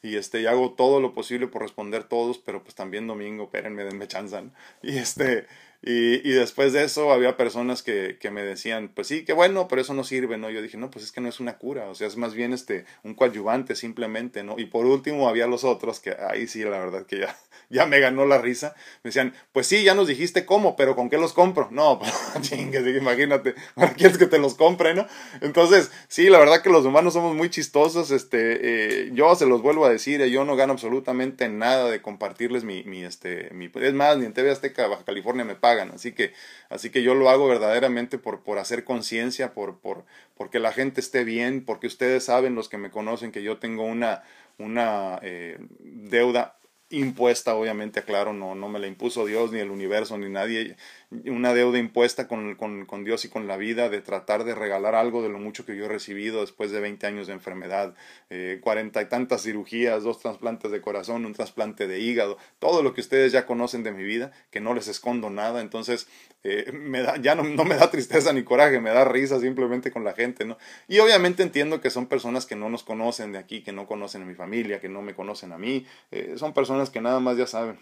Y 0.00 0.16
este, 0.16 0.40
y 0.40 0.46
hago 0.46 0.74
todo 0.74 1.00
lo 1.00 1.12
posible 1.12 1.48
por 1.48 1.62
responder 1.62 2.04
todos, 2.04 2.38
pero 2.38 2.62
pues 2.62 2.74
también 2.76 3.06
domingo, 3.08 3.44
espérenme, 3.44 3.84
denme 3.84 4.06
chanzan. 4.06 4.52
Y 4.80 4.98
este, 4.98 5.46
y, 5.80 6.28
y, 6.28 6.32
después 6.32 6.72
de 6.72 6.82
eso 6.82 7.12
había 7.12 7.36
personas 7.36 7.84
que, 7.84 8.18
que, 8.20 8.32
me 8.32 8.42
decían, 8.42 8.90
pues 8.92 9.06
sí, 9.06 9.24
qué 9.24 9.32
bueno, 9.32 9.68
pero 9.68 9.80
eso 9.80 9.94
no 9.94 10.02
sirve, 10.02 10.36
¿no? 10.36 10.50
Yo 10.50 10.60
dije, 10.60 10.76
no, 10.76 10.90
pues 10.90 11.04
es 11.04 11.12
que 11.12 11.20
no 11.20 11.28
es 11.28 11.38
una 11.38 11.56
cura, 11.56 11.88
o 11.88 11.94
sea, 11.94 12.08
es 12.08 12.16
más 12.16 12.34
bien 12.34 12.52
este, 12.52 12.84
un 13.04 13.14
coadyuvante 13.14 13.76
simplemente, 13.76 14.42
¿no? 14.42 14.58
Y 14.58 14.66
por 14.66 14.86
último 14.86 15.28
había 15.28 15.46
los 15.46 15.62
otros 15.62 16.00
que 16.00 16.16
ahí 16.18 16.48
sí, 16.48 16.64
la 16.64 16.80
verdad 16.80 17.06
que 17.06 17.20
ya, 17.20 17.38
ya 17.70 17.86
me 17.86 18.00
ganó 18.00 18.26
la 18.26 18.38
risa. 18.38 18.74
Me 19.04 19.10
decían, 19.10 19.34
pues 19.52 19.68
sí, 19.68 19.84
ya 19.84 19.94
nos 19.94 20.08
dijiste 20.08 20.44
cómo, 20.44 20.74
pero 20.74 20.96
¿con 20.96 21.08
qué 21.08 21.16
los 21.16 21.32
compro? 21.32 21.68
No, 21.70 21.98
pues 22.00 22.12
chingue, 22.40 22.80
imagínate, 22.96 23.54
¿para 23.76 23.94
quieres 23.94 24.18
que 24.18 24.26
te 24.26 24.40
los 24.40 24.56
compre, 24.56 24.94
no? 24.94 25.06
Entonces, 25.42 25.92
sí, 26.08 26.28
la 26.28 26.40
verdad 26.40 26.60
que 26.60 26.70
los 26.70 26.84
humanos 26.84 27.12
somos 27.12 27.36
muy 27.36 27.50
chistosos, 27.50 28.10
este, 28.10 29.04
eh, 29.04 29.10
yo 29.12 29.32
se 29.36 29.46
los 29.46 29.62
vuelvo 29.62 29.84
a 29.84 29.90
decir, 29.90 30.24
yo 30.24 30.44
no 30.44 30.56
gano 30.56 30.72
absolutamente 30.72 31.48
nada 31.48 31.88
de 31.88 32.02
compartirles 32.02 32.64
mi, 32.64 32.82
mi, 32.82 33.04
este, 33.04 33.50
mi, 33.52 33.70
es 33.74 33.94
más, 33.94 34.18
ni 34.18 34.26
en 34.26 34.32
TV 34.32 34.50
Azteca 34.50 34.88
Baja 34.88 35.04
California 35.04 35.44
me 35.44 35.54
pagan. 35.68 35.90
Así 35.90 36.12
que, 36.12 36.32
así 36.70 36.88
que 36.88 37.02
yo 37.02 37.14
lo 37.14 37.28
hago 37.28 37.46
verdaderamente 37.46 38.16
por, 38.16 38.42
por 38.42 38.58
hacer 38.58 38.84
conciencia, 38.84 39.52
por, 39.52 39.80
por, 39.80 40.04
porque 40.34 40.58
la 40.60 40.72
gente 40.72 41.00
esté 41.00 41.24
bien, 41.24 41.62
porque 41.64 41.86
ustedes 41.86 42.24
saben, 42.24 42.54
los 42.54 42.70
que 42.70 42.78
me 42.78 42.90
conocen, 42.90 43.32
que 43.32 43.42
yo 43.42 43.58
tengo 43.58 43.84
una, 43.84 44.22
una 44.56 45.18
eh, 45.22 45.58
deuda 45.80 46.56
impuesta, 46.90 47.54
obviamente, 47.54 48.00
aclaro, 48.00 48.32
no, 48.32 48.54
no 48.54 48.70
me 48.70 48.78
la 48.78 48.86
impuso 48.86 49.26
Dios, 49.26 49.52
ni 49.52 49.58
el 49.58 49.70
universo, 49.70 50.16
ni 50.16 50.30
nadie 50.30 50.76
una 51.10 51.54
deuda 51.54 51.78
impuesta 51.78 52.28
con, 52.28 52.54
con, 52.54 52.84
con, 52.84 53.04
Dios 53.04 53.24
y 53.24 53.28
con 53.28 53.46
la 53.46 53.56
vida, 53.56 53.88
de 53.88 54.02
tratar 54.02 54.44
de 54.44 54.54
regalar 54.54 54.94
algo 54.94 55.22
de 55.22 55.30
lo 55.30 55.38
mucho 55.38 55.64
que 55.64 55.74
yo 55.74 55.86
he 55.86 55.88
recibido 55.88 56.42
después 56.42 56.70
de 56.70 56.80
20 56.80 57.06
años 57.06 57.26
de 57.26 57.32
enfermedad, 57.32 57.94
eh, 58.28 58.58
cuarenta 58.60 59.00
y 59.00 59.06
tantas 59.06 59.42
cirugías, 59.42 60.02
dos 60.02 60.20
trasplantes 60.20 60.70
de 60.70 60.82
corazón, 60.82 61.24
un 61.24 61.32
trasplante 61.32 61.86
de 61.86 62.00
hígado, 62.00 62.36
todo 62.58 62.82
lo 62.82 62.92
que 62.92 63.00
ustedes 63.00 63.32
ya 63.32 63.46
conocen 63.46 63.82
de 63.82 63.92
mi 63.92 64.04
vida, 64.04 64.32
que 64.50 64.60
no 64.60 64.74
les 64.74 64.86
escondo 64.88 65.30
nada, 65.30 65.62
entonces 65.62 66.08
eh, 66.44 66.70
me 66.72 67.00
da, 67.00 67.16
ya 67.16 67.34
no, 67.34 67.42
no, 67.42 67.64
me 67.64 67.76
da 67.76 67.90
tristeza 67.90 68.34
ni 68.34 68.42
coraje, 68.42 68.78
me 68.78 68.90
da 68.90 69.06
risa 69.06 69.40
simplemente 69.40 69.90
con 69.90 70.04
la 70.04 70.12
gente, 70.12 70.44
¿no? 70.44 70.58
Y 70.88 70.98
obviamente 70.98 71.42
entiendo 71.42 71.80
que 71.80 71.88
son 71.88 72.06
personas 72.06 72.44
que 72.44 72.54
no 72.54 72.68
nos 72.68 72.82
conocen 72.82 73.32
de 73.32 73.38
aquí, 73.38 73.62
que 73.62 73.72
no 73.72 73.86
conocen 73.86 74.22
a 74.22 74.26
mi 74.26 74.34
familia, 74.34 74.78
que 74.78 74.90
no 74.90 75.00
me 75.00 75.14
conocen 75.14 75.52
a 75.52 75.58
mí, 75.58 75.86
eh, 76.10 76.34
son 76.36 76.52
personas 76.52 76.90
que 76.90 77.00
nada 77.00 77.18
más 77.18 77.38
ya 77.38 77.46
saben 77.46 77.78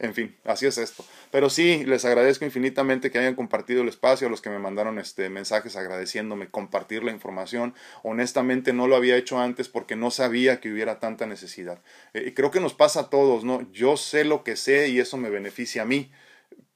en 0.00 0.14
fin, 0.14 0.34
así 0.44 0.66
es 0.66 0.78
esto. 0.78 1.04
Pero 1.30 1.50
sí, 1.50 1.84
les 1.84 2.06
agradezco 2.06 2.46
infinitamente 2.46 3.10
que 3.10 3.18
hayan 3.18 3.34
compartido 3.34 3.82
el 3.82 3.88
espacio, 3.88 4.26
a 4.26 4.30
los 4.30 4.40
que 4.40 4.48
me 4.48 4.58
mandaron 4.58 4.98
este 4.98 5.28
mensajes 5.28 5.76
agradeciéndome 5.76 6.50
compartir 6.50 7.04
la 7.04 7.12
información. 7.12 7.74
Honestamente 8.02 8.72
no 8.72 8.88
lo 8.88 8.96
había 8.96 9.16
hecho 9.16 9.38
antes 9.38 9.68
porque 9.68 9.96
no 9.96 10.10
sabía 10.10 10.58
que 10.58 10.72
hubiera 10.72 11.00
tanta 11.00 11.26
necesidad. 11.26 11.82
Eh, 12.14 12.32
creo 12.34 12.50
que 12.50 12.60
nos 12.60 12.72
pasa 12.72 13.00
a 13.00 13.10
todos, 13.10 13.44
¿no? 13.44 13.70
Yo 13.72 13.98
sé 13.98 14.24
lo 14.24 14.42
que 14.42 14.56
sé 14.56 14.88
y 14.88 15.00
eso 15.00 15.18
me 15.18 15.28
beneficia 15.28 15.82
a 15.82 15.84
mí 15.84 16.10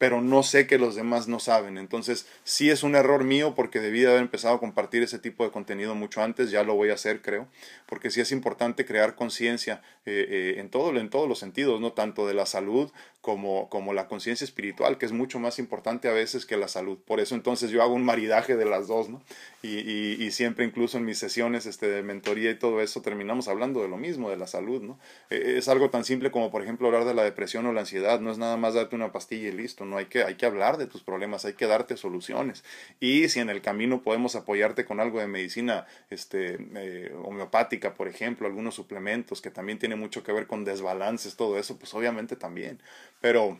pero 0.04 0.20
no 0.20 0.42
sé 0.42 0.66
que 0.66 0.76
los 0.76 0.96
demás 0.96 1.28
no 1.28 1.40
saben. 1.40 1.78
Entonces, 1.78 2.26
sí 2.42 2.68
es 2.68 2.82
un 2.82 2.94
error 2.94 3.24
mío 3.24 3.54
porque 3.54 3.80
debí 3.80 4.04
haber 4.04 4.20
empezado 4.20 4.56
a 4.56 4.60
compartir 4.60 5.02
ese 5.02 5.18
tipo 5.18 5.44
de 5.44 5.50
contenido 5.50 5.94
mucho 5.94 6.20
antes, 6.20 6.50
ya 6.50 6.62
lo 6.62 6.74
voy 6.74 6.90
a 6.90 6.92
hacer, 6.92 7.22
creo, 7.22 7.48
porque 7.86 8.10
sí 8.10 8.20
es 8.20 8.30
importante 8.30 8.84
crear 8.84 9.14
conciencia 9.14 9.80
eh, 10.04 10.26
eh, 10.28 10.60
en, 10.60 10.68
todo, 10.68 10.94
en 10.94 11.08
todos 11.08 11.26
los 11.26 11.38
sentidos, 11.38 11.80
no 11.80 11.92
tanto 11.92 12.26
de 12.26 12.34
la 12.34 12.44
salud 12.44 12.92
como, 13.22 13.70
como 13.70 13.94
la 13.94 14.06
conciencia 14.06 14.44
espiritual, 14.44 14.98
que 14.98 15.06
es 15.06 15.12
mucho 15.12 15.38
más 15.38 15.58
importante 15.58 16.08
a 16.08 16.12
veces 16.12 16.44
que 16.44 16.58
la 16.58 16.68
salud. 16.68 16.98
Por 16.98 17.20
eso 17.20 17.34
entonces 17.34 17.70
yo 17.70 17.82
hago 17.82 17.94
un 17.94 18.04
maridaje 18.04 18.54
de 18.54 18.66
las 18.66 18.86
dos, 18.86 19.08
¿no? 19.08 19.22
Y, 19.62 20.30
siempre 20.30 20.66
incluso 20.66 20.98
en 20.98 21.06
mis 21.06 21.16
sesiones 21.16 21.64
este, 21.64 21.88
de 21.88 22.02
mentoría 22.02 22.50
y 22.50 22.58
todo 22.58 22.82
eso 22.82 23.00
terminamos 23.00 23.48
hablando 23.48 23.80
de 23.80 23.88
lo 23.88 23.96
mismo, 23.96 24.28
de 24.28 24.36
la 24.36 24.46
salud, 24.46 24.82
¿no? 24.82 24.98
Eh, 25.30 25.54
es 25.56 25.68
algo 25.68 25.88
tan 25.88 26.04
simple 26.04 26.30
como, 26.30 26.50
por 26.50 26.62
ejemplo, 26.62 26.88
hablar 26.88 27.06
de 27.06 27.14
la 27.14 27.22
depresión 27.22 27.64
o 27.64 27.72
la 27.72 27.80
ansiedad, 27.80 28.20
no 28.20 28.30
es 28.30 28.36
nada 28.36 28.58
más 28.58 28.74
darte 28.74 28.94
una 28.94 29.10
pastilla 29.10 29.48
y 29.48 29.52
listo, 29.52 29.86
no 29.86 29.93
hay 29.98 30.06
que, 30.06 30.24
hay 30.24 30.34
que 30.34 30.46
hablar 30.46 30.76
de 30.76 30.86
tus 30.86 31.02
problemas, 31.02 31.44
hay 31.44 31.54
que 31.54 31.66
darte 31.66 31.96
soluciones. 31.96 32.64
Y 33.00 33.28
si 33.28 33.40
en 33.40 33.50
el 33.50 33.62
camino 33.62 34.02
podemos 34.02 34.36
apoyarte 34.36 34.84
con 34.84 35.00
algo 35.00 35.20
de 35.20 35.26
medicina 35.26 35.86
este, 36.10 36.58
eh, 36.76 37.14
homeopática, 37.24 37.94
por 37.94 38.08
ejemplo, 38.08 38.46
algunos 38.46 38.74
suplementos 38.74 39.40
que 39.40 39.50
también 39.50 39.78
tiene 39.78 39.96
mucho 39.96 40.22
que 40.22 40.32
ver 40.32 40.46
con 40.46 40.64
desbalances, 40.64 41.36
todo 41.36 41.58
eso, 41.58 41.78
pues 41.78 41.94
obviamente 41.94 42.36
también. 42.36 42.80
Pero, 43.20 43.58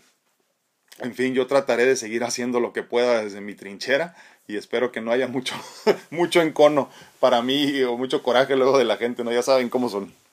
en 1.01 1.15
fin, 1.15 1.35
yo 1.35 1.47
trataré 1.47 1.85
de 1.87 1.97
seguir 1.97 2.25
haciendo 2.25 2.61
lo 2.61 2.73
que 2.73 2.83
pueda 2.83 3.23
desde 3.23 3.41
mi 3.41 3.55
trinchera 3.55 4.15
y 4.47 4.57
espero 4.57 4.93
que 4.93 5.01
no 5.01 5.11
haya 5.11 5.29
mucho, 5.29 5.55
mucho 6.11 6.43
encono 6.43 6.91
para 7.21 7.43
mí 7.43 7.83
o 7.83 7.97
mucho 7.97 8.23
coraje 8.23 8.57
luego 8.57 8.79
de 8.79 8.85
la 8.85 8.97
gente, 8.97 9.25
¿no? 9.25 9.33
Ya 9.33 9.43
saben 9.43 9.69
cómo 9.69 9.89
son. 9.89 10.24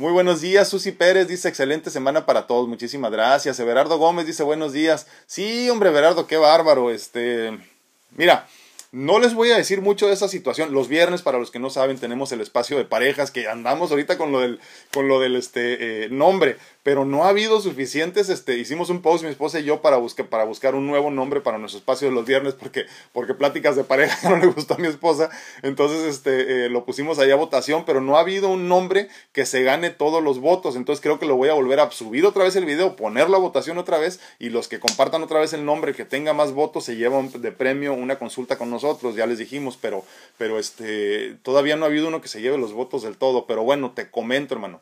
Muy 0.00 0.12
buenos 0.12 0.40
días, 0.40 0.66
Susi 0.66 0.92
Pérez 0.92 1.28
dice 1.28 1.46
excelente 1.46 1.90
semana 1.90 2.24
para 2.24 2.46
todos, 2.46 2.66
muchísimas 2.66 3.12
gracias. 3.12 3.60
Everardo 3.60 3.98
Gómez 3.98 4.24
dice 4.24 4.42
buenos 4.42 4.72
días. 4.72 5.06
Sí, 5.26 5.68
hombre, 5.68 5.90
Everardo, 5.90 6.26
qué 6.26 6.38
bárbaro. 6.38 6.90
Este, 6.90 7.58
mira, 8.16 8.48
no 8.92 9.18
les 9.18 9.34
voy 9.34 9.50
a 9.50 9.58
decir 9.58 9.82
mucho 9.82 10.06
de 10.06 10.14
esa 10.14 10.26
situación. 10.26 10.72
Los 10.72 10.88
viernes, 10.88 11.20
para 11.20 11.38
los 11.38 11.50
que 11.50 11.58
no 11.58 11.68
saben, 11.68 11.98
tenemos 11.98 12.32
el 12.32 12.40
espacio 12.40 12.78
de 12.78 12.86
parejas 12.86 13.30
que 13.30 13.46
andamos 13.46 13.90
ahorita 13.90 14.16
con 14.16 14.32
lo 14.32 14.40
del, 14.40 14.58
con 14.90 15.06
lo 15.06 15.20
del 15.20 15.36
este, 15.36 16.04
eh, 16.06 16.08
nombre 16.08 16.56
pero 16.82 17.04
no 17.04 17.24
ha 17.24 17.28
habido 17.28 17.60
suficientes, 17.60 18.28
este, 18.28 18.56
hicimos 18.58 18.90
un 18.90 19.02
post 19.02 19.24
mi 19.24 19.30
esposa 19.30 19.60
y 19.60 19.64
yo 19.64 19.82
para, 19.82 19.96
buscar 19.96 20.26
para 20.26 20.44
buscar 20.44 20.74
un 20.74 20.86
nuevo 20.86 21.10
nombre 21.10 21.40
para 21.40 21.58
nuestro 21.58 21.78
espacio 21.78 22.08
de 22.08 22.14
los 22.14 22.26
viernes 22.26 22.54
porque, 22.54 22.86
porque 23.12 23.34
pláticas 23.34 23.76
de 23.76 23.84
pareja 23.84 24.28
no 24.30 24.36
le 24.36 24.46
gustó 24.46 24.74
a 24.74 24.78
mi 24.78 24.88
esposa, 24.88 25.30
entonces 25.62 26.04
este, 26.04 26.66
eh, 26.66 26.68
lo 26.68 26.84
pusimos 26.84 27.18
ahí 27.18 27.30
a 27.30 27.36
votación, 27.36 27.84
pero 27.84 28.00
no 28.00 28.16
ha 28.16 28.20
habido 28.20 28.48
un 28.48 28.68
nombre 28.68 29.08
que 29.32 29.46
se 29.46 29.62
gane 29.62 29.90
todos 29.90 30.22
los 30.22 30.38
votos, 30.38 30.76
entonces 30.76 31.02
creo 31.02 31.18
que 31.18 31.26
lo 31.26 31.36
voy 31.36 31.48
a 31.48 31.54
volver 31.54 31.80
a 31.80 31.90
subir 31.90 32.24
otra 32.24 32.44
vez 32.44 32.56
el 32.56 32.64
video, 32.64 32.96
ponerlo 32.96 33.36
a 33.36 33.40
votación 33.40 33.78
otra 33.78 33.98
vez 33.98 34.20
y 34.38 34.48
los 34.48 34.68
que 34.68 34.80
compartan 34.80 35.22
otra 35.22 35.40
vez 35.40 35.52
el 35.52 35.64
nombre 35.64 35.94
que 35.94 36.04
tenga 36.04 36.32
más 36.32 36.52
votos 36.52 36.84
se 36.84 36.96
llevan 36.96 37.30
de 37.30 37.52
premio 37.52 37.92
una 37.92 38.18
consulta 38.18 38.56
con 38.56 38.70
nosotros, 38.70 39.16
ya 39.16 39.26
les 39.26 39.38
dijimos, 39.38 39.78
pero, 39.80 40.04
pero 40.38 40.58
este, 40.58 41.36
todavía 41.42 41.76
no 41.76 41.84
ha 41.84 41.88
habido 41.88 42.08
uno 42.08 42.20
que 42.20 42.28
se 42.28 42.40
lleve 42.40 42.58
los 42.58 42.72
votos 42.72 43.02
del 43.02 43.16
todo, 43.16 43.46
pero 43.46 43.62
bueno, 43.62 43.92
te 43.92 44.10
comento 44.10 44.54
hermano. 44.54 44.80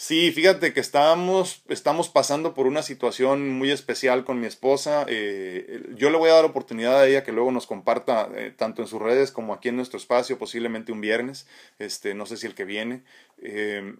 Sí, 0.00 0.30
fíjate 0.30 0.72
que 0.72 0.78
estamos, 0.78 1.64
estamos 1.68 2.08
pasando 2.08 2.54
por 2.54 2.68
una 2.68 2.82
situación 2.82 3.50
muy 3.50 3.72
especial 3.72 4.24
con 4.24 4.38
mi 4.38 4.46
esposa. 4.46 5.04
Eh, 5.08 5.82
yo 5.96 6.10
le 6.10 6.18
voy 6.18 6.30
a 6.30 6.34
dar 6.34 6.44
oportunidad 6.44 7.00
a 7.00 7.06
ella 7.08 7.24
que 7.24 7.32
luego 7.32 7.50
nos 7.50 7.66
comparta 7.66 8.28
eh, 8.36 8.54
tanto 8.56 8.80
en 8.80 8.86
sus 8.86 9.02
redes 9.02 9.32
como 9.32 9.52
aquí 9.52 9.70
en 9.70 9.76
nuestro 9.76 9.98
espacio, 9.98 10.38
posiblemente 10.38 10.92
un 10.92 11.00
viernes, 11.00 11.48
este, 11.80 12.14
no 12.14 12.26
sé 12.26 12.36
si 12.36 12.46
el 12.46 12.54
que 12.54 12.64
viene. 12.64 13.02
Eh, 13.42 13.96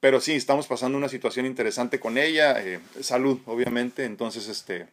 pero 0.00 0.22
sí, 0.22 0.32
estamos 0.32 0.68
pasando 0.68 0.96
una 0.96 1.10
situación 1.10 1.44
interesante 1.44 2.00
con 2.00 2.16
ella. 2.16 2.56
salud, 3.02 3.38
obviamente. 3.44 4.04
Entonces, 4.06 4.48
este, 4.48 4.86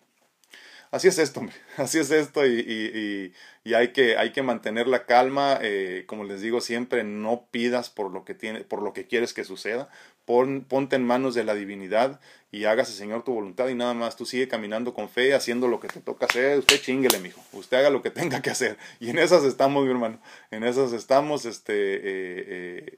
así 0.91 1.07
es 1.07 1.19
esto. 1.19 1.41
Así 1.77 1.99
es 1.99 2.11
esto 2.11 2.45
y, 2.45 3.33
y, 3.63 3.73
hay, 3.73 3.93
que, 3.93 4.17
hay 4.17 4.33
que 4.33 4.43
mantener 4.43 4.87
la 4.87 5.05
calma. 5.05 5.61
Como 6.05 6.25
les 6.25 6.41
digo 6.41 6.59
siempre, 6.59 7.05
no 7.05 7.47
pidas 7.49 7.89
por 7.89 8.11
lo 8.11 8.25
que, 8.25 8.35
tiene, 8.35 8.65
por 8.65 8.81
lo 8.81 8.91
que 8.91 9.07
quieres 9.07 9.33
que 9.33 9.45
suceda. 9.45 9.89
Pon, 10.25 10.65
ponte 10.67 10.95
en 10.95 11.05
manos 11.05 11.35
de 11.35 11.43
la 11.43 11.53
divinidad 11.53 12.19
y 12.51 12.65
hágase, 12.65 12.93
Señor, 12.93 13.23
tu 13.23 13.33
voluntad 13.33 13.67
y 13.67 13.75
nada 13.75 13.93
más. 13.93 14.15
Tú 14.15 14.25
sigue 14.25 14.47
caminando 14.47 14.93
con 14.93 15.09
fe, 15.09 15.33
haciendo 15.33 15.67
lo 15.67 15.79
que 15.79 15.87
te 15.87 16.01
toca 16.01 16.25
hacer. 16.25 16.59
Usted 16.59 16.81
chinguele, 16.81 17.19
mijo. 17.19 17.41
Usted 17.53 17.77
haga 17.77 17.89
lo 17.89 18.01
que 18.01 18.09
tenga 18.11 18.41
que 18.41 18.49
hacer. 18.49 18.77
Y 18.99 19.09
en 19.09 19.19
esas 19.19 19.43
estamos, 19.43 19.83
mi 19.85 19.91
hermano. 19.91 20.19
En 20.51 20.63
esas 20.63 20.93
estamos, 20.93 21.45
este... 21.45 21.73
Eh, 21.73 22.01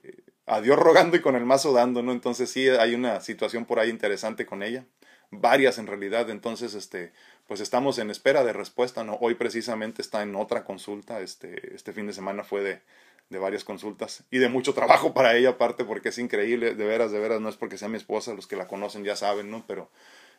eh, 0.04 0.24
a 0.48 0.62
Dios 0.62 0.78
rogando 0.78 1.18
y 1.18 1.22
con 1.22 1.36
el 1.36 1.44
mazo 1.44 1.74
dando, 1.74 2.04
¿no? 2.04 2.12
Entonces 2.12 2.52
sí 2.52 2.70
hay 2.70 2.94
una 2.94 3.20
situación 3.20 3.66
por 3.66 3.80
ahí 3.80 3.90
interesante 3.90 4.46
con 4.46 4.62
ella 4.62 4.86
varias 5.32 5.78
en 5.78 5.88
realidad, 5.88 6.30
entonces 6.30 6.74
este 6.74 7.14
pues 7.48 7.60
estamos 7.60 8.00
en 8.00 8.10
espera 8.10 8.44
de 8.44 8.54
respuesta, 8.54 9.04
¿no? 9.04 9.18
Hoy 9.22 9.36
precisamente 9.36 10.02
está 10.02 10.24
en 10.24 10.36
otra 10.36 10.64
consulta, 10.64 11.20
este, 11.20 11.76
este 11.76 11.94
fin 11.94 12.08
de 12.08 12.14
semana 12.14 12.44
fue 12.44 12.64
de, 12.64 12.82
de 13.30 13.40
varias 13.40 13.64
consultas 13.64 14.24
y 14.32 14.38
de 14.38 14.50
mucho 14.50 14.74
trabajo 14.74 15.14
para 15.14 15.36
ella 15.36 15.50
aparte 15.52 15.84
porque 15.84 16.10
es 16.10 16.18
increíble, 16.18 16.76
de 16.76 16.86
veras, 16.86 17.12
de 17.12 17.20
veras, 17.20 17.42
no 17.42 17.50
es 17.50 17.58
porque 17.58 17.78
sea 17.78 17.88
mi 17.88 17.98
esposa, 17.98 18.34
los 18.34 18.48
que 18.48 18.56
la 18.56 18.68
conocen 18.68 19.04
ya 19.04 19.16
saben, 19.16 19.50
¿no? 19.50 19.66
Pero 19.68 19.90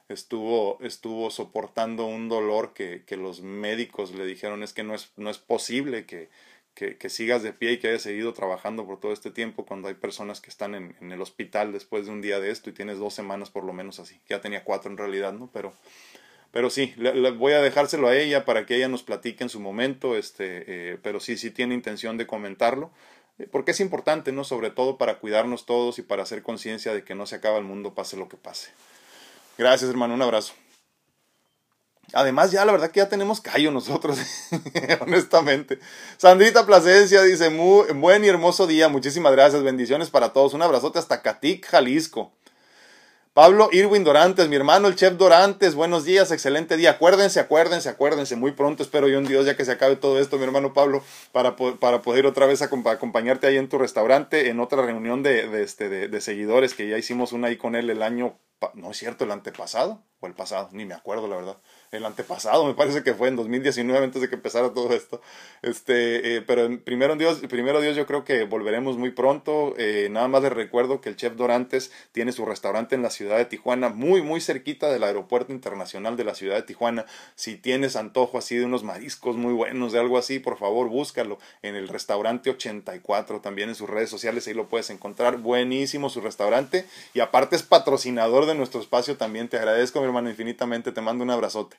estuvo, 0.09 0.79
estuvo 0.83 1.31
soportando 1.31 2.07
un 2.07 2.29
dolor 2.29 2.73
que, 2.73 3.05
que 3.05 3.17
los 3.17 3.43
médicos 3.43 4.15
le 4.15 4.25
dijeron 4.25 4.63
es 4.63 4.73
que 4.73 4.85
no 4.85 4.95
es, 4.95 5.13
no 5.17 5.31
es 5.31 5.39
posible 5.39 6.07
que, 6.07 6.29
que, 6.75 7.09
sigas 7.09 7.43
de 7.43 7.53
pie 7.53 7.73
y 7.73 7.79
que 7.79 7.89
hayas 7.89 8.03
seguido 8.03 8.33
trabajando 8.35 8.87
por 8.87 9.01
todo 9.01 9.13
este 9.13 9.31
tiempo 9.31 9.65
cuando 9.65 9.89
hay 9.89 9.95
personas 9.95 10.41
que 10.41 10.51
están 10.51 10.75
en, 10.75 10.95
en, 11.01 11.11
el 11.11 11.21
hospital 11.23 11.73
después 11.73 12.07
de 12.07 12.13
un 12.13 12.21
día 12.21 12.39
de 12.39 12.51
esto 12.51 12.69
y 12.71 12.75
tienes 12.75 12.99
dos 12.99 13.15
semanas 13.15 13.51
por 13.51 13.65
lo 13.65 13.73
menos 13.73 13.99
así. 13.99 14.21
Ya 14.29 14.41
tenía 14.41 14.63
cuatro 14.63 14.91
en 14.91 14.99
realidad, 14.99 15.33
¿no? 15.33 15.51
Pero, 15.53 15.73
pero 16.57 16.71
sí, 16.71 16.95
voy 17.37 17.53
a 17.53 17.61
dejárselo 17.61 18.09
a 18.09 18.17
ella 18.17 18.47
para 18.47 18.65
que 18.65 18.77
ella 18.77 18.89
nos 18.89 19.03
platique 19.03 19.45
en 19.45 19.51
su 19.51 19.61
momento, 19.61 20.17
este, 20.17 20.93
eh, 20.93 20.99
pero 21.03 21.21
sí, 21.21 21.37
sí 21.37 21.51
tiene 21.51 21.75
intención 21.75 22.17
de 22.17 22.27
comentarlo, 22.27 22.91
eh, 23.39 23.47
porque 23.53 23.73
es 23.73 23.81
importante, 23.81 24.33
¿no? 24.33 24.43
Sobre 24.43 24.71
todo 24.71 24.97
para 24.97 25.19
cuidarnos 25.19 25.67
todos 25.67 25.99
y 25.99 26.03
para 26.03 26.23
hacer 26.23 26.43
conciencia 26.43 26.95
de 26.95 27.05
que 27.05 27.15
no 27.15 27.27
se 27.27 27.35
acaba 27.35 27.59
el 27.59 27.65
mundo, 27.65 27.93
pase 27.93 28.17
lo 28.17 28.31
que 28.31 28.39
pase. 28.39 28.71
Gracias, 29.59 29.91
hermano, 29.91 30.15
un 30.15 30.23
abrazo. 30.23 30.55
Además, 32.15 32.53
ya 32.53 32.65
la 32.65 32.73
verdad 32.73 32.91
que 32.91 33.01
ya 33.01 33.11
tenemos 33.11 33.43
callo 33.43 33.71
nosotros, 33.71 34.19
honestamente. 35.03 35.79
Sandrita 36.17 36.65
Plasencia 36.65 37.23
dice, 37.23 37.51
muy 37.51 37.93
buen 37.93 38.25
y 38.25 38.29
hermoso 38.29 38.67
día, 38.67 38.89
muchísimas 38.89 39.33
gracias, 39.33 39.63
bendiciones 39.63 40.09
para 40.09 40.33
todos. 40.33 40.55
Un 40.55 40.63
abrazote 40.63 40.99
hasta 40.99 41.21
Catic, 41.21 41.67
Jalisco. 41.67 42.33
Pablo 43.37 43.69
Irwin 43.71 44.03
Dorantes, 44.03 44.49
mi 44.49 44.57
hermano, 44.57 44.89
el 44.89 44.97
chef 44.97 45.19
Dorantes, 45.19 45.75
buenos 45.75 46.07
días, 46.07 46.31
excelente 46.31 46.79
día. 46.79 46.93
Acuérdense, 46.93 47.39
acuérdense, 47.39 47.91
acuérdense, 47.91 48.35
muy 48.35 48.53
pronto 48.53 48.83
espero 48.83 49.09
yo 49.09 49.19
un 49.19 49.27
Dios 49.27 49.45
ya 49.45 49.59
que 49.59 49.67
se 49.67 49.73
acabe 49.73 49.97
todo 49.97 50.19
esto, 50.19 50.39
mi 50.39 50.45
hermano 50.45 50.73
Pablo, 50.73 51.03
para, 51.33 51.55
para 51.55 52.01
poder 52.01 52.25
otra 52.25 52.47
vez 52.47 52.63
acompañarte 52.63 53.47
ahí 53.47 53.59
en 53.59 53.69
tu 53.69 53.77
restaurante, 53.77 54.49
en 54.49 54.59
otra 54.59 54.81
reunión 54.81 55.23
de, 55.23 55.49
de, 55.51 55.63
este, 55.63 55.91
de, 55.91 56.09
de 56.09 56.21
seguidores 56.23 56.73
que 56.73 56.89
ya 56.89 56.97
hicimos 56.97 57.35
una 57.35 57.49
ahí 57.49 57.59
con 57.59 57.75
él 57.77 57.91
el 57.91 58.03
año, 58.03 58.39
no 58.73 58.93
es 58.93 58.97
cierto, 58.97 59.25
el 59.25 59.31
antepasado 59.31 60.03
o 60.21 60.27
el 60.27 60.33
pasado, 60.33 60.71
ni 60.73 60.87
me 60.87 60.95
acuerdo 60.95 61.29
la 61.29 61.37
verdad 61.37 61.59
el 61.93 62.05
antepasado, 62.05 62.67
me 62.67 62.75
parece 62.75 63.03
que 63.03 63.15
fue 63.15 63.29
en 63.29 63.37
2019 63.37 64.05
antes 64.05 64.23
de 64.23 64.29
que 64.29 64.35
empezara 64.35 64.73
todo 64.73 64.93
esto. 64.93 65.21
Este, 65.63 66.37
eh, 66.37 66.43
pero 66.43 66.69
primero 66.81 67.17
Dios, 67.17 67.41
primero 67.49 67.81
Dios 67.81 67.97
yo 67.97 68.07
creo 68.07 68.25
que 68.25 68.45
volveremos 68.45 68.97
muy 68.97 69.11
pronto. 69.11 69.75
Eh, 69.79 70.09
nada 70.11 70.29
más 70.29 70.43
les 70.43 70.53
recuerdo 70.53 71.01
que 71.01 71.09
el 71.09 71.17
chef 71.17 71.35
Dorantes 71.35 71.93
tiene 72.13 72.33
su 72.33 72.45
restaurante 72.45 72.95
en 72.95 73.03
la 73.03 73.11
ciudad 73.11 73.37
de 73.37 73.45
Tijuana, 73.45 73.89
muy 73.89 74.23
muy 74.23 74.41
cerquita 74.41 74.91
del 74.91 75.05
aeropuerto 75.05 75.53
internacional 75.53 76.17
de 76.17 76.25
la 76.25 76.35
ciudad 76.35 76.57
de 76.57 76.63
Tijuana. 76.63 77.07
Si 77.35 77.57
tienes 77.57 77.97
antojo 77.97 78.39
así 78.39 78.57
de 78.57 78.65
unos 78.65 78.83
mariscos 78.83 79.37
muy 79.37 79.53
buenos, 79.53 79.93
de 79.93 80.01
algo 80.01 80.19
así, 80.19 80.39
por 80.39 80.59
favor 80.59 80.89
búscalo 80.89 81.39
en 81.63 81.77
el 81.77 81.89
restaurante 81.89 82.51
84, 82.51 83.41
también 83.41 83.69
en 83.69 83.75
sus 83.75 83.89
redes 83.89 84.11
sociales 84.11 84.47
ahí 84.47 84.55
lo 84.55 84.69
puedes 84.69 84.91
encontrar. 84.91 85.39
Buenísimo 85.39 86.11
su 86.11 86.21
restaurante 86.21 86.87
y 87.15 87.21
aparte 87.21 87.57
es 87.57 87.63
patrocinador 87.63 88.47
de 88.47 88.55
nuestro 88.55 88.81
espacio 88.81 89.17
también. 89.17 89.49
Te 89.49 89.57
agradezco 89.57 90.01
mi 90.01 90.07
hermano 90.07 90.31
infinitamente, 90.31 90.93
te 90.93 91.01
mando 91.01 91.25
un 91.25 91.31
abrazote. 91.31 91.76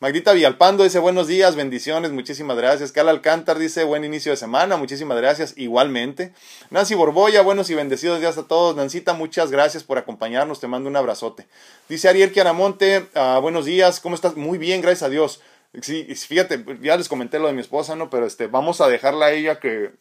Magdita 0.00 0.32
Villalpando 0.32 0.84
dice 0.84 0.98
buenos 0.98 1.28
días, 1.28 1.56
bendiciones, 1.56 2.10
muchísimas 2.10 2.56
gracias. 2.56 2.92
Cal 2.92 3.08
Alcántar 3.08 3.58
dice 3.58 3.84
buen 3.84 4.04
inicio 4.04 4.32
de 4.32 4.36
semana, 4.36 4.76
muchísimas 4.76 5.16
gracias, 5.16 5.54
igualmente. 5.56 6.34
Nancy 6.70 6.94
Borboya, 6.94 7.42
buenos 7.42 7.70
y 7.70 7.74
bendecidos 7.74 8.20
días 8.20 8.36
a 8.36 8.46
todos. 8.46 8.76
Nancita, 8.76 9.14
muchas 9.14 9.50
gracias 9.50 9.84
por 9.84 9.96
acompañarnos, 9.96 10.60
te 10.60 10.66
mando 10.66 10.90
un 10.90 10.96
abrazote. 10.96 11.46
Dice 11.88 12.08
Ariel 12.08 12.32
Kiaramonte, 12.32 13.06
uh, 13.14 13.40
buenos 13.40 13.64
días, 13.64 14.00
¿cómo 14.00 14.14
estás? 14.14 14.36
Muy 14.36 14.58
bien, 14.58 14.82
gracias 14.82 15.04
a 15.04 15.08
Dios. 15.08 15.40
Sí, 15.80 16.04
fíjate, 16.04 16.62
ya 16.82 16.96
les 16.96 17.08
comenté 17.08 17.38
lo 17.38 17.46
de 17.46 17.54
mi 17.54 17.60
esposa, 17.60 17.96
¿no? 17.96 18.10
Pero 18.10 18.26
este, 18.26 18.46
vamos 18.46 18.80
a 18.80 18.88
dejarla 18.88 19.26
a 19.26 19.32
ella 19.32 19.58
que, 19.58 19.92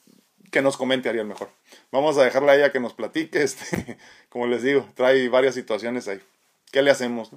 que 0.52 0.62
nos 0.62 0.76
comente, 0.76 1.08
Ariel, 1.08 1.28
mejor. 1.28 1.50
Vamos 1.92 2.18
a 2.18 2.24
dejarla 2.24 2.52
a 2.52 2.56
ella 2.58 2.72
que 2.72 2.80
nos 2.82 2.94
platique, 2.94 3.42
este, 3.44 3.98
como 4.28 4.48
les 4.48 4.64
digo, 4.64 4.86
trae 4.96 5.30
varias 5.30 5.56
situaciones 5.56 6.08
ahí. 6.10 6.20
¿Qué 6.74 6.82
le 6.82 6.90
hacemos? 6.90 7.30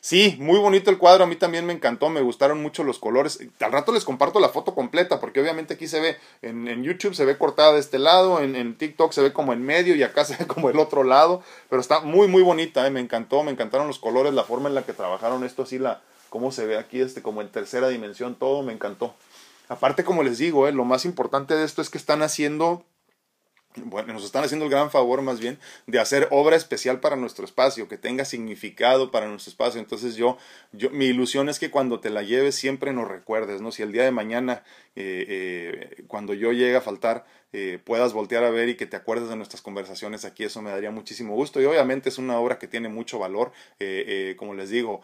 Sí, 0.00 0.38
muy 0.40 0.58
bonito 0.58 0.88
el 0.90 0.96
cuadro, 0.96 1.24
a 1.24 1.26
mí 1.26 1.36
también 1.36 1.66
me 1.66 1.74
encantó, 1.74 2.08
me 2.08 2.22
gustaron 2.22 2.62
mucho 2.62 2.84
los 2.84 2.98
colores. 2.98 3.38
Al 3.60 3.70
rato 3.70 3.92
les 3.92 4.06
comparto 4.06 4.40
la 4.40 4.48
foto 4.48 4.74
completa, 4.74 5.20
porque 5.20 5.42
obviamente 5.42 5.74
aquí 5.74 5.86
se 5.86 6.00
ve, 6.00 6.16
en, 6.40 6.82
YouTube 6.82 7.14
se 7.14 7.26
ve 7.26 7.36
cortada 7.36 7.74
de 7.74 7.80
este 7.80 7.98
lado, 7.98 8.40
en, 8.40 8.78
TikTok 8.78 9.12
se 9.12 9.20
ve 9.20 9.34
como 9.34 9.52
en 9.52 9.62
medio 9.62 9.94
y 9.94 10.02
acá 10.02 10.24
se 10.24 10.38
ve 10.38 10.46
como 10.46 10.70
el 10.70 10.78
otro 10.78 11.04
lado, 11.04 11.42
pero 11.68 11.82
está 11.82 12.00
muy, 12.00 12.28
muy 12.28 12.40
bonita, 12.40 12.86
¿eh? 12.86 12.90
me 12.90 13.00
encantó, 13.00 13.42
me 13.42 13.50
encantaron 13.50 13.88
los 13.88 13.98
colores, 13.98 14.32
la 14.32 14.44
forma 14.44 14.70
en 14.70 14.74
la 14.74 14.84
que 14.84 14.94
trabajaron 14.94 15.44
esto, 15.44 15.64
así 15.64 15.78
la, 15.78 16.00
cómo 16.30 16.50
se 16.50 16.64
ve 16.64 16.78
aquí, 16.78 17.02
este, 17.02 17.20
como 17.20 17.42
en 17.42 17.50
tercera 17.50 17.88
dimensión, 17.88 18.36
todo 18.36 18.62
me 18.62 18.72
encantó. 18.72 19.14
Aparte, 19.68 20.02
como 20.02 20.22
les 20.22 20.38
digo, 20.38 20.66
¿eh? 20.66 20.72
lo 20.72 20.86
más 20.86 21.04
importante 21.04 21.54
de 21.54 21.66
esto 21.66 21.82
es 21.82 21.90
que 21.90 21.98
están 21.98 22.22
haciendo 22.22 22.86
bueno, 23.84 24.12
nos 24.12 24.24
están 24.24 24.44
haciendo 24.44 24.66
el 24.66 24.70
gran 24.70 24.90
favor 24.90 25.22
más 25.22 25.40
bien 25.40 25.58
de 25.86 25.98
hacer 25.98 26.28
obra 26.30 26.56
especial 26.56 27.00
para 27.00 27.16
nuestro 27.16 27.44
espacio, 27.44 27.88
que 27.88 27.98
tenga 27.98 28.24
significado 28.24 29.10
para 29.10 29.26
nuestro 29.28 29.50
espacio. 29.50 29.80
Entonces 29.80 30.16
yo, 30.16 30.38
yo 30.72 30.90
mi 30.90 31.06
ilusión 31.06 31.48
es 31.48 31.58
que 31.58 31.70
cuando 31.70 32.00
te 32.00 32.10
la 32.10 32.22
lleves 32.22 32.54
siempre 32.54 32.92
nos 32.92 33.08
recuerdes, 33.08 33.60
¿no? 33.60 33.72
Si 33.72 33.82
el 33.82 33.92
día 33.92 34.04
de 34.04 34.10
mañana, 34.10 34.62
eh, 34.96 35.24
eh, 35.28 36.04
cuando 36.06 36.34
yo 36.34 36.52
llegue 36.52 36.76
a 36.76 36.80
faltar, 36.80 37.26
eh, 37.52 37.78
puedas 37.82 38.12
voltear 38.12 38.44
a 38.44 38.50
ver 38.50 38.68
y 38.68 38.76
que 38.76 38.86
te 38.86 38.96
acuerdes 38.96 39.28
de 39.28 39.36
nuestras 39.36 39.62
conversaciones 39.62 40.24
aquí, 40.24 40.44
eso 40.44 40.60
me 40.62 40.70
daría 40.70 40.90
muchísimo 40.90 41.34
gusto. 41.34 41.60
Y 41.60 41.64
obviamente 41.64 42.08
es 42.08 42.18
una 42.18 42.38
obra 42.38 42.58
que 42.58 42.68
tiene 42.68 42.88
mucho 42.88 43.18
valor, 43.18 43.52
como 44.36 44.54
les 44.54 44.70
digo, 44.70 45.00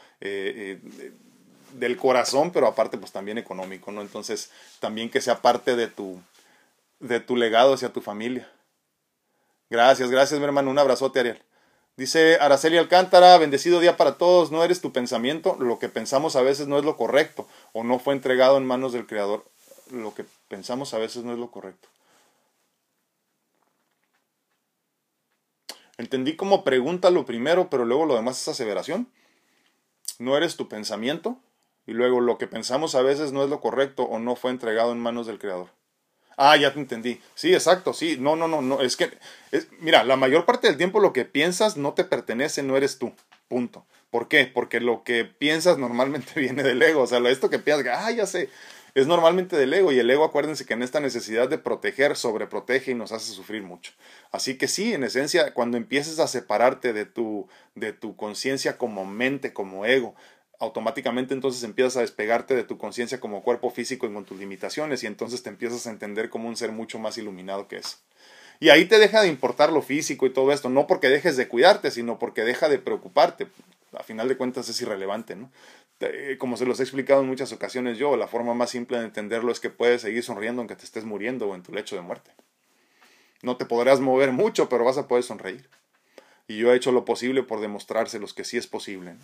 del 1.79 1.97
corazón, 1.97 2.51
pero 2.53 2.67
aparte 2.67 2.99
pues 2.99 3.13
también 3.13 3.39
económico, 3.39 3.93
¿no? 3.93 4.03
Entonces 4.03 4.51
también 4.81 5.11
que 5.11 5.21
sea 5.21 5.43
parte 5.43 5.77
de 5.77 5.89
tu, 5.89 6.21
de 7.01 7.21
tu 7.21 7.37
legado 7.37 7.75
hacia 7.75 7.93
tu 7.93 8.01
familia. 8.01 8.49
Gracias, 9.75 10.09
gracias, 10.09 10.39
mi 10.39 10.47
hermano. 10.47 10.71
Un 10.71 10.79
abrazote, 10.79 11.19
Ariel. 11.19 11.43
Dice 11.97 12.37
Araceli 12.37 12.79
Alcántara, 12.79 13.37
bendecido 13.39 13.81
día 13.81 13.97
para 13.97 14.19
todos. 14.19 14.53
No 14.53 14.63
eres 14.63 14.81
tu 14.81 14.93
pensamiento, 14.93 15.57
lo 15.59 15.81
que 15.81 15.89
pensamos 15.89 16.37
a 16.37 16.43
veces 16.43 16.69
no 16.69 16.79
es 16.79 16.85
lo 16.85 16.97
correcto 16.97 17.49
o 17.73 17.83
no 17.83 17.99
fue 17.99 18.15
entregado 18.15 18.57
en 18.57 18.67
manos 18.67 18.93
del 18.93 19.05
Creador. 19.05 19.45
Lo 19.91 20.15
que 20.15 20.25
pensamos 20.47 20.95
a 20.95 20.99
veces 20.99 21.25
no 21.25 21.33
es 21.33 21.41
lo 21.41 21.51
correcto. 21.51 21.89
Entendí 25.99 26.37
como 26.37 26.63
pregunta 26.63 27.11
lo 27.11 27.27
primero, 27.27 27.69
pero 27.69 27.85
luego 27.85 28.07
lo 28.07 28.15
demás 28.15 28.41
es 28.41 28.47
aseveración. 28.47 29.09
No 30.21 30.37
eres 30.37 30.55
tu 30.55 30.69
pensamiento 30.69 31.37
y 31.85 31.95
luego 31.95 32.21
lo 32.21 32.39
que 32.39 32.47
pensamos 32.47 32.95
a 32.95 33.03
veces 33.03 33.33
no 33.33 33.43
es 33.43 33.51
lo 33.51 33.61
correcto 33.61 34.05
o 34.05 34.21
no 34.21 34.37
fue 34.37 34.53
entregado 34.53 34.93
en 34.93 35.01
manos 35.01 35.27
del 35.27 35.41
Creador. 35.41 35.71
Ah, 36.37 36.57
ya 36.57 36.73
te 36.73 36.81
entendí. 36.81 37.21
Sí, 37.35 37.53
exacto, 37.55 37.93
sí. 37.93 38.17
No, 38.19 38.37
no, 38.37 38.49
no, 38.49 38.63
no. 38.63 38.81
Es 38.81 38.97
que, 38.97 39.11
mira, 39.81 40.05
la 40.05 40.17
mayor 40.17 40.45
parte 40.45 40.67
del 40.67 40.77
tiempo 40.77 41.01
lo 41.01 41.13
que 41.13 41.25
piensas 41.25 41.77
no 41.77 41.93
te 41.95 42.05
pertenece, 42.05 42.63
no 42.63 42.77
eres 42.77 42.99
tú. 42.99 43.13
Punto. 43.49 43.87
¿Por 44.11 44.29
qué? 44.29 44.47
Porque 44.47 44.81
lo 44.81 45.03
que 45.03 45.25
piensas 45.25 45.79
normalmente 45.79 46.33
viene 46.41 46.63
del 46.63 46.83
ego. 46.83 47.03
O 47.03 47.07
sea, 47.07 47.19
esto 47.29 47.51
que 47.51 47.59
piensas, 47.59 47.99
ah, 47.99 48.11
ya 48.11 48.27
sé, 48.27 48.49
es 48.95 49.07
normalmente 49.07 49.57
del 49.57 49.75
ego. 49.75 49.93
Y 49.93 49.99
el 49.99 50.11
ego, 50.11 50.25
acuérdense 50.25 50.65
que 50.65 50.75
en 50.75 50.83
esta 50.83 51.01
necesidad 51.01 51.49
de 51.49 51.59
proteger, 51.59 52.17
sobreprotege 52.17 52.93
y 52.93 52.95
nos 52.95 53.13
hace 53.13 53.33
sufrir 53.33 53.63
mucho. 53.63 53.93
Así 54.31 54.57
que 54.57 54.69
sí, 54.69 54.95
en 54.95 55.05
esencia, 55.05 55.53
cuando 55.53 55.77
empieces 55.77 56.21
a 56.21 56.29
separarte 56.29 56.93
de 56.93 57.07
tu, 57.07 57.49
de 57.75 57.93
tu 57.93 58.17
conciencia 58.17 58.79
como 58.79 59.05
mente, 59.05 59.53
como 59.53 59.85
ego, 59.85 60.15
automáticamente 60.61 61.35
entonces 61.35 61.63
empiezas 61.63 61.97
a 61.97 62.01
despegarte 62.01 62.55
de 62.55 62.65
tu 62.65 62.79
conciencia 62.79 63.21
como 63.21 63.43
cuerpo 63.43 63.71
físico 63.71 64.07
y 64.07 64.13
con 64.13 64.25
tus 64.25 64.39
limitaciones 64.39 65.03
y 65.03 65.07
entonces 65.07 65.43
te 65.43 65.51
empiezas 65.51 65.87
a 65.87 65.91
entender 65.91 66.31
como 66.31 66.49
un 66.49 66.57
ser 66.57 66.73
mucho 66.73 66.99
más 66.99 67.19
iluminado 67.19 67.69
que 67.69 67.77
es. 67.77 68.03
Y 68.61 68.69
ahí 68.69 68.85
te 68.85 68.99
deja 68.99 69.23
de 69.23 69.29
importar 69.29 69.73
lo 69.73 69.83
físico 69.83 70.27
y 70.27 70.31
todo 70.31 70.53
esto, 70.53 70.71
no 70.71 70.87
porque 70.87 71.09
dejes 71.09 71.37
de 71.37 71.49
cuidarte, 71.49 71.91
sino 71.91 72.19
porque 72.19 72.45
deja 72.45 72.69
de 72.69 72.79
preocuparte. 72.79 73.49
A 73.93 74.03
final 74.03 74.29
de 74.29 74.37
cuentas 74.37 74.69
es 74.69 74.81
irrelevante, 74.81 75.37
¿no? 75.37 75.51
Como 76.39 76.57
se 76.57 76.67
los 76.67 76.81
he 76.81 76.83
explicado 76.83 77.23
en 77.23 77.29
muchas 77.29 77.53
ocasiones 77.53 77.99
yo, 77.99 78.17
la 78.17 78.27
forma 78.27 78.55
más 78.55 78.71
simple 78.71 78.99
de 78.99 79.05
entenderlo 79.05 79.51
es 79.53 79.61
que 79.61 79.71
puedes 79.71 80.03
seguir 80.03 80.23
sonriendo 80.23 80.61
aunque 80.61 80.77
te 80.77 80.85
estés 80.85 81.05
muriendo 81.05 81.49
o 81.49 81.55
en 81.55 81.63
tu 81.63 81.73
lecho 81.73 81.97
de 81.97 82.03
muerte. 82.03 82.31
No 83.43 83.57
te 83.57 83.65
podrás 83.65 84.01
mover 84.01 84.33
mucho, 84.33 84.69
pero 84.69 84.85
vas 84.85 84.99
a 84.99 85.09
poder 85.09 85.25
sonreír. 85.25 85.69
Y 86.47 86.59
yo 86.59 86.73
he 86.73 86.77
hecho 86.77 86.93
lo 86.93 87.05
posible 87.05 87.43
por 87.43 87.61
demostrárselos 87.61 88.35
que 88.35 88.45
sí 88.45 88.57
es 88.57 88.67
posible. 88.67 89.15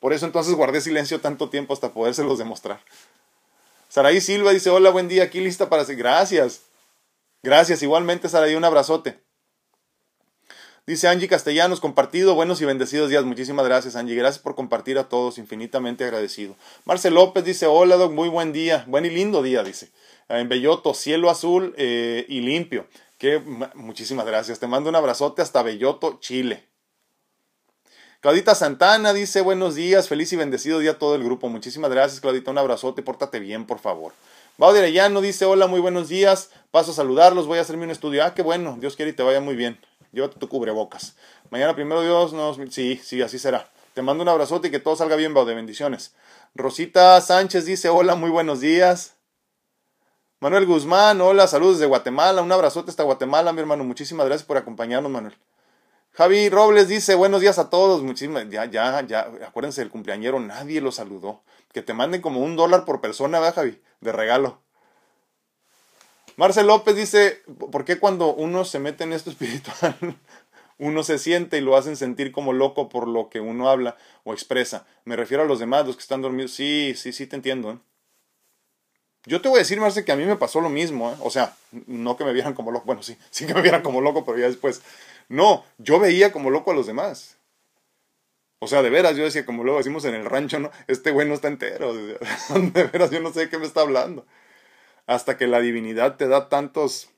Por 0.00 0.12
eso 0.12 0.26
entonces 0.26 0.54
guardé 0.54 0.80
silencio 0.80 1.20
tanto 1.20 1.50
tiempo 1.50 1.74
hasta 1.74 1.92
podérselos 1.92 2.38
demostrar. 2.38 2.80
Saraí 3.88 4.20
Silva 4.20 4.52
dice, 4.52 4.70
hola, 4.70 4.90
buen 4.90 5.08
día, 5.08 5.24
aquí 5.24 5.40
lista 5.40 5.68
para... 5.68 5.84
Gracias. 5.84 6.62
Gracias, 7.42 7.82
igualmente 7.82 8.28
Saraí, 8.28 8.54
un 8.54 8.64
abrazote. 8.64 9.20
Dice 10.86 11.06
Angie 11.06 11.28
Castellanos, 11.28 11.80
compartido, 11.80 12.34
buenos 12.34 12.60
y 12.60 12.64
bendecidos 12.64 13.10
días. 13.10 13.24
Muchísimas 13.24 13.64
gracias, 13.64 13.94
Angie. 13.94 14.16
Gracias 14.16 14.42
por 14.42 14.54
compartir 14.54 14.98
a 14.98 15.08
todos, 15.08 15.38
infinitamente 15.38 16.04
agradecido. 16.04 16.56
Marcel 16.84 17.14
López 17.14 17.44
dice, 17.44 17.66
hola, 17.66 17.96
Doc, 17.96 18.12
muy 18.12 18.28
buen 18.28 18.52
día. 18.52 18.84
Buen 18.88 19.04
y 19.04 19.10
lindo 19.10 19.42
día, 19.42 19.62
dice. 19.62 19.90
En 20.28 20.48
Belloto, 20.48 20.94
cielo 20.94 21.30
azul 21.30 21.74
eh, 21.76 22.24
y 22.28 22.40
limpio. 22.40 22.86
Que, 23.18 23.38
muchísimas 23.74 24.26
gracias. 24.26 24.58
Te 24.58 24.66
mando 24.66 24.88
un 24.88 24.96
abrazote 24.96 25.42
hasta 25.42 25.62
Belloto, 25.62 26.18
Chile. 26.20 26.69
Claudita 28.20 28.54
Santana 28.54 29.14
dice 29.14 29.40
buenos 29.40 29.76
días, 29.76 30.06
feliz 30.06 30.30
y 30.34 30.36
bendecido 30.36 30.78
día 30.78 30.90
a 30.90 30.98
todo 30.98 31.14
el 31.14 31.24
grupo. 31.24 31.48
Muchísimas 31.48 31.90
gracias, 31.90 32.20
Claudita. 32.20 32.50
Un 32.50 32.58
abrazote, 32.58 33.00
pórtate 33.00 33.40
bien, 33.40 33.64
por 33.64 33.78
favor. 33.78 34.12
Baudio 34.58 34.80
Arellano 34.80 35.22
dice 35.22 35.46
hola, 35.46 35.66
muy 35.68 35.80
buenos 35.80 36.10
días. 36.10 36.50
Paso 36.70 36.90
a 36.90 36.94
saludarlos, 36.94 37.46
voy 37.46 37.56
a 37.56 37.62
hacerme 37.62 37.84
un 37.84 37.90
estudio. 37.90 38.22
Ah, 38.22 38.34
qué 38.34 38.42
bueno, 38.42 38.76
Dios 38.78 38.94
quiere 38.94 39.12
y 39.12 39.14
te 39.14 39.22
vaya 39.22 39.40
muy 39.40 39.56
bien. 39.56 39.80
Llévate 40.12 40.38
tu 40.38 40.50
cubrebocas. 40.50 41.16
Mañana 41.48 41.74
primero 41.74 42.02
Dios 42.02 42.34
nos... 42.34 42.58
Sí, 42.74 43.00
sí, 43.02 43.22
así 43.22 43.38
será. 43.38 43.70
Te 43.94 44.02
mando 44.02 44.22
un 44.22 44.28
abrazote 44.28 44.68
y 44.68 44.70
que 44.70 44.80
todo 44.80 44.96
salga 44.96 45.16
bien, 45.16 45.32
de 45.32 45.54
Bendiciones. 45.54 46.12
Rosita 46.54 47.18
Sánchez 47.22 47.64
dice 47.64 47.88
hola, 47.88 48.16
muy 48.16 48.28
buenos 48.28 48.60
días. 48.60 49.14
Manuel 50.40 50.66
Guzmán, 50.66 51.22
hola, 51.22 51.46
saludos 51.46 51.78
de 51.78 51.86
Guatemala. 51.86 52.42
Un 52.42 52.52
abrazote 52.52 52.90
hasta 52.90 53.02
Guatemala, 53.02 53.54
mi 53.54 53.60
hermano. 53.60 53.82
Muchísimas 53.84 54.26
gracias 54.26 54.46
por 54.46 54.58
acompañarnos, 54.58 55.10
Manuel. 55.10 55.34
Javi 56.12 56.48
Robles 56.48 56.88
dice, 56.88 57.14
buenos 57.14 57.40
días 57.40 57.58
a 57.58 57.70
todos, 57.70 58.02
muchísimas, 58.02 58.48
ya, 58.50 58.64
ya, 58.64 59.00
ya, 59.06 59.30
acuérdense 59.46 59.80
del 59.80 59.90
cumpleañero, 59.90 60.40
nadie 60.40 60.80
lo 60.80 60.90
saludó. 60.92 61.42
Que 61.72 61.82
te 61.82 61.94
manden 61.94 62.20
como 62.20 62.40
un 62.40 62.56
dólar 62.56 62.84
por 62.84 63.00
persona, 63.00 63.38
¿verdad, 63.38 63.54
Javi? 63.54 63.80
De 64.00 64.10
regalo. 64.10 64.60
Marcel 66.36 66.66
López 66.66 66.96
dice, 66.96 67.42
¿por 67.70 67.84
qué 67.84 67.98
cuando 67.98 68.34
uno 68.34 68.64
se 68.64 68.80
mete 68.80 69.04
en 69.04 69.12
esto 69.12 69.30
espiritual, 69.30 69.96
uno 70.78 71.02
se 71.04 71.18
siente 71.18 71.58
y 71.58 71.60
lo 71.60 71.76
hacen 71.76 71.96
sentir 71.96 72.32
como 72.32 72.52
loco 72.52 72.88
por 72.88 73.06
lo 73.06 73.28
que 73.28 73.40
uno 73.40 73.70
habla 73.70 73.96
o 74.24 74.32
expresa? 74.32 74.86
Me 75.04 75.16
refiero 75.16 75.44
a 75.44 75.46
los 75.46 75.60
demás, 75.60 75.86
los 75.86 75.96
que 75.96 76.02
están 76.02 76.22
dormidos. 76.22 76.52
Sí, 76.52 76.94
sí, 76.96 77.12
sí, 77.12 77.26
te 77.26 77.36
entiendo. 77.36 77.70
¿eh? 77.72 77.78
Yo 79.26 79.40
te 79.40 79.48
voy 79.48 79.58
a 79.58 79.60
decir, 79.60 79.78
Marcel, 79.80 80.04
que 80.04 80.12
a 80.12 80.16
mí 80.16 80.24
me 80.24 80.36
pasó 80.36 80.60
lo 80.60 80.70
mismo. 80.70 81.12
¿eh? 81.12 81.16
O 81.20 81.30
sea, 81.30 81.54
no 81.86 82.16
que 82.16 82.24
me 82.24 82.32
vieran 82.32 82.54
como 82.54 82.72
loco, 82.72 82.86
bueno, 82.86 83.02
sí, 83.02 83.16
sí 83.30 83.46
que 83.46 83.54
me 83.54 83.62
vieran 83.62 83.82
como 83.82 84.00
loco, 84.00 84.24
pero 84.24 84.38
ya 84.38 84.46
después 84.46 84.82
no, 85.30 85.64
yo 85.78 86.00
veía 86.00 86.32
como 86.32 86.50
loco 86.50 86.72
a 86.72 86.74
los 86.74 86.88
demás. 86.88 87.38
O 88.58 88.66
sea, 88.66 88.82
de 88.82 88.90
veras, 88.90 89.16
yo 89.16 89.22
decía, 89.22 89.46
como 89.46 89.62
luego 89.62 89.78
decimos 89.78 90.04
en 90.04 90.14
el 90.16 90.24
rancho, 90.24 90.58
¿no? 90.58 90.72
Este 90.88 91.12
güey 91.12 91.26
no 91.26 91.34
está 91.34 91.46
entero. 91.46 91.94
De 91.94 92.84
veras, 92.84 93.12
yo 93.12 93.20
no 93.20 93.32
sé 93.32 93.40
de 93.40 93.48
qué 93.48 93.56
me 93.56 93.64
está 93.64 93.82
hablando. 93.82 94.26
Hasta 95.06 95.38
que 95.38 95.46
la 95.46 95.60
divinidad 95.60 96.16
te 96.16 96.26
da 96.26 96.48
tantos, 96.48 97.10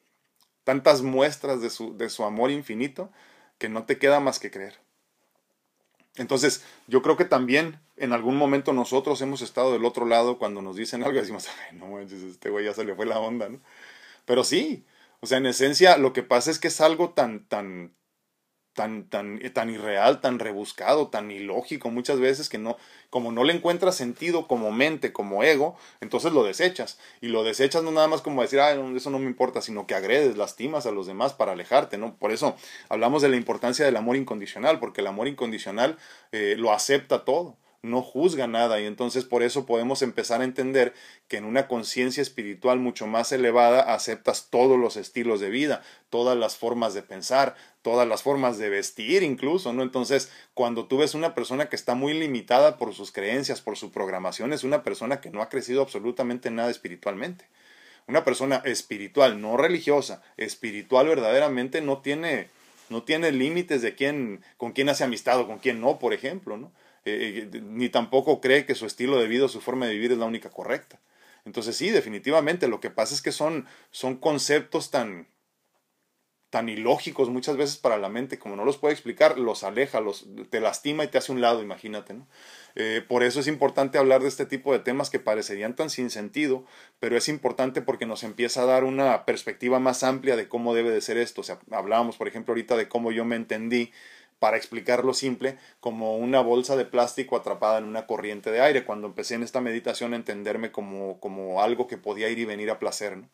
tantas 0.62 1.00
muestras 1.00 1.62
de 1.62 1.70
su, 1.70 1.96
de 1.96 2.10
su 2.10 2.22
amor 2.24 2.50
infinito 2.50 3.10
que 3.56 3.70
no 3.70 3.86
te 3.86 3.98
queda 3.98 4.20
más 4.20 4.38
que 4.38 4.50
creer. 4.50 4.78
Entonces, 6.16 6.62
yo 6.88 7.00
creo 7.00 7.16
que 7.16 7.24
también 7.24 7.80
en 7.96 8.12
algún 8.12 8.36
momento 8.36 8.74
nosotros 8.74 9.22
hemos 9.22 9.40
estado 9.40 9.72
del 9.72 9.86
otro 9.86 10.04
lado 10.04 10.36
cuando 10.36 10.60
nos 10.60 10.76
dicen 10.76 11.02
algo 11.02 11.16
y 11.16 11.20
decimos, 11.20 11.48
Ay, 11.48 11.78
no 11.78 11.98
este 11.98 12.50
güey 12.50 12.66
ya 12.66 12.74
se 12.74 12.84
le 12.84 12.94
fue 12.94 13.06
la 13.06 13.18
onda, 13.18 13.48
¿no? 13.48 13.58
Pero 14.26 14.44
sí, 14.44 14.84
o 15.20 15.26
sea, 15.26 15.38
en 15.38 15.46
esencia 15.46 15.96
lo 15.96 16.12
que 16.12 16.22
pasa 16.22 16.50
es 16.50 16.58
que 16.58 16.68
es 16.68 16.80
algo 16.82 17.10
tan, 17.10 17.46
tan, 17.46 17.94
tan, 18.74 19.04
tan, 19.04 19.40
tan 19.52 19.70
irreal, 19.70 20.20
tan 20.20 20.38
rebuscado, 20.38 21.08
tan 21.08 21.30
ilógico 21.30 21.90
muchas 21.90 22.20
veces 22.20 22.48
que 22.48 22.58
no, 22.58 22.76
como 23.10 23.32
no 23.32 23.44
le 23.44 23.52
encuentras 23.52 23.96
sentido 23.96 24.46
como 24.46 24.72
mente, 24.72 25.12
como 25.12 25.42
ego, 25.44 25.76
entonces 26.00 26.32
lo 26.32 26.44
desechas. 26.44 26.98
Y 27.20 27.28
lo 27.28 27.44
desechas 27.44 27.82
no 27.82 27.92
nada 27.92 28.08
más 28.08 28.22
como 28.22 28.42
decir, 28.42 28.60
ah, 28.60 28.72
eso 28.72 29.10
no 29.10 29.18
me 29.18 29.26
importa, 29.26 29.60
sino 29.60 29.86
que 29.86 29.94
agredes, 29.94 30.36
lastimas 30.36 30.86
a 30.86 30.92
los 30.92 31.06
demás 31.06 31.32
para 31.34 31.52
alejarte, 31.52 31.98
¿no? 31.98 32.16
Por 32.16 32.32
eso 32.32 32.56
hablamos 32.88 33.22
de 33.22 33.28
la 33.28 33.36
importancia 33.36 33.84
del 33.84 33.96
amor 33.96 34.16
incondicional, 34.16 34.78
porque 34.78 35.00
el 35.02 35.06
amor 35.06 35.28
incondicional 35.28 35.98
eh, 36.32 36.54
lo 36.58 36.72
acepta 36.72 37.24
todo 37.24 37.56
no 37.82 38.00
juzga 38.00 38.46
nada 38.46 38.80
y 38.80 38.86
entonces 38.86 39.24
por 39.24 39.42
eso 39.42 39.66
podemos 39.66 40.02
empezar 40.02 40.40
a 40.40 40.44
entender 40.44 40.94
que 41.26 41.36
en 41.36 41.44
una 41.44 41.66
conciencia 41.66 42.22
espiritual 42.22 42.78
mucho 42.78 43.08
más 43.08 43.32
elevada 43.32 43.92
aceptas 43.92 44.48
todos 44.50 44.78
los 44.78 44.96
estilos 44.96 45.40
de 45.40 45.50
vida, 45.50 45.82
todas 46.08 46.36
las 46.38 46.56
formas 46.56 46.94
de 46.94 47.02
pensar, 47.02 47.56
todas 47.82 48.08
las 48.08 48.22
formas 48.22 48.58
de 48.58 48.70
vestir 48.70 49.22
incluso, 49.22 49.72
¿no? 49.72 49.82
Entonces, 49.82 50.30
cuando 50.54 50.86
tú 50.86 50.98
ves 50.98 51.14
una 51.14 51.34
persona 51.34 51.68
que 51.68 51.76
está 51.76 51.94
muy 51.94 52.14
limitada 52.14 52.78
por 52.78 52.94
sus 52.94 53.12
creencias, 53.12 53.60
por 53.60 53.76
su 53.76 53.90
programación, 53.90 54.52
es 54.52 54.64
una 54.64 54.82
persona 54.82 55.20
que 55.20 55.30
no 55.30 55.42
ha 55.42 55.48
crecido 55.48 55.82
absolutamente 55.82 56.50
nada 56.50 56.70
espiritualmente. 56.70 57.46
Una 58.06 58.24
persona 58.24 58.62
espiritual, 58.64 59.40
no 59.40 59.56
religiosa, 59.56 60.22
espiritual 60.36 61.08
verdaderamente 61.08 61.80
no 61.80 61.98
tiene 61.98 62.48
no 62.88 63.04
tiene 63.04 63.32
límites 63.32 63.80
de 63.80 63.94
quién 63.94 64.42
con 64.56 64.72
quién 64.72 64.88
hace 64.88 65.04
amistad 65.04 65.40
o 65.40 65.46
con 65.46 65.58
quién 65.58 65.80
no, 65.80 65.98
por 65.98 66.12
ejemplo, 66.12 66.56
¿no? 66.56 66.72
Eh, 67.04 67.48
eh, 67.52 67.60
ni 67.60 67.88
tampoco 67.88 68.40
cree 68.40 68.64
que 68.66 68.74
su 68.74 68.86
estilo 68.86 69.18
de 69.18 69.26
vida 69.26 69.46
o 69.46 69.48
su 69.48 69.60
forma 69.60 69.86
de 69.86 69.94
vivir 69.94 70.12
es 70.12 70.18
la 70.18 70.26
única 70.26 70.50
correcta. 70.50 71.00
Entonces 71.44 71.76
sí, 71.76 71.90
definitivamente, 71.90 72.68
lo 72.68 72.80
que 72.80 72.90
pasa 72.90 73.14
es 73.14 73.22
que 73.22 73.32
son, 73.32 73.66
son 73.90 74.16
conceptos 74.16 74.90
tan, 74.90 75.26
tan 76.52 76.68
ilógicos 76.68 77.30
muchas 77.30 77.56
veces 77.56 77.78
para 77.78 77.96
la 77.96 78.10
mente, 78.10 78.38
como 78.38 78.56
no 78.56 78.66
los 78.66 78.76
puede 78.76 78.92
explicar, 78.92 79.38
los 79.38 79.64
aleja, 79.64 80.02
los, 80.02 80.26
te 80.50 80.60
lastima 80.60 81.02
y 81.02 81.08
te 81.08 81.16
hace 81.16 81.32
un 81.32 81.40
lado, 81.40 81.62
imagínate. 81.62 82.12
¿no? 82.12 82.28
Eh, 82.74 83.02
por 83.08 83.22
eso 83.22 83.40
es 83.40 83.46
importante 83.46 83.96
hablar 83.96 84.20
de 84.20 84.28
este 84.28 84.44
tipo 84.44 84.70
de 84.70 84.78
temas 84.78 85.08
que 85.08 85.18
parecerían 85.18 85.74
tan 85.74 85.88
sin 85.88 86.10
sentido, 86.10 86.66
pero 87.00 87.16
es 87.16 87.30
importante 87.30 87.80
porque 87.80 88.04
nos 88.04 88.22
empieza 88.22 88.62
a 88.62 88.66
dar 88.66 88.84
una 88.84 89.24
perspectiva 89.24 89.78
más 89.78 90.02
amplia 90.02 90.36
de 90.36 90.46
cómo 90.46 90.74
debe 90.74 90.90
de 90.90 91.00
ser 91.00 91.16
esto. 91.16 91.40
O 91.40 91.44
sea, 91.44 91.58
hablábamos, 91.70 92.18
por 92.18 92.28
ejemplo, 92.28 92.52
ahorita 92.52 92.76
de 92.76 92.86
cómo 92.86 93.12
yo 93.12 93.24
me 93.24 93.36
entendí 93.36 93.90
para 94.38 94.58
explicarlo 94.58 95.14
simple, 95.14 95.56
como 95.80 96.18
una 96.18 96.40
bolsa 96.40 96.76
de 96.76 96.84
plástico 96.84 97.34
atrapada 97.34 97.78
en 97.78 97.84
una 97.84 98.06
corriente 98.06 98.50
de 98.50 98.60
aire. 98.60 98.84
Cuando 98.84 99.06
empecé 99.06 99.36
en 99.36 99.42
esta 99.42 99.62
meditación 99.62 100.12
a 100.12 100.16
entenderme 100.16 100.70
como, 100.70 101.18
como 101.18 101.62
algo 101.62 101.86
que 101.86 101.96
podía 101.96 102.28
ir 102.28 102.38
y 102.40 102.44
venir 102.44 102.70
a 102.70 102.78
placer. 102.78 103.16
¿no? 103.16 103.30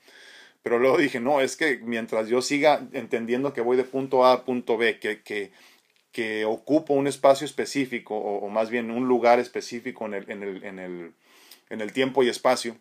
Pero 0.62 0.78
luego 0.78 0.98
dije, 0.98 1.20
no, 1.20 1.40
es 1.40 1.56
que 1.56 1.78
mientras 1.78 2.28
yo 2.28 2.42
siga 2.42 2.86
entendiendo 2.92 3.52
que 3.52 3.60
voy 3.60 3.76
de 3.76 3.84
punto 3.84 4.24
A 4.24 4.32
a 4.32 4.44
punto 4.44 4.76
B, 4.76 4.98
que, 4.98 5.22
que, 5.22 5.52
que 6.12 6.44
ocupo 6.44 6.94
un 6.94 7.06
espacio 7.06 7.44
específico, 7.44 8.16
o, 8.16 8.48
más 8.48 8.70
bien 8.70 8.90
un 8.90 9.06
lugar 9.06 9.38
específico 9.38 10.06
en 10.06 10.14
el, 10.14 10.30
en 10.30 10.42
el, 10.42 10.64
en 10.64 10.78
el, 10.78 11.12
en 11.70 11.80
el 11.80 11.92
tiempo 11.92 12.22
y 12.22 12.28
espacio, 12.28 12.76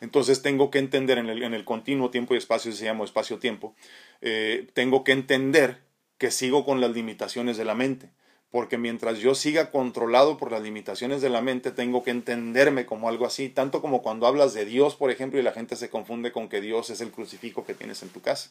entonces 0.00 0.42
tengo 0.42 0.70
que 0.70 0.78
entender 0.78 1.18
en 1.18 1.28
el, 1.28 1.42
en 1.42 1.54
el 1.54 1.64
continuo 1.64 2.10
tiempo 2.10 2.34
y 2.34 2.38
espacio, 2.38 2.72
se 2.72 2.84
llama 2.84 3.04
espacio-tiempo, 3.04 3.74
eh, 4.20 4.68
tengo 4.74 5.02
que 5.02 5.12
entender 5.12 5.78
que 6.18 6.30
sigo 6.30 6.64
con 6.64 6.80
las 6.80 6.90
limitaciones 6.90 7.56
de 7.56 7.64
la 7.64 7.74
mente. 7.74 8.10
Porque 8.54 8.78
mientras 8.78 9.18
yo 9.18 9.34
siga 9.34 9.72
controlado 9.72 10.36
por 10.36 10.52
las 10.52 10.62
limitaciones 10.62 11.20
de 11.20 11.28
la 11.28 11.40
mente, 11.40 11.72
tengo 11.72 12.04
que 12.04 12.12
entenderme 12.12 12.86
como 12.86 13.08
algo 13.08 13.26
así, 13.26 13.48
tanto 13.48 13.82
como 13.82 14.00
cuando 14.00 14.28
hablas 14.28 14.54
de 14.54 14.64
Dios, 14.64 14.94
por 14.94 15.10
ejemplo, 15.10 15.40
y 15.40 15.42
la 15.42 15.50
gente 15.50 15.74
se 15.74 15.90
confunde 15.90 16.30
con 16.30 16.48
que 16.48 16.60
Dios 16.60 16.88
es 16.88 17.00
el 17.00 17.10
crucifijo 17.10 17.66
que 17.66 17.74
tienes 17.74 18.04
en 18.04 18.10
tu 18.10 18.20
casa. 18.20 18.50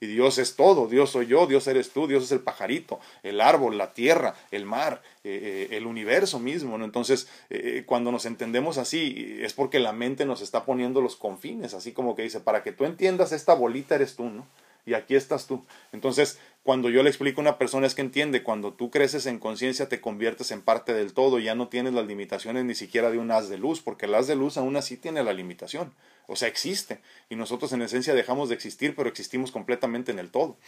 Y 0.00 0.08
Dios 0.08 0.38
es 0.38 0.56
todo, 0.56 0.88
Dios 0.88 1.10
soy 1.10 1.28
yo, 1.28 1.46
Dios 1.46 1.68
eres 1.68 1.90
tú, 1.90 2.08
Dios 2.08 2.24
es 2.24 2.32
el 2.32 2.40
pajarito, 2.40 2.98
el 3.22 3.40
árbol, 3.40 3.78
la 3.78 3.94
tierra, 3.94 4.34
el 4.50 4.64
mar, 4.64 5.00
eh, 5.22 5.68
eh, 5.70 5.76
el 5.76 5.86
universo 5.86 6.40
mismo. 6.40 6.74
Entonces, 6.84 7.28
eh, 7.50 7.84
cuando 7.86 8.10
nos 8.10 8.26
entendemos 8.26 8.78
así, 8.78 9.38
es 9.42 9.52
porque 9.52 9.78
la 9.78 9.92
mente 9.92 10.26
nos 10.26 10.42
está 10.42 10.64
poniendo 10.64 11.00
los 11.00 11.14
confines, 11.14 11.72
así 11.72 11.92
como 11.92 12.16
que 12.16 12.22
dice, 12.22 12.40
para 12.40 12.64
que 12.64 12.72
tú 12.72 12.84
entiendas 12.84 13.30
esta 13.30 13.54
bolita 13.54 13.94
eres 13.94 14.16
tú, 14.16 14.24
¿no? 14.24 14.48
Y 14.86 14.94
aquí 14.94 15.14
estás 15.14 15.46
tú. 15.46 15.64
Entonces, 15.92 16.38
cuando 16.62 16.90
yo 16.90 17.02
le 17.02 17.08
explico 17.08 17.40
a 17.40 17.42
una 17.42 17.58
persona 17.58 17.86
es 17.86 17.94
que 17.94 18.02
entiende, 18.02 18.42
cuando 18.42 18.74
tú 18.74 18.90
creces 18.90 19.26
en 19.26 19.38
conciencia 19.38 19.88
te 19.88 20.00
conviertes 20.00 20.50
en 20.50 20.62
parte 20.62 20.92
del 20.92 21.14
todo, 21.14 21.38
ya 21.38 21.54
no 21.54 21.68
tienes 21.68 21.94
las 21.94 22.06
limitaciones 22.06 22.64
ni 22.64 22.74
siquiera 22.74 23.10
de 23.10 23.18
un 23.18 23.30
haz 23.30 23.48
de 23.48 23.58
luz, 23.58 23.80
porque 23.80 24.06
el 24.06 24.14
haz 24.14 24.26
de 24.26 24.36
luz 24.36 24.56
aún 24.58 24.76
así 24.76 24.96
tiene 24.96 25.22
la 25.24 25.32
limitación, 25.32 25.94
o 26.26 26.36
sea, 26.36 26.48
existe, 26.48 27.00
y 27.30 27.36
nosotros 27.36 27.72
en 27.72 27.82
esencia 27.82 28.14
dejamos 28.14 28.50
de 28.50 28.54
existir, 28.56 28.94
pero 28.94 29.08
existimos 29.08 29.52
completamente 29.52 30.12
en 30.12 30.18
el 30.18 30.30
todo. 30.30 30.58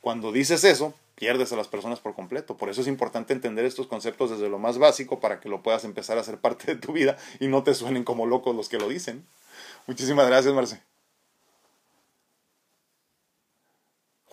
Cuando 0.00 0.32
dices 0.32 0.64
eso, 0.64 0.94
pierdes 1.14 1.52
a 1.52 1.56
las 1.56 1.68
personas 1.68 2.00
por 2.00 2.14
completo. 2.14 2.56
Por 2.56 2.68
eso 2.68 2.80
es 2.80 2.86
importante 2.86 3.32
entender 3.32 3.64
estos 3.64 3.86
conceptos 3.86 4.30
desde 4.30 4.48
lo 4.48 4.58
más 4.58 4.78
básico 4.78 5.20
para 5.20 5.40
que 5.40 5.48
lo 5.48 5.62
puedas 5.62 5.84
empezar 5.84 6.18
a 6.18 6.20
hacer 6.20 6.38
parte 6.40 6.74
de 6.74 6.80
tu 6.80 6.92
vida 6.92 7.16
y 7.40 7.48
no 7.48 7.62
te 7.62 7.74
suenen 7.74 8.04
como 8.04 8.26
locos 8.26 8.54
los 8.54 8.68
que 8.68 8.78
lo 8.78 8.88
dicen. 8.88 9.26
Muchísimas 9.86 10.26
gracias, 10.26 10.54
Marce. 10.54 10.95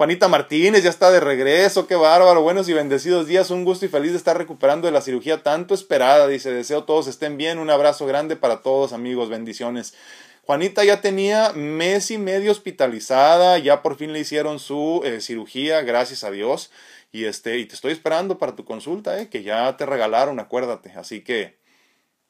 Juanita 0.04 0.28
Martínez 0.28 0.84
ya 0.84 0.89
está 0.89 1.12
de 1.12 1.22
regreso, 1.22 1.88
qué 1.88 1.95
bárbaro. 1.95 2.41
Buenos 2.41 2.68
y 2.68 2.74
bendecidos 2.74 3.26
días, 3.26 3.51
un 3.51 3.64
gusto 3.64 3.86
y 3.86 3.88
feliz 3.88 4.12
de 4.12 4.18
estar 4.18 4.38
recuperando 4.38 4.86
de 4.86 4.91
la 4.91 4.99
cirugía 4.99 5.43
tanto 5.43 5.74
esperada. 5.74 6.28
Dice, 6.28 6.51
deseo 6.51 6.84
todos 6.84 7.08
estén 7.08 7.38
bien, 7.38 7.58
un 7.58 7.70
abrazo 7.70 8.06
grande 8.06 8.36
para 8.36 8.62
todos 8.62 8.91
amigos, 8.91 9.30
bendiciones. 9.30 9.93
Juanita 10.41 10.84
ya 10.84 10.99
tenía 10.99 11.54
mes 11.54 12.12
y 12.12 12.18
medio 12.18 12.51
hospitalizada, 12.51 13.58
ya 13.60 13.82
por 13.82 13.95
fin 13.95 14.12
le 14.12 14.20
hicieron 14.20 14.60
su 14.60 15.01
eh, 15.06 15.22
cirugía, 15.22 15.84
gracias 15.84 16.26
a 16.26 16.32
Dios. 16.32 16.70
Y 17.14 17.24
este, 17.24 17.58
y 17.60 17.66
te 17.66 17.76
estoy 17.76 17.93
esperando 17.93 18.38
para 18.38 18.58
tu 18.58 18.66
consulta, 18.66 19.22
eh, 19.22 19.30
que 19.30 19.41
ya 19.41 19.78
te 19.78 19.86
regalaron, 19.86 20.38
acuérdate. 20.41 20.91
Así 20.97 21.22
que, 21.22 21.56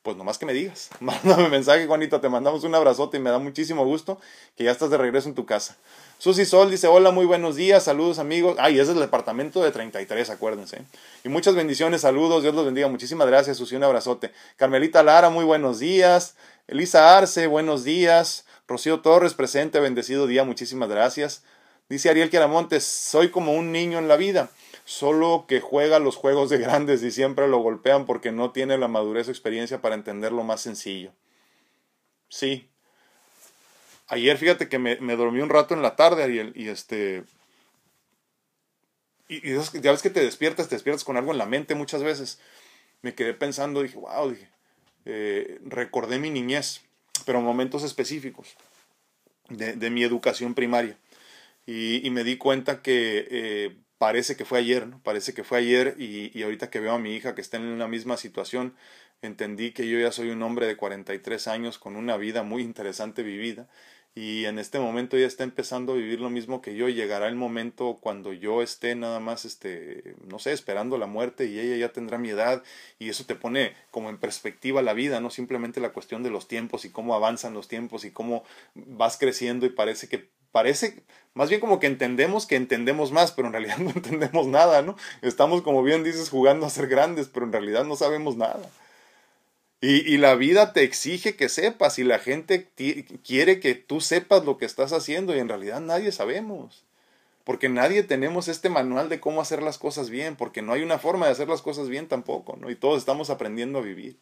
pues 0.03 0.15
nomás 0.15 0.37
que 0.37 0.45
me 0.45 0.53
digas. 0.53 0.91
Mándame 0.99 1.49
mensaje, 1.49 1.87
Juanita, 1.87 2.21
te 2.21 2.29
mandamos 2.29 2.63
un 2.65 2.75
abrazote 2.75 3.17
y 3.17 3.19
me 3.19 3.31
da 3.31 3.39
muchísimo 3.39 3.83
gusto 3.83 4.21
que 4.55 4.65
ya 4.65 4.71
estás 4.71 4.91
de 4.91 4.97
regreso 4.99 5.27
en 5.27 5.33
tu 5.33 5.47
casa. 5.47 5.75
Susi 6.23 6.45
Sol 6.45 6.71
dice, 6.71 6.87
hola, 6.87 7.11
muy 7.11 7.25
buenos 7.25 7.57
días, 7.57 7.83
saludos 7.83 8.17
amigos. 8.17 8.55
Ay, 8.57 8.75
ese 8.75 8.83
es 8.83 8.89
el 8.91 9.01
departamento 9.01 9.61
de 9.61 9.71
33, 9.71 10.29
acuérdense. 10.29 10.83
Y 11.25 11.27
muchas 11.27 11.53
bendiciones, 11.53 11.99
saludos, 11.99 12.43
Dios 12.43 12.55
los 12.55 12.63
bendiga. 12.63 12.87
Muchísimas 12.87 13.27
gracias, 13.27 13.57
Susi, 13.57 13.75
un 13.75 13.83
abrazote. 13.83 14.31
Carmelita 14.55 15.03
Lara, 15.03 15.29
muy 15.29 15.43
buenos 15.43 15.79
días. 15.79 16.37
Elisa 16.65 17.17
Arce, 17.17 17.47
buenos 17.47 17.83
días. 17.83 18.45
Rocío 18.69 19.01
Torres, 19.01 19.33
presente, 19.33 19.81
bendecido 19.81 20.25
día, 20.25 20.45
muchísimas 20.45 20.87
gracias. 20.87 21.43
Dice 21.89 22.09
Ariel 22.09 22.29
Queramontes, 22.29 22.85
soy 22.85 23.29
como 23.29 23.51
un 23.51 23.73
niño 23.73 23.99
en 23.99 24.07
la 24.07 24.15
vida 24.15 24.49
solo 24.85 25.43
que 25.45 25.59
juega 25.59 25.99
los 25.99 26.15
juegos 26.15 26.49
de 26.49 26.57
grandes 26.57 27.03
y 27.03 27.11
siempre 27.11 27.49
lo 27.49 27.57
golpean 27.57 28.05
porque 28.05 28.31
no 28.31 28.51
tiene 28.51 28.77
la 28.77 28.87
madurez 28.87 29.27
o 29.27 29.31
experiencia 29.31 29.81
para 29.81 29.95
entender 29.95 30.31
lo 30.31 30.45
más 30.45 30.61
sencillo. 30.61 31.11
Sí. 32.29 32.72
Ayer 34.07 34.37
fíjate 34.37 34.67
que 34.69 34.79
me, 34.79 35.15
dormí 35.15 35.41
un 35.41 35.49
rato 35.49 35.73
en 35.73 35.81
la 35.81 35.95
tarde, 35.95 36.23
Ariel, 36.23 36.51
y 36.55 36.67
este... 36.67 37.23
Y, 39.27 39.53
ya 39.53 39.91
ves 39.91 40.01
que 40.01 40.09
te 40.09 40.23
despiertas, 40.23 40.67
te 40.67 40.75
despiertas 40.75 41.03
con 41.03 41.17
algo 41.17 41.31
en 41.31 41.37
la 41.37 41.45
mente 41.45 41.75
muchas 41.75 42.03
veces. 42.03 42.39
Me 43.01 43.15
quedé 43.15 43.33
pensando, 43.33 43.81
dije, 43.81 43.97
wow, 43.97 44.29
dije, 44.29 44.49
eh, 45.05 45.59
recordé 45.65 46.19
mi 46.19 46.29
niñez, 46.29 46.81
pero 47.25 47.41
momentos 47.41 47.83
específicos 47.83 48.55
de, 49.49 49.89
mi 49.89 50.03
educación 50.03 50.53
primaria. 50.53 50.97
Y, 51.65 52.09
me 52.11 52.23
di 52.23 52.37
cuenta 52.37 52.81
que 52.81 53.27
eh, 53.31 53.77
parece 53.97 54.35
que 54.35 54.45
fue 54.45 54.59
ayer, 54.59 54.87
¿no? 54.87 55.01
Parece 55.01 55.33
que 55.33 55.45
fue 55.45 55.59
ayer 55.59 55.95
y, 55.97 56.37
y, 56.37 56.43
ahorita 56.43 56.69
que 56.69 56.81
veo 56.81 56.93
a 56.93 56.99
mi 56.99 57.15
hija 57.15 57.35
que 57.35 57.41
está 57.41 57.57
en 57.57 57.63
una 57.63 57.87
misma 57.87 58.17
situación, 58.17 58.75
entendí 59.27 59.71
que 59.71 59.87
yo 59.87 59.99
ya 59.99 60.11
soy 60.11 60.29
un 60.29 60.41
hombre 60.41 60.67
de 60.67 60.77
43 60.77 61.47
años 61.47 61.79
con 61.79 61.95
una 61.95 62.17
vida 62.17 62.43
muy 62.43 62.63
interesante 62.63 63.23
vivida 63.23 63.67
y 64.15 64.45
en 64.45 64.59
este 64.59 64.79
momento 64.79 65.17
ya 65.17 65.25
está 65.25 65.43
empezando 65.43 65.93
a 65.93 65.95
vivir 65.95 66.19
lo 66.19 66.29
mismo 66.29 66.61
que 66.61 66.75
yo 66.75 66.87
llegará 66.87 67.27
el 67.27 67.35
momento 67.35 67.97
cuando 67.99 68.31
yo 68.31 68.61
esté 68.61 68.95
nada 68.95 69.19
más 69.19 69.43
este 69.45 70.15
no 70.27 70.37
sé 70.37 70.51
esperando 70.51 70.97
la 70.99 71.07
muerte 71.07 71.45
y 71.45 71.59
ella 71.59 71.77
ya 71.77 71.93
tendrá 71.93 72.19
mi 72.19 72.29
edad 72.29 72.61
y 72.99 73.09
eso 73.09 73.25
te 73.25 73.35
pone 73.35 73.73
como 73.89 74.09
en 74.09 74.19
perspectiva 74.19 74.83
la 74.83 74.93
vida 74.93 75.19
no 75.19 75.31
simplemente 75.31 75.81
la 75.81 75.93
cuestión 75.93 76.21
de 76.21 76.29
los 76.29 76.47
tiempos 76.47 76.85
y 76.85 76.91
cómo 76.91 77.15
avanzan 77.15 77.55
los 77.55 77.67
tiempos 77.67 78.05
y 78.05 78.11
cómo 78.11 78.43
vas 78.75 79.17
creciendo 79.17 79.65
y 79.65 79.69
parece 79.69 80.07
que 80.07 80.29
parece 80.51 81.03
más 81.33 81.49
bien 81.49 81.59
como 81.59 81.79
que 81.79 81.87
entendemos 81.87 82.45
que 82.45 82.55
entendemos 82.55 83.11
más, 83.11 83.31
pero 83.31 83.47
en 83.47 83.53
realidad 83.53 83.77
no 83.79 83.89
entendemos 83.89 84.47
nada, 84.47 84.81
¿no? 84.81 84.95
Estamos, 85.21 85.61
como 85.63 85.83
bien 85.83 86.03
dices, 86.03 86.29
jugando 86.29 86.65
a 86.65 86.69
ser 86.69 86.87
grandes, 86.87 87.27
pero 87.27 87.45
en 87.45 87.51
realidad 87.51 87.85
no 87.85 87.95
sabemos 87.95 88.37
nada. 88.37 88.69
Y, 89.83 90.13
y 90.13 90.17
la 90.17 90.35
vida 90.35 90.71
te 90.71 90.83
exige 90.83 91.35
que 91.35 91.49
sepas 91.49 91.99
y 91.99 92.05
la 92.05 92.17
gente 92.17 92.69
quiere 93.21 93.59
que 93.59 93.75
tú 93.75 93.99
sepas 93.99 94.45
lo 94.45 94.57
que 94.57 94.65
estás 94.65 94.93
haciendo 94.93 95.35
y 95.35 95.39
en 95.39 95.49
realidad 95.49 95.81
nadie 95.81 96.13
sabemos. 96.13 96.85
Porque 97.43 97.67
nadie 97.67 98.01
tenemos 98.01 98.47
este 98.47 98.69
manual 98.69 99.09
de 99.09 99.19
cómo 99.19 99.41
hacer 99.41 99.61
las 99.61 99.77
cosas 99.77 100.09
bien, 100.09 100.37
porque 100.37 100.61
no 100.61 100.71
hay 100.71 100.83
una 100.83 100.99
forma 100.99 101.25
de 101.25 101.33
hacer 101.33 101.49
las 101.49 101.61
cosas 101.61 101.89
bien 101.89 102.07
tampoco, 102.07 102.55
¿no? 102.55 102.69
Y 102.69 102.77
todos 102.77 102.97
estamos 102.97 103.29
aprendiendo 103.29 103.79
a 103.79 103.81
vivir. 103.81 104.17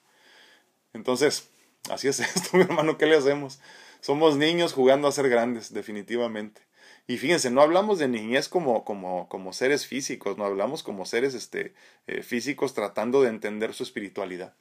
Entonces, 0.93 1.49
así 1.91 2.07
es 2.07 2.19
esto, 2.35 2.57
mi 2.57 2.63
hermano, 2.63 2.97
¿qué 2.97 3.05
le 3.05 3.17
hacemos? 3.17 3.59
Somos 3.99 4.37
niños 4.37 4.73
jugando 4.73 5.07
a 5.07 5.11
ser 5.11 5.29
grandes, 5.29 5.71
definitivamente. 5.75 6.63
Y 7.05 7.19
fíjense, 7.19 7.51
no 7.51 7.61
hablamos 7.61 7.99
de 7.99 8.07
niñez 8.07 8.49
como, 8.49 8.83
como, 8.83 9.29
como 9.29 9.53
seres 9.53 9.85
físicos, 9.85 10.39
no 10.39 10.45
hablamos 10.45 10.81
como 10.81 11.05
seres 11.05 11.35
este, 11.35 11.75
eh, 12.07 12.23
físicos 12.23 12.73
tratando 12.73 13.21
de 13.21 13.29
entender 13.29 13.75
su 13.75 13.83
espiritualidad. 13.83 14.55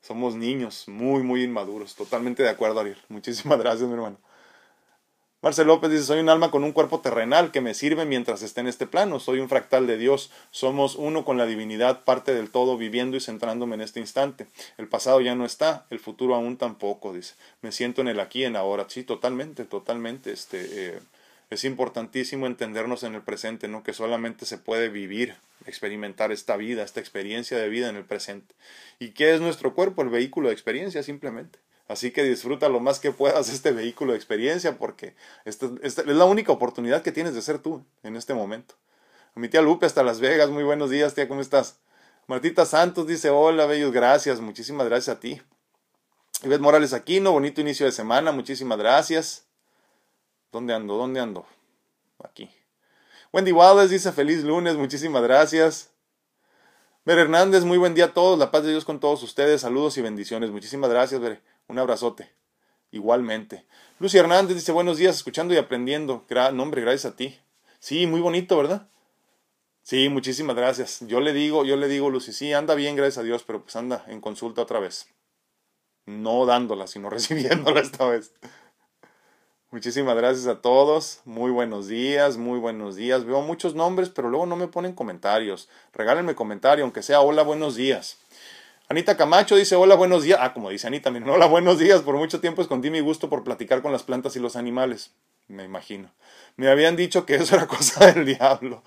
Somos 0.00 0.34
niños 0.34 0.88
muy, 0.88 1.22
muy 1.22 1.42
inmaduros. 1.42 1.94
Totalmente 1.94 2.42
de 2.42 2.48
acuerdo, 2.48 2.80
Ariel. 2.80 2.98
Muchísimas 3.08 3.58
gracias, 3.58 3.88
mi 3.88 3.94
hermano. 3.94 4.18
Marcel 5.42 5.68
López 5.68 5.90
dice, 5.90 6.04
soy 6.04 6.20
un 6.20 6.28
alma 6.28 6.50
con 6.50 6.64
un 6.64 6.72
cuerpo 6.72 7.00
terrenal 7.00 7.50
que 7.50 7.62
me 7.62 7.72
sirve 7.72 8.04
mientras 8.04 8.42
esté 8.42 8.60
en 8.60 8.66
este 8.66 8.86
plano. 8.86 9.20
Soy 9.20 9.40
un 9.40 9.48
fractal 9.48 9.86
de 9.86 9.96
Dios. 9.96 10.30
Somos 10.50 10.96
uno 10.96 11.24
con 11.24 11.38
la 11.38 11.46
divinidad, 11.46 12.04
parte 12.04 12.34
del 12.34 12.50
todo, 12.50 12.76
viviendo 12.76 13.16
y 13.16 13.20
centrándome 13.20 13.76
en 13.76 13.80
este 13.80 14.00
instante. 14.00 14.48
El 14.76 14.86
pasado 14.88 15.22
ya 15.22 15.34
no 15.34 15.46
está, 15.46 15.86
el 15.88 15.98
futuro 15.98 16.34
aún 16.34 16.58
tampoco, 16.58 17.14
dice. 17.14 17.36
Me 17.62 17.72
siento 17.72 18.02
en 18.02 18.08
el 18.08 18.20
aquí, 18.20 18.44
en 18.44 18.54
ahora. 18.54 18.84
Sí, 18.88 19.02
totalmente, 19.02 19.64
totalmente. 19.64 20.30
Este, 20.30 20.88
eh, 20.88 21.00
es 21.50 21.64
importantísimo 21.64 22.46
entendernos 22.46 23.02
en 23.02 23.16
el 23.16 23.22
presente, 23.22 23.66
¿no? 23.66 23.82
Que 23.82 23.92
solamente 23.92 24.46
se 24.46 24.56
puede 24.56 24.88
vivir, 24.88 25.34
experimentar 25.66 26.30
esta 26.30 26.56
vida, 26.56 26.84
esta 26.84 27.00
experiencia 27.00 27.58
de 27.58 27.68
vida 27.68 27.88
en 27.88 27.96
el 27.96 28.04
presente. 28.04 28.54
¿Y 29.00 29.10
qué 29.10 29.34
es 29.34 29.40
nuestro 29.40 29.74
cuerpo? 29.74 30.02
El 30.02 30.10
vehículo 30.10 30.48
de 30.48 30.54
experiencia, 30.54 31.02
simplemente. 31.02 31.58
Así 31.88 32.12
que 32.12 32.22
disfruta 32.22 32.68
lo 32.68 32.78
más 32.78 33.00
que 33.00 33.10
puedas 33.10 33.48
este 33.48 33.72
vehículo 33.72 34.12
de 34.12 34.18
experiencia 34.18 34.78
porque 34.78 35.16
esta, 35.44 35.68
es 35.82 35.98
la 36.06 36.24
única 36.24 36.52
oportunidad 36.52 37.02
que 37.02 37.10
tienes 37.10 37.34
de 37.34 37.42
ser 37.42 37.58
tú 37.58 37.84
en 38.04 38.14
este 38.14 38.32
momento. 38.32 38.76
Mi 39.34 39.48
tía 39.48 39.60
Lupe 39.60 39.86
hasta 39.86 40.04
Las 40.04 40.20
Vegas, 40.20 40.50
muy 40.50 40.62
buenos 40.62 40.90
días, 40.90 41.14
tía, 41.14 41.26
¿cómo 41.26 41.40
estás? 41.40 41.80
Martita 42.28 42.64
Santos 42.64 43.08
dice, 43.08 43.30
hola, 43.30 43.66
bellos, 43.66 43.90
gracias, 43.90 44.40
muchísimas 44.40 44.86
gracias 44.86 45.16
a 45.16 45.18
ti. 45.18 45.42
Ivette 46.44 46.60
Morales 46.60 46.92
Aquino, 46.92 47.32
bonito 47.32 47.60
inicio 47.60 47.86
de 47.86 47.92
semana, 47.92 48.30
muchísimas 48.30 48.78
gracias. 48.78 49.49
¿Dónde 50.52 50.74
ando? 50.74 50.96
¿Dónde 50.96 51.20
ando? 51.20 51.46
Aquí. 52.24 52.50
Wendy 53.32 53.52
Wallace 53.52 53.92
dice, 53.92 54.10
feliz 54.10 54.42
lunes, 54.42 54.76
muchísimas 54.76 55.22
gracias. 55.22 55.92
Ver 57.04 57.18
Hernández, 57.18 57.64
muy 57.64 57.78
buen 57.78 57.94
día 57.94 58.06
a 58.06 58.14
todos, 58.14 58.38
la 58.38 58.50
paz 58.50 58.64
de 58.64 58.70
Dios 58.70 58.84
con 58.84 58.98
todos 58.98 59.22
ustedes, 59.22 59.60
saludos 59.60 59.96
y 59.96 60.02
bendiciones. 60.02 60.50
Muchísimas 60.50 60.90
gracias, 60.90 61.20
Ver. 61.20 61.40
Un 61.68 61.78
abrazote. 61.78 62.32
Igualmente. 62.90 63.64
Lucy 64.00 64.18
Hernández 64.18 64.56
dice 64.56 64.72
buenos 64.72 64.98
días, 64.98 65.16
escuchando 65.16 65.54
y 65.54 65.56
aprendiendo. 65.56 66.24
Gra 66.28 66.50
nombre, 66.50 66.82
gracias 66.82 67.12
a 67.12 67.16
ti. 67.16 67.38
Sí, 67.78 68.06
muy 68.08 68.20
bonito, 68.20 68.56
¿verdad? 68.56 68.88
Sí, 69.82 70.08
muchísimas 70.08 70.56
gracias. 70.56 70.98
Yo 71.06 71.20
le 71.20 71.32
digo, 71.32 71.64
yo 71.64 71.76
le 71.76 71.86
digo, 71.86 72.10
Lucy, 72.10 72.32
sí, 72.32 72.52
anda 72.52 72.74
bien, 72.74 72.96
gracias 72.96 73.18
a 73.18 73.22
Dios, 73.22 73.44
pero 73.46 73.62
pues 73.62 73.76
anda 73.76 74.04
en 74.08 74.20
consulta 74.20 74.62
otra 74.62 74.80
vez. 74.80 75.06
No 76.06 76.44
dándola, 76.44 76.88
sino 76.88 77.08
recibiéndola 77.10 77.80
esta 77.80 78.06
vez. 78.06 78.32
Muchísimas 79.72 80.16
gracias 80.16 80.48
a 80.48 80.60
todos. 80.60 81.20
Muy 81.24 81.52
buenos 81.52 81.86
días, 81.86 82.36
muy 82.36 82.58
buenos 82.58 82.96
días. 82.96 83.24
Veo 83.24 83.40
muchos 83.40 83.76
nombres, 83.76 84.08
pero 84.08 84.28
luego 84.28 84.44
no 84.44 84.56
me 84.56 84.66
ponen 84.66 84.94
comentarios. 84.94 85.68
Regálenme 85.92 86.34
comentario, 86.34 86.82
aunque 86.82 87.04
sea 87.04 87.20
hola, 87.20 87.44
buenos 87.44 87.76
días. 87.76 88.18
Anita 88.88 89.16
Camacho 89.16 89.54
dice 89.54 89.76
hola, 89.76 89.94
buenos 89.94 90.24
días. 90.24 90.40
Ah, 90.42 90.52
como 90.52 90.70
dice 90.70 90.88
Anita, 90.88 91.12
miren, 91.12 91.30
hola, 91.30 91.46
buenos 91.46 91.78
días. 91.78 92.02
Por 92.02 92.16
mucho 92.16 92.40
tiempo 92.40 92.62
escondí 92.62 92.90
mi 92.90 92.98
gusto 92.98 93.30
por 93.30 93.44
platicar 93.44 93.80
con 93.80 93.92
las 93.92 94.02
plantas 94.02 94.34
y 94.34 94.40
los 94.40 94.56
animales. 94.56 95.12
Me 95.46 95.62
imagino. 95.62 96.10
Me 96.56 96.68
habían 96.68 96.96
dicho 96.96 97.24
que 97.24 97.36
eso 97.36 97.54
era 97.54 97.68
cosa 97.68 98.10
del 98.10 98.24
diablo 98.24 98.82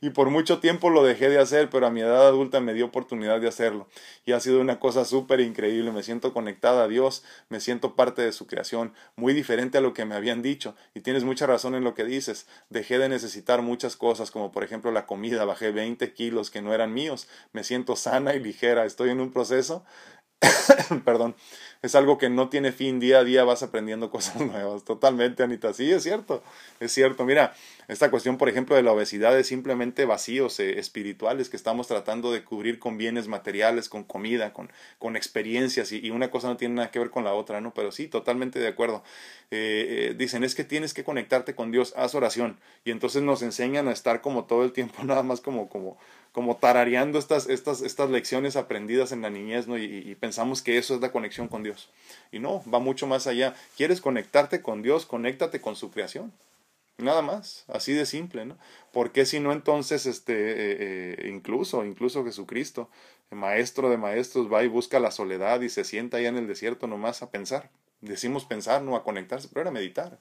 y 0.00 0.10
por 0.10 0.30
mucho 0.30 0.58
tiempo 0.58 0.90
lo 0.90 1.04
dejé 1.04 1.28
de 1.28 1.38
hacer, 1.38 1.70
pero 1.70 1.86
a 1.86 1.90
mi 1.90 2.00
edad 2.00 2.26
adulta 2.26 2.60
me 2.60 2.74
dio 2.74 2.86
oportunidad 2.86 3.40
de 3.40 3.48
hacerlo. 3.48 3.88
Y 4.24 4.32
ha 4.32 4.40
sido 4.40 4.60
una 4.60 4.78
cosa 4.80 5.04
súper 5.04 5.40
increíble. 5.40 5.92
Me 5.92 6.02
siento 6.02 6.32
conectada 6.32 6.84
a 6.84 6.88
Dios, 6.88 7.24
me 7.48 7.60
siento 7.60 7.94
parte 7.94 8.22
de 8.22 8.32
su 8.32 8.46
creación, 8.46 8.92
muy 9.16 9.34
diferente 9.34 9.78
a 9.78 9.80
lo 9.80 9.94
que 9.94 10.04
me 10.04 10.14
habían 10.14 10.42
dicho. 10.42 10.74
Y 10.94 11.00
tienes 11.00 11.24
mucha 11.24 11.46
razón 11.46 11.74
en 11.74 11.84
lo 11.84 11.94
que 11.94 12.04
dices. 12.04 12.46
Dejé 12.70 12.98
de 12.98 13.08
necesitar 13.08 13.62
muchas 13.62 13.96
cosas 13.96 14.30
como 14.30 14.52
por 14.52 14.64
ejemplo 14.64 14.90
la 14.92 15.06
comida, 15.06 15.44
bajé 15.44 15.72
20 15.72 16.12
kilos 16.12 16.50
que 16.50 16.62
no 16.62 16.74
eran 16.74 16.92
míos, 16.92 17.28
me 17.52 17.64
siento 17.64 17.96
sana 17.96 18.34
y 18.34 18.40
ligera, 18.40 18.84
estoy 18.84 19.10
en 19.10 19.20
un 19.20 19.32
proceso. 19.32 19.84
Perdón, 21.04 21.34
es 21.82 21.94
algo 21.94 22.18
que 22.18 22.28
no 22.28 22.48
tiene 22.48 22.72
fin, 22.72 23.00
día 23.00 23.20
a 23.20 23.24
día 23.24 23.44
vas 23.44 23.62
aprendiendo 23.62 24.10
cosas 24.12 24.40
nuevas, 24.40 24.84
totalmente, 24.84 25.42
Anita, 25.42 25.72
sí, 25.72 25.90
es 25.90 26.02
cierto, 26.02 26.42
es 26.80 26.92
cierto, 26.92 27.24
mira, 27.24 27.54
esta 27.88 28.10
cuestión, 28.10 28.38
por 28.38 28.48
ejemplo, 28.48 28.76
de 28.76 28.82
la 28.82 28.92
obesidad 28.92 29.38
es 29.38 29.46
simplemente 29.46 30.04
vacíos 30.06 30.58
eh, 30.60 30.78
espirituales 30.78 31.50
que 31.50 31.56
estamos 31.56 31.86
tratando 31.86 32.32
de 32.32 32.42
cubrir 32.42 32.78
con 32.78 32.96
bienes 32.96 33.28
materiales, 33.28 33.88
con 33.88 34.04
comida, 34.04 34.52
con, 34.52 34.70
con 34.98 35.16
experiencias, 35.16 35.92
y, 35.92 36.10
una 36.10 36.30
cosa 36.30 36.48
no 36.48 36.56
tiene 36.56 36.76
nada 36.76 36.90
que 36.90 36.98
ver 36.98 37.10
con 37.10 37.24
la 37.24 37.34
otra, 37.34 37.60
¿no? 37.60 37.74
Pero 37.74 37.92
sí, 37.92 38.08
totalmente 38.08 38.58
de 38.58 38.68
acuerdo. 38.68 39.02
Eh, 39.50 40.10
eh, 40.10 40.14
dicen, 40.16 40.44
es 40.44 40.54
que 40.54 40.64
tienes 40.64 40.94
que 40.94 41.04
conectarte 41.04 41.54
con 41.54 41.70
Dios, 41.72 41.92
haz 41.96 42.14
oración, 42.14 42.58
y 42.84 42.90
entonces 42.90 43.22
nos 43.22 43.42
enseñan 43.42 43.88
a 43.88 43.92
estar 43.92 44.20
como 44.20 44.44
todo 44.44 44.64
el 44.64 44.72
tiempo, 44.72 45.02
nada 45.04 45.22
más 45.22 45.40
como, 45.40 45.68
como, 45.68 45.98
como 46.32 46.56
tarareando 46.56 47.18
estas, 47.18 47.48
estas, 47.48 47.82
estas 47.82 48.10
lecciones 48.10 48.56
aprendidas 48.56 49.12
en 49.12 49.22
la 49.22 49.30
niñez, 49.30 49.68
¿no? 49.68 49.76
Y, 49.78 50.14
pensamos 50.18 50.62
que 50.62 50.78
eso 50.78 50.94
es 50.94 51.00
la 51.00 51.12
conexión 51.12 51.48
con 51.48 51.62
Dios. 51.62 51.90
Y 52.32 52.38
no, 52.38 52.62
va 52.72 52.78
mucho 52.78 53.06
más 53.06 53.26
allá. 53.26 53.54
¿Quieres 53.76 54.00
conectarte 54.00 54.62
con 54.62 54.82
Dios? 54.82 55.06
Conéctate 55.06 55.60
con 55.60 55.76
su 55.76 55.90
creación. 55.90 56.32
Nada 56.98 57.22
más, 57.22 57.64
así 57.68 57.92
de 57.92 58.06
simple, 58.06 58.44
¿no? 58.46 58.56
¿Por 58.92 59.10
qué 59.10 59.26
si 59.26 59.40
no 59.40 59.52
entonces, 59.52 60.06
este, 60.06 60.32
eh, 60.34 61.16
eh, 61.26 61.28
incluso, 61.28 61.84
incluso 61.84 62.24
Jesucristo, 62.24 62.88
el 63.32 63.38
maestro 63.38 63.90
de 63.90 63.96
maestros, 63.96 64.52
va 64.52 64.62
y 64.62 64.68
busca 64.68 65.00
la 65.00 65.10
soledad 65.10 65.60
y 65.62 65.68
se 65.70 65.82
sienta 65.84 66.18
allá 66.18 66.28
en 66.28 66.36
el 66.36 66.46
desierto 66.46 66.86
nomás 66.86 67.22
a 67.22 67.30
pensar? 67.32 67.70
Decimos 68.00 68.44
pensar, 68.44 68.82
no 68.82 68.94
a 68.94 69.02
conectarse, 69.02 69.48
pero 69.48 69.62
era 69.62 69.70
meditar. 69.72 70.20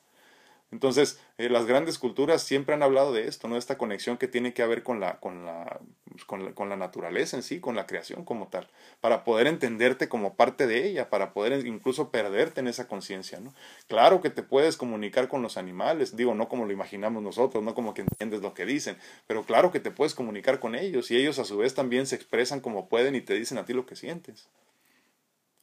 Entonces, 0.73 1.19
eh, 1.37 1.49
las 1.49 1.67
grandes 1.67 1.99
culturas 1.99 2.41
siempre 2.41 2.73
han 2.73 2.81
hablado 2.81 3.13
de 3.13 3.27
esto, 3.27 3.47
¿no? 3.47 3.57
Esta 3.57 3.77
conexión 3.77 4.17
que 4.17 4.27
tiene 4.27 4.55
que 4.55 4.65
ver 4.65 4.81
con 4.81 4.99
la, 4.99 5.19
con, 5.19 5.45
la, 5.45 5.79
pues, 6.09 6.25
con, 6.25 6.45
la, 6.45 6.53
con 6.53 6.67
la 6.67 6.75
naturaleza 6.75 7.37
en 7.37 7.43
sí, 7.43 7.59
con 7.59 7.75
la 7.75 7.85
creación 7.85 8.25
como 8.25 8.47
tal, 8.47 8.67
para 8.99 9.23
poder 9.23 9.45
entenderte 9.45 10.09
como 10.09 10.33
parte 10.33 10.65
de 10.65 10.87
ella, 10.87 11.11
para 11.11 11.31
poder 11.31 11.67
incluso 11.67 12.09
perderte 12.09 12.61
en 12.61 12.67
esa 12.67 12.87
conciencia, 12.87 13.39
¿no? 13.39 13.53
Claro 13.87 14.19
que 14.19 14.31
te 14.31 14.41
puedes 14.41 14.75
comunicar 14.75 15.27
con 15.27 15.43
los 15.43 15.57
animales, 15.57 16.15
digo, 16.15 16.33
no 16.33 16.49
como 16.49 16.65
lo 16.65 16.73
imaginamos 16.73 17.21
nosotros, 17.21 17.63
no 17.63 17.75
como 17.75 17.93
que 17.93 18.01
entiendes 18.01 18.41
lo 18.41 18.55
que 18.55 18.65
dicen, 18.65 18.97
pero 19.27 19.43
claro 19.43 19.71
que 19.71 19.79
te 19.79 19.91
puedes 19.91 20.15
comunicar 20.15 20.59
con 20.59 20.73
ellos 20.73 21.11
y 21.11 21.17
ellos 21.17 21.37
a 21.37 21.45
su 21.45 21.55
vez 21.55 21.75
también 21.75 22.07
se 22.07 22.15
expresan 22.15 22.61
como 22.61 22.89
pueden 22.89 23.13
y 23.13 23.21
te 23.21 23.35
dicen 23.35 23.59
a 23.59 23.65
ti 23.65 23.73
lo 23.73 23.85
que 23.85 23.95
sientes. 23.95 24.49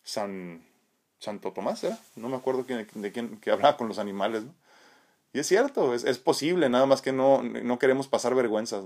San 0.05 0.63
Santo 1.19 1.53
Tomás, 1.53 1.83
¿era? 1.83 1.99
No 2.15 2.29
me 2.29 2.37
acuerdo 2.37 2.65
quién, 2.65 2.87
de 2.95 3.11
quién 3.11 3.39
que 3.39 3.51
hablaba 3.51 3.77
con 3.77 3.89
los 3.89 3.99
animales, 3.99 4.45
¿no? 4.45 4.55
Y 5.33 5.39
es 5.39 5.47
cierto, 5.47 5.95
es, 5.95 6.03
es, 6.03 6.18
posible, 6.18 6.68
nada 6.68 6.87
más 6.87 7.03
que 7.03 7.12
no, 7.12 7.43
no 7.43 7.78
queremos 7.78 8.09
pasar 8.09 8.35
vergüenzas. 8.35 8.85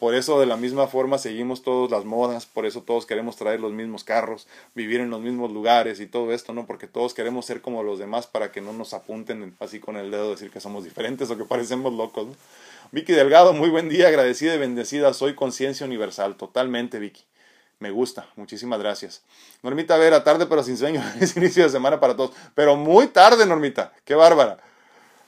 Por 0.00 0.16
eso 0.16 0.40
de 0.40 0.46
la 0.46 0.56
misma 0.56 0.88
forma 0.88 1.18
seguimos 1.18 1.62
todas 1.62 1.90
las 1.90 2.04
modas, 2.04 2.46
por 2.46 2.66
eso 2.66 2.82
todos 2.82 3.06
queremos 3.06 3.36
traer 3.36 3.60
los 3.60 3.72
mismos 3.72 4.02
carros, 4.02 4.48
vivir 4.74 5.00
en 5.00 5.10
los 5.10 5.20
mismos 5.20 5.52
lugares 5.52 6.00
y 6.00 6.06
todo 6.06 6.32
esto, 6.32 6.52
¿no? 6.52 6.66
Porque 6.66 6.88
todos 6.88 7.14
queremos 7.14 7.46
ser 7.46 7.60
como 7.60 7.84
los 7.84 8.00
demás 8.00 8.26
para 8.26 8.50
que 8.50 8.60
no 8.60 8.72
nos 8.72 8.92
apunten 8.92 9.54
así 9.60 9.78
con 9.78 9.96
el 9.96 10.10
dedo 10.10 10.32
decir 10.32 10.50
que 10.50 10.60
somos 10.60 10.82
diferentes 10.82 11.30
o 11.30 11.38
que 11.38 11.44
parecemos 11.44 11.92
locos. 11.92 12.26
¿no? 12.26 12.34
Vicky 12.90 13.12
Delgado, 13.12 13.52
muy 13.52 13.70
buen 13.70 13.88
día, 13.88 14.08
agradecida 14.08 14.54
y 14.54 14.58
bendecida, 14.58 15.14
soy 15.14 15.36
conciencia 15.36 15.86
universal, 15.86 16.36
totalmente 16.36 16.98
Vicky. 16.98 17.22
Me 17.78 17.92
gusta, 17.92 18.28
muchísimas 18.34 18.80
gracias. 18.80 19.22
Normita 19.62 19.96
Vera, 19.96 20.24
tarde 20.24 20.46
pero 20.46 20.64
sin 20.64 20.76
sueño, 20.76 21.02
es 21.20 21.36
inicio 21.36 21.62
de 21.62 21.70
semana 21.70 22.00
para 22.00 22.16
todos, 22.16 22.32
pero 22.56 22.74
muy 22.74 23.06
tarde, 23.06 23.46
Normita, 23.46 23.92
qué 24.04 24.16
bárbara. 24.16 24.58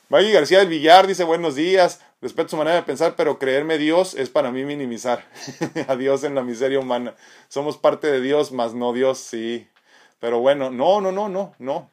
Maggie 0.09 0.31
García 0.31 0.61
del 0.61 0.69
Villar 0.69 1.09
dice 1.09 1.25
buenos 1.25 1.57
días, 1.57 2.01
respeto 2.21 2.51
su 2.51 2.57
manera 2.57 2.77
de 2.77 2.85
pensar, 2.85 3.17
pero 3.17 3.41
creerme 3.41 3.77
Dios 3.77 4.15
es 4.15 4.31
para 4.31 4.53
mí 4.53 4.65
minimizar 4.65 5.25
a 5.89 5.97
Dios 5.97 6.23
en 6.23 6.37
la 6.37 6.45
miseria 6.45 6.79
humana. 6.79 7.17
Somos 7.49 7.77
parte 7.77 8.07
de 8.07 8.21
Dios, 8.21 8.53
más 8.53 8.73
no 8.73 8.93
Dios, 8.93 9.19
sí. 9.19 9.67
Pero 10.21 10.39
bueno, 10.39 10.71
no, 10.71 11.01
no, 11.01 11.11
no, 11.11 11.29
no, 11.29 11.55
no. 11.59 11.91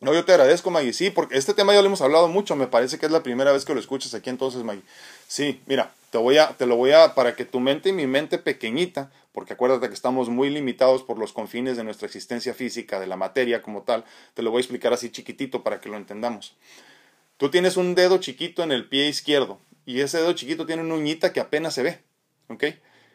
No, 0.00 0.14
yo 0.14 0.24
te 0.24 0.32
agradezco, 0.32 0.70
Maggie. 0.70 0.94
Sí, 0.94 1.10
porque 1.10 1.36
este 1.36 1.52
tema 1.52 1.74
ya 1.74 1.80
lo 1.82 1.88
hemos 1.88 2.00
hablado 2.00 2.28
mucho. 2.28 2.56
Me 2.56 2.66
parece 2.66 2.98
que 2.98 3.04
es 3.04 3.12
la 3.12 3.22
primera 3.22 3.52
vez 3.52 3.66
que 3.66 3.74
lo 3.74 3.80
escuchas 3.80 4.14
aquí 4.14 4.30
entonces, 4.30 4.62
Maggie. 4.62 4.84
Sí, 5.26 5.60
mira, 5.66 5.92
te, 6.10 6.16
voy 6.16 6.38
a, 6.38 6.56
te 6.56 6.64
lo 6.64 6.76
voy 6.76 6.92
a, 6.92 7.14
para 7.14 7.36
que 7.36 7.44
tu 7.44 7.60
mente 7.60 7.90
y 7.90 7.92
mi 7.92 8.06
mente 8.06 8.38
pequeñita, 8.38 9.10
porque 9.32 9.52
acuérdate 9.52 9.88
que 9.88 9.94
estamos 9.94 10.30
muy 10.30 10.48
limitados 10.48 11.02
por 11.02 11.18
los 11.18 11.34
confines 11.34 11.76
de 11.76 11.84
nuestra 11.84 12.06
existencia 12.06 12.54
física, 12.54 12.98
de 13.00 13.06
la 13.06 13.16
materia 13.16 13.60
como 13.60 13.82
tal, 13.82 14.04
te 14.32 14.42
lo 14.42 14.50
voy 14.50 14.60
a 14.60 14.62
explicar 14.62 14.94
así 14.94 15.10
chiquitito 15.10 15.62
para 15.62 15.80
que 15.80 15.90
lo 15.90 15.96
entendamos. 15.98 16.56
Tú 17.38 17.50
tienes 17.50 17.76
un 17.76 17.94
dedo 17.94 18.18
chiquito 18.18 18.64
en 18.64 18.72
el 18.72 18.88
pie 18.88 19.08
izquierdo 19.08 19.60
y 19.86 20.00
ese 20.00 20.18
dedo 20.18 20.32
chiquito 20.32 20.66
tiene 20.66 20.82
una 20.82 20.94
uñita 20.94 21.32
que 21.32 21.38
apenas 21.38 21.72
se 21.72 21.84
ve. 21.84 22.00
¿Ok? 22.48 22.64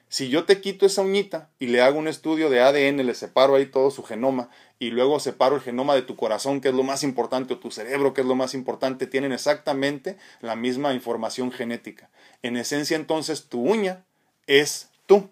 Si 0.07 0.29
yo 0.29 0.45
te 0.45 0.61
quito 0.61 0.85
esa 0.85 1.01
uñita 1.01 1.49
y 1.59 1.67
le 1.67 1.81
hago 1.81 1.99
un 1.99 2.07
estudio 2.07 2.49
de 2.49 2.61
ADN, 2.61 3.05
le 3.05 3.15
separo 3.15 3.55
ahí 3.55 3.65
todo 3.65 3.91
su 3.91 4.01
genoma 4.01 4.49
y 4.79 4.91
luego 4.91 5.19
separo 5.19 5.57
el 5.57 5.61
genoma 5.61 5.93
de 5.93 6.03
tu 6.03 6.15
corazón, 6.15 6.61
que 6.61 6.69
es 6.69 6.73
lo 6.73 6.83
más 6.83 7.03
importante, 7.03 7.53
o 7.53 7.59
tu 7.59 7.69
cerebro, 7.69 8.13
que 8.13 8.21
es 8.21 8.27
lo 8.27 8.35
más 8.35 8.53
importante, 8.53 9.07
tienen 9.07 9.33
exactamente 9.33 10.17
la 10.39 10.55
misma 10.55 10.93
información 10.93 11.51
genética. 11.51 12.09
En 12.43 12.55
esencia, 12.55 12.95
entonces, 12.95 13.49
tu 13.49 13.61
uña 13.61 14.05
es 14.47 14.89
tú. 15.05 15.31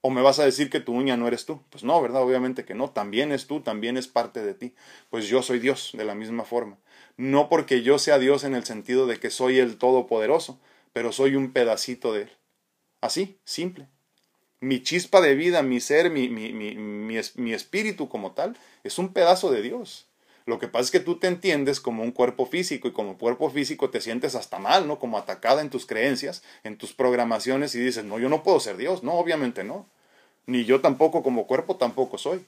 ¿O 0.00 0.10
me 0.10 0.22
vas 0.22 0.40
a 0.40 0.44
decir 0.44 0.70
que 0.70 0.80
tu 0.80 0.92
uña 0.92 1.16
no 1.16 1.28
eres 1.28 1.46
tú? 1.46 1.62
Pues 1.70 1.84
no, 1.84 2.02
¿verdad? 2.02 2.22
Obviamente 2.22 2.64
que 2.64 2.74
no. 2.74 2.90
También 2.90 3.30
es 3.30 3.46
tú, 3.46 3.60
también 3.60 3.96
es 3.96 4.08
parte 4.08 4.42
de 4.42 4.54
ti. 4.54 4.74
Pues 5.08 5.28
yo 5.28 5.42
soy 5.42 5.60
Dios 5.60 5.90
de 5.92 6.04
la 6.04 6.16
misma 6.16 6.44
forma 6.44 6.78
no 7.16 7.48
porque 7.48 7.82
yo 7.82 7.98
sea 7.98 8.18
Dios 8.18 8.44
en 8.44 8.54
el 8.54 8.64
sentido 8.64 9.06
de 9.06 9.18
que 9.18 9.30
soy 9.30 9.58
el 9.58 9.76
Todopoderoso, 9.76 10.58
pero 10.92 11.12
soy 11.12 11.36
un 11.36 11.52
pedacito 11.52 12.12
de 12.12 12.22
Él. 12.22 12.30
Así, 13.00 13.38
simple. 13.44 13.88
Mi 14.60 14.82
chispa 14.82 15.20
de 15.20 15.34
vida, 15.34 15.62
mi 15.62 15.80
ser, 15.80 16.10
mi, 16.10 16.28
mi, 16.28 16.52
mi, 16.52 16.76
mi, 16.76 17.52
espíritu 17.52 18.08
como 18.08 18.32
tal, 18.32 18.56
es 18.84 18.98
un 18.98 19.12
pedazo 19.12 19.50
de 19.50 19.60
Dios. 19.60 20.06
Lo 20.46 20.58
que 20.58 20.68
pasa 20.68 20.84
es 20.84 20.90
que 20.92 21.00
tú 21.00 21.18
te 21.18 21.26
entiendes 21.26 21.80
como 21.80 22.02
un 22.02 22.12
cuerpo 22.12 22.46
físico 22.46 22.86
y 22.88 22.92
como 22.92 23.18
cuerpo 23.18 23.50
físico 23.50 23.90
te 23.90 24.00
sientes 24.00 24.34
hasta 24.34 24.58
mal, 24.58 24.86
¿no? 24.86 24.98
Como 24.98 25.18
atacada 25.18 25.62
en 25.62 25.70
tus 25.70 25.86
creencias, 25.86 26.42
en 26.62 26.78
tus 26.78 26.92
programaciones 26.92 27.74
y 27.74 27.80
dices, 27.80 28.04
no, 28.04 28.18
yo 28.18 28.28
no 28.28 28.42
puedo 28.42 28.60
ser 28.60 28.76
Dios. 28.76 29.02
No, 29.02 29.14
obviamente 29.14 29.64
no. 29.64 29.86
Ni 30.46 30.64
yo 30.64 30.80
tampoco 30.80 31.22
como 31.22 31.46
cuerpo 31.46 31.76
tampoco 31.76 32.18
soy. 32.18 32.44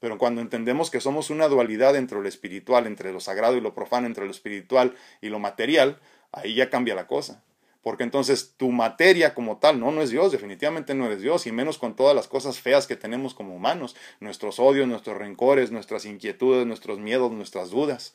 Pero 0.00 0.18
cuando 0.18 0.40
entendemos 0.40 0.90
que 0.90 1.00
somos 1.00 1.30
una 1.30 1.48
dualidad 1.48 1.96
entre 1.96 2.20
lo 2.20 2.28
espiritual, 2.28 2.86
entre 2.86 3.12
lo 3.12 3.20
sagrado 3.20 3.56
y 3.56 3.60
lo 3.60 3.74
profano, 3.74 4.06
entre 4.06 4.24
lo 4.24 4.30
espiritual 4.30 4.94
y 5.20 5.28
lo 5.28 5.38
material, 5.38 5.98
ahí 6.32 6.54
ya 6.54 6.70
cambia 6.70 6.94
la 6.94 7.06
cosa. 7.06 7.42
Porque 7.82 8.04
entonces 8.04 8.54
tu 8.56 8.70
materia 8.70 9.34
como 9.34 9.58
tal 9.58 9.80
no, 9.80 9.90
no 9.90 10.02
es 10.02 10.10
Dios, 10.10 10.30
definitivamente 10.30 10.94
no 10.94 11.06
eres 11.06 11.22
Dios, 11.22 11.46
y 11.46 11.52
menos 11.52 11.78
con 11.78 11.96
todas 11.96 12.14
las 12.14 12.28
cosas 12.28 12.60
feas 12.60 12.86
que 12.86 12.96
tenemos 12.96 13.34
como 13.34 13.54
humanos, 13.54 13.96
nuestros 14.20 14.58
odios, 14.58 14.86
nuestros 14.86 15.16
rencores, 15.16 15.70
nuestras 15.70 16.04
inquietudes, 16.04 16.66
nuestros 16.66 16.98
miedos, 16.98 17.32
nuestras 17.32 17.70
dudas, 17.70 18.14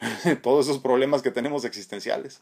todos 0.42 0.66
esos 0.66 0.80
problemas 0.80 1.22
que 1.22 1.30
tenemos 1.30 1.64
existenciales. 1.64 2.40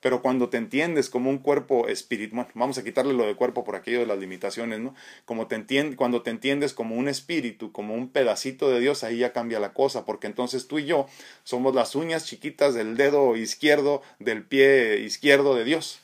Pero 0.00 0.22
cuando 0.22 0.48
te 0.48 0.56
entiendes 0.56 1.10
como 1.10 1.30
un 1.30 1.38
cuerpo 1.38 1.88
espiritual, 1.88 2.44
bueno, 2.44 2.50
vamos 2.54 2.78
a 2.78 2.84
quitarle 2.84 3.12
lo 3.12 3.26
de 3.26 3.34
cuerpo 3.34 3.64
por 3.64 3.76
aquello 3.76 4.00
de 4.00 4.06
las 4.06 4.18
limitaciones, 4.18 4.80
¿no? 4.80 4.94
Como 5.24 5.46
te 5.46 5.56
cuando 5.96 6.22
te 6.22 6.30
entiendes 6.30 6.72
como 6.72 6.96
un 6.96 7.08
espíritu, 7.08 7.72
como 7.72 7.94
un 7.94 8.08
pedacito 8.08 8.70
de 8.70 8.80
Dios, 8.80 9.04
ahí 9.04 9.18
ya 9.18 9.32
cambia 9.32 9.58
la 9.58 9.72
cosa, 9.72 10.04
porque 10.04 10.26
entonces 10.26 10.68
tú 10.68 10.78
y 10.78 10.86
yo 10.86 11.06
somos 11.44 11.74
las 11.74 11.94
uñas 11.94 12.26
chiquitas 12.26 12.74
del 12.74 12.96
dedo 12.96 13.36
izquierdo, 13.36 14.02
del 14.18 14.44
pie 14.44 15.00
izquierdo 15.00 15.54
de 15.54 15.64
Dios, 15.64 16.00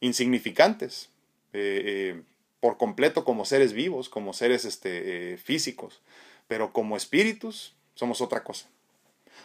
insignificantes, 0.00 1.10
eh, 1.52 1.82
eh, 1.84 2.22
por 2.60 2.76
completo 2.76 3.24
como 3.24 3.44
seres 3.44 3.72
vivos, 3.72 4.08
como 4.08 4.32
seres 4.32 4.64
este, 4.64 5.34
eh, 5.34 5.38
físicos, 5.38 6.00
pero 6.48 6.72
como 6.72 6.96
espíritus 6.96 7.74
somos 7.94 8.20
otra 8.20 8.42
cosa. 8.42 8.68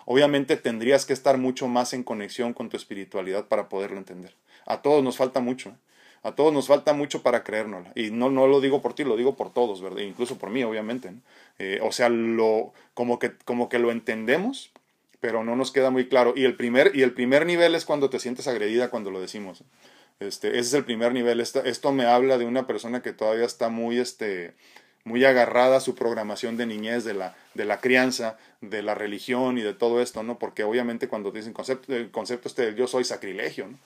Obviamente 0.05 0.57
tendrías 0.57 1.05
que 1.05 1.13
estar 1.13 1.37
mucho 1.37 1.67
más 1.67 1.93
en 1.93 2.03
conexión 2.03 2.53
con 2.53 2.69
tu 2.69 2.77
espiritualidad 2.77 3.47
para 3.47 3.69
poderlo 3.69 3.97
entender. 3.97 4.35
A 4.65 4.81
todos 4.81 5.03
nos 5.03 5.17
falta 5.17 5.39
mucho. 5.39 5.69
¿eh? 5.69 5.75
A 6.23 6.35
todos 6.35 6.53
nos 6.53 6.67
falta 6.67 6.93
mucho 6.93 7.21
para 7.21 7.43
creérnosla. 7.43 7.91
Y 7.95 8.11
no, 8.11 8.29
no 8.29 8.47
lo 8.47 8.61
digo 8.61 8.81
por 8.81 8.93
ti, 8.93 9.03
lo 9.03 9.17
digo 9.17 9.35
por 9.35 9.53
todos, 9.53 9.81
¿verdad? 9.81 9.99
Incluso 9.99 10.37
por 10.37 10.49
mí, 10.49 10.63
obviamente. 10.63 11.11
Eh, 11.59 11.79
o 11.83 11.91
sea, 11.91 12.07
lo, 12.07 12.73
como, 12.93 13.19
que, 13.19 13.33
como 13.43 13.67
que 13.67 13.77
lo 13.77 13.91
entendemos, 13.91 14.71
pero 15.19 15.43
no 15.43 15.57
nos 15.57 15.71
queda 15.71 15.89
muy 15.89 16.07
claro. 16.07 16.33
Y 16.35 16.45
el 16.45 16.55
primer, 16.55 16.95
y 16.95 17.01
el 17.01 17.13
primer 17.13 17.45
nivel 17.45 17.75
es 17.75 17.83
cuando 17.83 18.09
te 18.09 18.19
sientes 18.19 18.47
agredida 18.47 18.89
cuando 18.89 19.11
lo 19.11 19.19
decimos. 19.19 19.61
¿eh? 19.61 19.65
Este, 20.21 20.49
ese 20.49 20.59
es 20.59 20.73
el 20.73 20.85
primer 20.85 21.13
nivel. 21.13 21.41
Esto 21.41 21.91
me 21.91 22.05
habla 22.05 22.37
de 22.37 22.45
una 22.45 22.67
persona 22.67 23.01
que 23.01 23.11
todavía 23.11 23.45
está 23.45 23.67
muy, 23.67 23.99
este, 23.99 24.53
muy 25.05 25.25
agarrada 25.25 25.77
a 25.77 25.81
su 25.81 25.95
programación 25.95 26.57
de 26.57 26.65
niñez, 26.65 27.03
de 27.03 27.13
la, 27.13 27.35
de 27.53 27.65
la 27.65 27.79
crianza, 27.81 28.37
de 28.61 28.81
la 28.81 28.95
religión 28.95 29.57
y 29.57 29.61
de 29.61 29.73
todo 29.73 30.01
esto, 30.01 30.23
¿no? 30.23 30.39
Porque 30.39 30.63
obviamente 30.63 31.07
cuando 31.07 31.31
dicen 31.31 31.53
concepto, 31.53 31.93
el 31.93 32.11
concepto 32.11 32.47
este 32.47 32.63
del 32.65 32.75
yo 32.75 32.87
soy 32.87 33.03
sacrilegio, 33.03 33.67
¿no? 33.67 33.79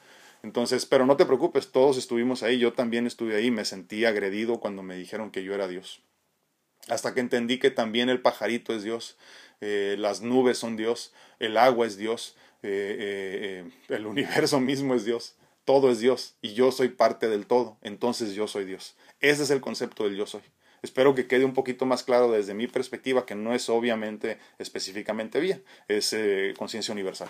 Entonces, 0.44 0.86
pero 0.86 1.06
no 1.06 1.18
te 1.18 1.26
preocupes, 1.26 1.72
todos 1.72 1.98
estuvimos 1.98 2.44
ahí, 2.44 2.60
yo 2.60 2.74
también 2.74 3.08
estuve 3.08 3.36
ahí, 3.36 3.50
me 3.50 3.66
sentí 3.66 4.06
agredido 4.06 4.60
cuando 4.60 4.84
me 4.84 4.96
dijeron 4.96 5.32
que 5.32 5.44
yo 5.44 5.54
era 5.54 5.68
Dios. 5.68 6.02
Hasta 6.88 7.14
que 7.14 7.20
entendí 7.20 7.58
que 7.58 7.72
también 7.72 8.10
el 8.10 8.22
pajarito 8.22 8.74
es 8.74 8.84
Dios, 8.84 9.18
eh, 9.62 9.96
las 9.98 10.22
nubes 10.22 10.58
son 10.58 10.78
Dios, 10.78 11.12
el 11.40 11.58
agua 11.58 11.88
es 11.88 11.98
Dios, 11.98 12.36
eh, 12.64 13.66
eh, 13.68 13.72
el 13.90 14.06
universo 14.06 14.60
mismo 14.60 14.94
es 14.94 15.06
Dios, 15.06 15.36
todo 15.66 15.92
es 15.92 16.00
Dios 16.00 16.36
y 16.42 16.54
yo 16.54 16.72
soy 16.72 16.90
parte 16.90 17.28
del 17.28 17.46
todo, 17.46 17.78
entonces 17.82 18.34
yo 18.34 18.48
soy 18.48 18.66
Dios. 18.66 18.96
Ese 19.20 19.44
es 19.44 19.50
el 19.50 19.60
concepto 19.60 20.04
del 20.04 20.16
yo 20.16 20.28
soy. 20.28 20.42
Espero 20.82 21.16
que 21.16 21.28
quede 21.28 21.46
un 21.46 21.54
poquito 21.54 21.86
más 21.86 22.04
claro 22.04 22.32
desde 22.32 22.54
mi 22.54 22.68
perspectiva 22.68 23.26
que 23.26 23.36
no 23.36 23.54
es 23.54 23.70
obviamente 23.70 24.40
específicamente 24.60 25.40
vía, 25.40 25.60
es 25.88 26.14
eh, 26.14 26.54
conciencia 26.58 26.92
universal. 26.92 27.30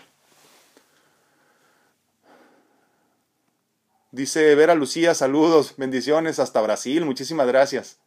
Dice 4.11 4.55
Vera 4.55 4.75
Lucía, 4.75 5.13
saludos, 5.13 5.75
bendiciones 5.77 6.39
hasta 6.39 6.61
Brasil, 6.61 7.05
muchísimas 7.05 7.47
gracias. 7.47 7.99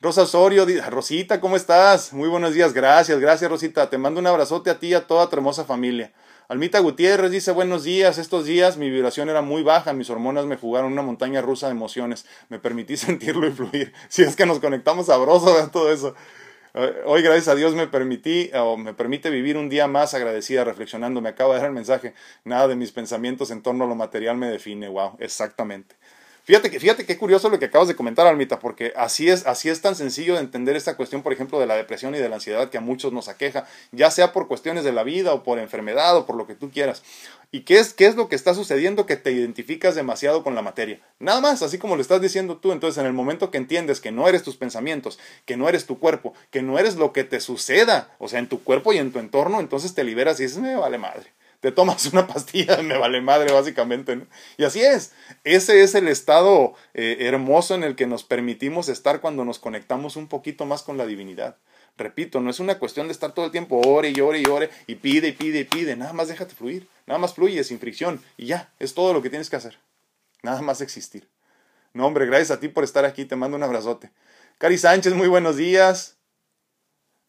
Rosa 0.00 0.22
Osorio, 0.22 0.64
Rosita, 0.88 1.40
¿cómo 1.40 1.56
estás? 1.56 2.12
Muy 2.12 2.28
buenos 2.28 2.54
días, 2.54 2.72
gracias, 2.72 3.18
gracias 3.18 3.50
Rosita. 3.50 3.90
Te 3.90 3.98
mando 3.98 4.20
un 4.20 4.28
abrazote 4.28 4.70
a 4.70 4.78
ti 4.78 4.88
y 4.88 4.94
a 4.94 5.06
toda 5.06 5.28
tu 5.28 5.34
hermosa 5.34 5.64
familia. 5.64 6.12
Almita 6.50 6.78
Gutiérrez 6.78 7.30
dice 7.30 7.52
buenos 7.52 7.84
días, 7.84 8.16
estos 8.16 8.46
días 8.46 8.78
mi 8.78 8.88
vibración 8.88 9.28
era 9.28 9.42
muy 9.42 9.62
baja, 9.62 9.92
mis 9.92 10.08
hormonas 10.08 10.46
me 10.46 10.56
jugaron 10.56 10.92
una 10.92 11.02
montaña 11.02 11.42
rusa 11.42 11.66
de 11.66 11.72
emociones, 11.72 12.24
me 12.48 12.58
permití 12.58 12.96
sentirlo 12.96 13.46
y 13.46 13.52
fluir. 13.52 13.92
Si 14.08 14.22
es 14.22 14.34
que 14.34 14.46
nos 14.46 14.58
conectamos 14.58 15.06
sabroso, 15.06 15.54
todo 15.70 15.92
eso. 15.92 16.14
Hoy, 17.04 17.20
gracias 17.20 17.48
a 17.48 17.54
Dios, 17.54 17.74
me 17.74 17.86
permití 17.86 18.50
o 18.54 18.78
me 18.78 18.94
permite 18.94 19.28
vivir 19.28 19.58
un 19.58 19.68
día 19.68 19.88
más 19.88 20.14
agradecida, 20.14 20.64
reflexionando. 20.64 21.20
Me 21.20 21.30
acabo 21.30 21.52
de 21.52 21.58
dar 21.58 21.68
el 21.68 21.74
mensaje. 21.74 22.14
Nada 22.44 22.68
de 22.68 22.76
mis 22.76 22.92
pensamientos 22.92 23.50
en 23.50 23.62
torno 23.62 23.84
a 23.84 23.86
lo 23.86 23.94
material 23.94 24.36
me 24.38 24.48
define. 24.48 24.88
Wow, 24.88 25.16
exactamente. 25.18 25.96
Fíjate 26.48 26.70
que, 26.70 26.80
fíjate 26.80 27.04
qué 27.04 27.18
curioso 27.18 27.50
lo 27.50 27.58
que 27.58 27.66
acabas 27.66 27.88
de 27.88 27.94
comentar, 27.94 28.26
Almita, 28.26 28.58
porque 28.58 28.94
así 28.96 29.28
es, 29.28 29.46
así 29.46 29.68
es 29.68 29.82
tan 29.82 29.94
sencillo 29.94 30.32
de 30.32 30.40
entender 30.40 30.76
esta 30.76 30.96
cuestión, 30.96 31.22
por 31.22 31.34
ejemplo, 31.34 31.60
de 31.60 31.66
la 31.66 31.76
depresión 31.76 32.14
y 32.14 32.18
de 32.18 32.28
la 32.30 32.36
ansiedad 32.36 32.70
que 32.70 32.78
a 32.78 32.80
muchos 32.80 33.12
nos 33.12 33.28
aqueja, 33.28 33.66
ya 33.92 34.10
sea 34.10 34.32
por 34.32 34.48
cuestiones 34.48 34.82
de 34.82 34.92
la 34.92 35.02
vida 35.02 35.34
o 35.34 35.42
por 35.42 35.58
enfermedad 35.58 36.16
o 36.16 36.24
por 36.24 36.36
lo 36.36 36.46
que 36.46 36.54
tú 36.54 36.70
quieras. 36.70 37.02
¿Y 37.52 37.64
qué 37.64 37.78
es, 37.78 37.92
qué 37.92 38.06
es 38.06 38.16
lo 38.16 38.30
que 38.30 38.34
está 38.34 38.54
sucediendo 38.54 39.04
que 39.04 39.16
te 39.16 39.30
identificas 39.30 39.94
demasiado 39.94 40.42
con 40.42 40.54
la 40.54 40.62
materia? 40.62 41.00
Nada 41.18 41.42
más, 41.42 41.60
así 41.60 41.76
como 41.76 41.96
lo 41.96 42.00
estás 42.00 42.22
diciendo 42.22 42.56
tú. 42.56 42.72
Entonces, 42.72 42.96
en 42.96 43.04
el 43.04 43.12
momento 43.12 43.50
que 43.50 43.58
entiendes 43.58 44.00
que 44.00 44.10
no 44.10 44.26
eres 44.26 44.42
tus 44.42 44.56
pensamientos, 44.56 45.18
que 45.44 45.58
no 45.58 45.68
eres 45.68 45.84
tu 45.84 45.98
cuerpo, 45.98 46.32
que 46.50 46.62
no 46.62 46.78
eres 46.78 46.96
lo 46.96 47.12
que 47.12 47.24
te 47.24 47.40
suceda, 47.40 48.16
o 48.18 48.26
sea, 48.26 48.38
en 48.38 48.48
tu 48.48 48.64
cuerpo 48.64 48.94
y 48.94 48.96
en 48.96 49.12
tu 49.12 49.18
entorno, 49.18 49.60
entonces 49.60 49.92
te 49.92 50.02
liberas 50.02 50.40
y 50.40 50.44
dices, 50.44 50.56
me 50.56 50.76
vale 50.76 50.96
madre 50.96 51.37
te 51.60 51.72
tomas 51.72 52.06
una 52.12 52.26
pastilla, 52.26 52.76
me 52.82 52.96
vale 52.98 53.20
madre, 53.20 53.52
básicamente. 53.52 54.26
Y 54.56 54.64
así 54.64 54.80
es. 54.80 55.12
Ese 55.44 55.82
es 55.82 55.94
el 55.94 56.08
estado 56.08 56.74
eh, 56.94 57.16
hermoso 57.20 57.74
en 57.74 57.84
el 57.84 57.96
que 57.96 58.06
nos 58.06 58.24
permitimos 58.24 58.88
estar 58.88 59.20
cuando 59.20 59.44
nos 59.44 59.58
conectamos 59.58 60.16
un 60.16 60.28
poquito 60.28 60.66
más 60.66 60.82
con 60.82 60.96
la 60.96 61.06
divinidad. 61.06 61.56
Repito, 61.96 62.40
no 62.40 62.50
es 62.50 62.60
una 62.60 62.78
cuestión 62.78 63.08
de 63.08 63.12
estar 63.12 63.32
todo 63.32 63.46
el 63.46 63.50
tiempo 63.50 63.80
ore 63.84 64.12
y 64.14 64.20
ore 64.20 64.40
y 64.40 64.46
ore 64.46 64.70
y 64.86 64.94
pide 64.94 65.28
y 65.28 65.32
pide 65.32 65.60
y 65.60 65.64
pide. 65.64 65.96
Nada 65.96 66.12
más 66.12 66.28
déjate 66.28 66.54
fluir. 66.54 66.88
Nada 67.06 67.18
más 67.18 67.34
fluye 67.34 67.64
sin 67.64 67.80
fricción. 67.80 68.22
Y 68.36 68.46
ya, 68.46 68.72
es 68.78 68.94
todo 68.94 69.12
lo 69.12 69.20
que 69.20 69.30
tienes 69.30 69.50
que 69.50 69.56
hacer. 69.56 69.78
Nada 70.44 70.62
más 70.62 70.80
existir. 70.80 71.28
No, 71.92 72.06
hombre, 72.06 72.26
gracias 72.26 72.52
a 72.52 72.60
ti 72.60 72.68
por 72.68 72.84
estar 72.84 73.04
aquí. 73.04 73.24
Te 73.24 73.34
mando 73.34 73.56
un 73.56 73.64
abrazote. 73.64 74.12
Cari 74.58 74.78
Sánchez, 74.78 75.14
muy 75.14 75.26
buenos 75.26 75.56
días. 75.56 76.18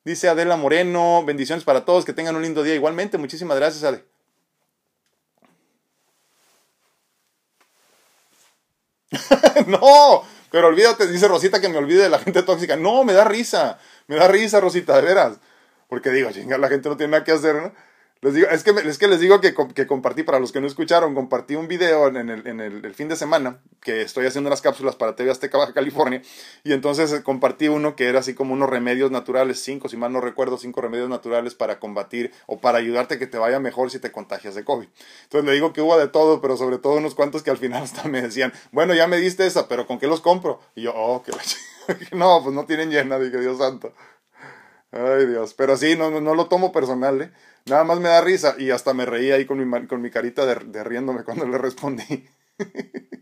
Dice 0.05 0.30
Adela 0.30 0.55
Moreno, 0.55 1.23
bendiciones 1.25 1.63
para 1.63 1.84
todos, 1.84 2.05
que 2.05 2.13
tengan 2.13 2.36
un 2.36 2.43
lindo 2.43 2.61
día. 2.61 2.75
Igualmente, 2.75 3.17
muchísimas 3.17 3.57
gracias, 3.57 3.84
Ade. 3.84 4.03
no, 9.68 10.24
pero 10.51 10.68
olvídate, 10.68 11.07
dice 11.07 11.28
Rosita 11.28 11.60
que 11.60 11.70
me 11.70 11.78
olvide 11.78 12.03
de 12.03 12.10
la 12.10 12.20
gente 12.20 12.43
tóxica. 12.43 12.76
No, 12.76 13.03
me 13.03 13.14
da 13.14 13.24
risa, 13.24 13.80
me 14.07 14.16
da 14.16 14.28
risa, 14.28 14.60
Rosita, 14.60 14.95
de 14.95 15.01
veras. 15.01 15.38
Porque 15.88 16.10
digo, 16.12 16.32
chinga, 16.32 16.57
la 16.57 16.70
gente 16.70 16.89
no 16.89 16.97
tiene 16.97 17.12
nada 17.12 17.24
que 17.24 17.32
hacer, 17.32 17.55
¿no? 17.55 17.74
Les 18.22 18.34
digo, 18.34 18.49
es, 18.49 18.65
que, 18.65 18.72
es 18.72 18.97
que 18.97 19.07
les 19.07 19.22
digo 19.22 19.39
que, 19.39 19.55
que, 19.74 19.88
compartí, 19.88 20.24
para 20.24 20.39
los 20.39 20.51
que 20.51 20.59
no 20.59 20.67
escucharon, 20.67 21.15
compartí 21.15 21.55
un 21.55 21.70
video 21.70 22.09
en, 22.09 22.30
el, 22.30 22.45
en 22.47 22.59
el, 22.59 22.93
fin 22.93 23.07
de 23.07 23.15
semana, 23.15 23.61
que 23.80 24.01
estoy 24.01 24.26
haciendo 24.26 24.49
unas 24.49 24.61
cápsulas 24.61 24.97
para 24.97 25.15
TV 25.15 25.32
Azteca 25.32 25.57
Baja 25.57 25.72
California, 25.72 26.22
y 26.65 26.74
entonces 26.74 27.13
eh, 27.13 27.24
compartí 27.24 27.70
uno 27.70 27.95
que 27.95 28.09
era 28.09 28.20
así 28.20 28.34
como 28.34 28.53
unos 28.53 28.70
remedios 28.70 29.09
naturales, 29.09 29.61
cinco, 29.63 29.88
si 29.88 29.95
mal 29.95 30.11
no 30.11 30.20
recuerdo, 30.20 30.57
cinco 30.57 30.82
remedios 30.82 31.07
naturales 31.07 31.55
para 31.55 31.80
combatir 31.80 32.34
o 32.45 32.59
para 32.59 32.80
ayudarte 32.80 33.15
a 33.15 33.20
que 33.20 33.28
te 33.28 33.38
vaya 33.38 33.61
mejor 33.61 33.89
si 33.89 33.99
te 33.99 34.11
contagias 34.11 34.53
de 34.53 34.65
COVID. 34.65 34.89
Entonces 35.24 35.45
le 35.47 35.53
digo 35.53 35.72
que 35.72 35.82
hubo 35.82 35.97
de 35.97 36.09
todo, 36.09 36.41
pero 36.41 36.57
sobre 36.57 36.78
todo 36.78 36.95
unos 36.95 37.15
cuantos 37.15 37.41
que 37.41 37.51
al 37.51 37.57
final 37.57 37.84
hasta 37.84 38.09
me 38.09 38.22
decían, 38.22 38.51
bueno, 38.74 38.93
ya 38.93 39.07
me 39.07 39.15
diste 39.15 39.47
esa, 39.47 39.70
pero 39.70 39.88
¿con 39.88 39.97
qué 39.97 40.07
los 40.07 40.20
compro? 40.20 40.59
Y 40.76 40.82
yo, 40.82 40.93
oh, 40.93 41.24
que 41.24 41.32
no, 42.17 42.41
pues 42.43 42.53
no 42.53 42.65
tienen 42.65 42.89
llena, 42.89 43.17
dije, 43.17 43.39
Dios 43.39 43.59
santo. 43.59 43.93
Ay, 44.91 45.26
Dios. 45.28 45.53
Pero 45.53 45.78
sí, 45.78 45.95
no, 45.95 46.09
no, 46.09 46.20
no 46.20 46.36
lo 46.36 46.47
tomo 46.47 46.72
personal, 46.74 47.22
¿eh? 47.22 47.32
Nada 47.66 47.84
más 47.84 47.99
me 47.99 48.10
da 48.10 48.22
risa 48.22 48.55
y 48.57 48.72
hasta 48.72 48.93
me 48.93 49.05
reí 49.05 49.32
ahí 49.32 49.45
con 49.45 49.57
mi, 49.57 49.88
con 49.88 50.01
mi 50.01 50.10
carita 50.10 50.45
de, 50.45 50.84
riéndome 50.84 51.24
cuando 51.24 51.47
le 51.47 51.57
respondí. 51.57 52.28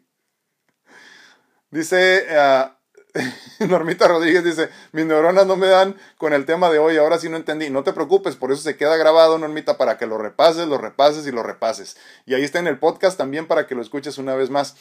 dice 1.71 2.25
uh, 2.31 2.77
Normita 3.67 4.07
Rodríguez, 4.07 4.43
dice, 4.43 4.69
mis 4.91 5.05
neuronas 5.05 5.45
no 5.45 5.55
me 5.55 5.67
dan 5.67 5.95
con 6.17 6.33
el 6.33 6.45
tema 6.45 6.69
de 6.69 6.79
hoy, 6.79 6.97
ahora 6.97 7.19
sí 7.19 7.29
no 7.29 7.37
entendí. 7.37 7.69
No 7.69 7.83
te 7.83 7.93
preocupes, 7.93 8.35
por 8.35 8.51
eso 8.51 8.61
se 8.61 8.77
queda 8.77 8.97
grabado, 8.97 9.37
Normita, 9.37 9.77
para 9.77 9.97
que 9.97 10.05
lo 10.05 10.17
repases, 10.17 10.67
lo 10.67 10.77
repases 10.77 11.25
y 11.27 11.31
lo 11.31 11.43
repases. 11.43 11.97
Y 12.25 12.33
ahí 12.33 12.43
está 12.43 12.59
en 12.59 12.67
el 12.67 12.79
podcast 12.79 13.17
también 13.17 13.47
para 13.47 13.67
que 13.67 13.75
lo 13.75 13.81
escuches 13.81 14.17
una 14.17 14.35
vez 14.35 14.49
más. 14.49 14.75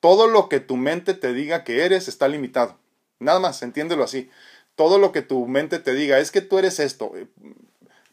Todo 0.00 0.28
lo 0.28 0.48
que 0.48 0.60
tu 0.60 0.76
mente 0.76 1.14
te 1.14 1.32
diga 1.32 1.64
que 1.64 1.84
eres 1.84 2.08
está 2.08 2.28
limitado. 2.28 2.78
Nada 3.18 3.40
más, 3.40 3.62
entiéndelo 3.62 4.04
así. 4.04 4.30
Todo 4.74 4.98
lo 4.98 5.10
que 5.10 5.22
tu 5.22 5.46
mente 5.46 5.78
te 5.78 5.94
diga 5.94 6.18
es 6.18 6.30
que 6.30 6.42
tú 6.42 6.58
eres 6.58 6.80
esto 6.80 7.12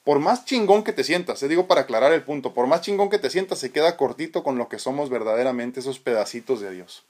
por 0.04 0.20
más 0.20 0.46
chingón 0.46 0.84
que 0.84 0.94
te 0.94 1.04
sientas, 1.04 1.40
te 1.40 1.48
digo 1.48 1.68
para 1.68 1.82
aclarar 1.82 2.12
el 2.12 2.24
punto, 2.24 2.54
por 2.54 2.68
más 2.68 2.82
chingón 2.82 3.10
que 3.10 3.20
te 3.20 3.30
sientas, 3.30 3.60
se 3.60 3.72
queda 3.72 3.98
cortito 3.98 4.44
con 4.44 4.58
lo 4.58 4.68
que 4.68 4.80
somos 4.80 5.10
verdaderamente 5.10 5.80
esos 5.80 6.00
pedacitos 6.00 6.60
de 6.60 6.72
Dios. 6.72 7.06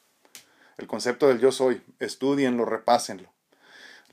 El 0.78 0.88
concepto 0.88 1.28
del 1.28 1.40
yo 1.40 1.52
soy, 1.52 1.82
estudienlo, 2.00 2.66
repásenlo. 2.66 3.30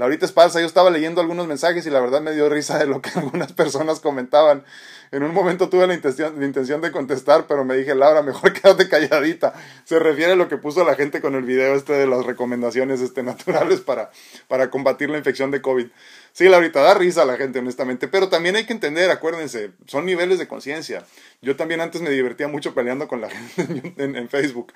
Laurita 0.01 0.25
Esparza, 0.25 0.61
yo 0.61 0.67
estaba 0.67 0.89
leyendo 0.89 1.21
algunos 1.21 1.47
mensajes 1.47 1.85
y 1.85 1.91
la 1.91 2.01
verdad 2.01 2.23
me 2.23 2.33
dio 2.33 2.49
risa 2.49 2.79
de 2.79 2.87
lo 2.87 3.03
que 3.03 3.11
algunas 3.17 3.53
personas 3.53 4.01
comentaban. 4.01 4.65
En 5.13 5.23
un 5.23 5.35
momento 5.35 5.69
tuve 5.69 5.87
la 5.87 5.93
intención, 5.93 6.41
la 6.41 6.47
intención 6.47 6.81
de 6.81 6.91
contestar, 6.91 7.47
pero 7.47 7.67
me 7.67 7.77
dije, 7.77 7.95
Laura, 7.95 8.23
mejor 8.23 8.51
quédate 8.55 8.89
calladita. 8.89 9.53
Se 9.85 9.99
refiere 9.99 10.33
a 10.33 10.37
lo 10.37 10.49
que 10.49 10.57
puso 10.57 10.85
la 10.85 10.95
gente 10.95 11.21
con 11.21 11.35
el 11.35 11.43
video 11.43 11.75
este 11.75 11.93
de 11.93 12.07
las 12.07 12.25
recomendaciones 12.25 13.03
este, 13.03 13.23
naturales 13.23 13.83
para, 13.83 14.11
para 14.49 14.71
combatir 14.71 15.11
la 15.11 15.19
infección 15.19 15.51
de 15.51 15.61
COVID. 15.61 15.89
Sí, 16.33 16.49
Laurita, 16.49 16.81
da 16.81 16.95
risa 16.95 17.21
a 17.21 17.27
la 17.27 17.37
gente, 17.37 17.59
honestamente, 17.59 18.09
pero 18.09 18.31
también 18.31 18.57
hay 18.57 18.65
que 18.65 18.73
entender, 18.73 19.11
acuérdense, 19.11 19.73
son 19.87 20.07
niveles 20.07 20.39
de 20.39 20.49
conciencia. 20.49 21.05
Yo 21.43 21.57
también 21.57 21.83
antes 21.83 22.01
me 22.01 22.09
divertía 22.09 22.49
mucho 22.49 22.73
peleando 22.73 23.07
con 23.07 23.21
la 23.21 23.29
gente 23.29 23.93
en 23.99 24.29
Facebook. 24.31 24.73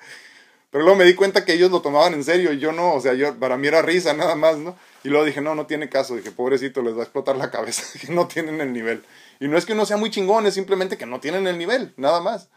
Pero 0.69 0.83
luego 0.83 0.99
me 0.99 1.05
di 1.05 1.15
cuenta 1.15 1.45
que 1.45 1.53
ellos 1.53 1.71
lo 1.71 1.81
tomaban 1.81 2.13
en 2.13 2.23
serio 2.23 2.53
y 2.53 2.59
yo 2.59 2.73
no, 2.73 2.93
o 2.93 3.01
sea, 3.01 3.13
yo, 3.13 3.33
para 3.39 3.57
mí 3.57 3.65
era 3.65 3.81
risa 3.81 4.13
nada 4.13 4.35
más, 4.35 4.57
¿no? 4.57 4.75
Y 5.05 5.09
luego 5.09 5.23
dije, 5.23 5.39
no, 5.39 5.53
no 5.53 5.67
tiene 5.67 5.87
caso, 5.87 6.15
dije, 6.15 6.31
pobrecito, 6.31 6.81
les 6.81 6.95
va 6.95 7.01
a 7.01 7.03
explotar 7.03 7.35
la 7.37 7.51
cabeza, 7.51 7.83
que 8.01 8.11
no 8.11 8.27
tienen 8.27 8.59
el 8.59 8.73
nivel. 8.73 9.05
Y 9.39 9.47
no 9.47 9.55
es 9.55 9.67
que 9.67 9.73
uno 9.73 9.85
sea 9.85 9.97
muy 9.97 10.09
chingón, 10.09 10.47
es 10.47 10.55
simplemente 10.55 10.97
que 10.97 11.05
no 11.05 11.19
tienen 11.19 11.45
el 11.45 11.59
nivel, 11.59 11.93
nada 11.95 12.21
más. 12.21 12.47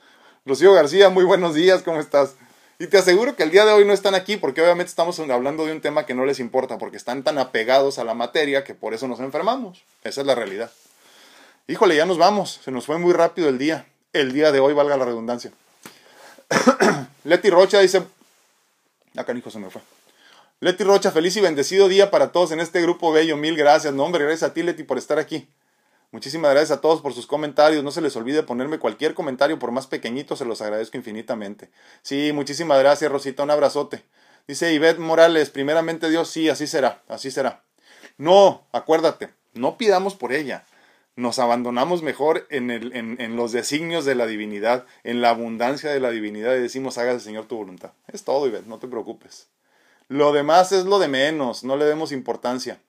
Rocío 0.47 0.73
García, 0.73 1.11
muy 1.11 1.25
buenos 1.25 1.55
días, 1.55 1.83
¿cómo 1.83 2.01
estás? 2.01 2.37
Y 2.79 2.87
te 2.87 2.97
aseguro 2.97 3.37
que 3.37 3.43
el 3.43 3.51
día 3.51 3.67
de 3.67 3.73
hoy 3.73 3.85
no 3.85 3.93
están 3.93 4.15
aquí 4.15 4.39
porque 4.39 4.63
obviamente 4.63 4.89
estamos 4.89 5.19
hablando 5.19 5.67
de 5.67 5.73
un 5.73 5.83
tema 5.83 6.07
que 6.07 6.15
no 6.15 6.25
les 6.25 6.41
importa, 6.41 6.79
porque 6.79 6.97
están 6.97 7.23
tan 7.23 7.37
apegados 7.37 7.99
a 7.99 8.05
la 8.05 8.15
materia 8.15 8.65
que 8.65 8.73
por 8.73 8.95
eso 8.95 9.07
nos 9.09 9.21
enfermamos. 9.21 9.83
Esa 10.03 10.23
es 10.23 10.27
la 10.27 10.35
realidad. 10.35 10.71
Híjole, 11.67 11.97
ya 11.97 12.07
nos 12.07 12.17
vamos, 12.17 12.61
se 12.65 12.71
nos 12.71 12.87
fue 12.87 12.97
muy 12.97 13.13
rápido 13.13 13.51
el 13.51 13.59
día. 13.59 13.85
El 14.15 14.33
día 14.33 14.53
de 14.53 14.61
hoy, 14.61 14.73
valga 14.73 14.97
la 14.97 15.05
redundancia. 15.05 15.53
Leti 17.25 17.51
Rocha 17.51 17.81
dice, 17.81 18.05
acá 19.17 19.35
hijo 19.35 19.51
se 19.51 19.59
me 19.59 19.69
fue. 19.69 19.83
Leti 20.61 20.83
Rocha, 20.83 21.13
feliz 21.13 21.37
y 21.37 21.41
bendecido 21.41 21.87
día 21.87 22.11
para 22.11 22.33
todos 22.33 22.51
en 22.51 22.59
este 22.59 22.83
grupo 22.83 23.13
bello. 23.13 23.37
Mil 23.37 23.57
gracias. 23.57 23.95
No, 23.95 24.03
hombre, 24.03 24.25
gracias 24.25 24.51
a 24.51 24.55
ti, 24.55 24.65
Leti, 24.65 24.83
por 24.83 24.99
estar 24.99 25.17
aquí. 25.21 25.49
Muchísimas 26.11 26.51
gracias 26.51 26.77
a 26.77 26.81
todos 26.81 27.01
por 27.01 27.15
sus 27.15 27.29
comentarios. 27.29 27.85
No 27.85 27.93
se 27.93 28.01
les 28.01 28.17
olvide 28.17 28.43
ponerme 28.43 28.81
cualquier 28.81 29.15
comentario, 29.15 29.61
por 29.61 29.71
más 29.71 29.87
pequeñito, 29.87 30.35
se 30.35 30.45
los 30.45 30.61
agradezco 30.61 30.97
infinitamente. 30.97 31.71
Sí, 32.03 32.33
muchísimas 32.35 32.81
gracias, 32.81 33.09
Rosita. 33.13 33.45
Un 33.45 33.53
abrazote. 33.53 34.03
Dice 34.49 34.73
Ivette 34.73 34.99
Morales, 34.99 35.51
primeramente 35.51 36.11
Dios, 36.11 36.29
sí, 36.29 36.49
así 36.49 36.67
será, 36.67 37.03
así 37.07 37.31
será. 37.31 37.63
No, 38.17 38.67
acuérdate, 38.73 39.31
no 39.55 39.79
pidamos 39.79 40.17
por 40.17 40.33
ella 40.33 40.65
nos 41.15 41.41
abandonamos 41.41 42.03
mejor 42.03 42.47
en, 42.49 42.71
en, 42.71 43.37
los 43.37 43.51
designios 43.51 44.05
de 44.05 44.15
la 44.15 44.25
divinidad, 44.25 44.87
en 45.03 45.21
la 45.21 45.31
abundancia 45.31 45.91
de 45.91 45.99
la 45.99 46.11
divinidad 46.11 46.55
y 46.55 46.61
decimos, 46.61 46.97
hágase 46.97 47.19
Señor 47.19 47.47
tu 47.47 47.57
voluntad. 47.57 47.91
Es 48.07 48.23
todo, 48.23 48.47
Ivette, 48.47 48.69
no 48.69 48.79
te 48.79 48.87
preocupes. 48.87 49.49
Lo 50.09 50.33
demás 50.33 50.73
es 50.73 50.85
lo 50.87 50.99
de 50.99 51.09
menos, 51.09 51.65
no 51.65 51.77
le 51.77 51.85
demos 51.85 52.13
importancia. 52.13 52.81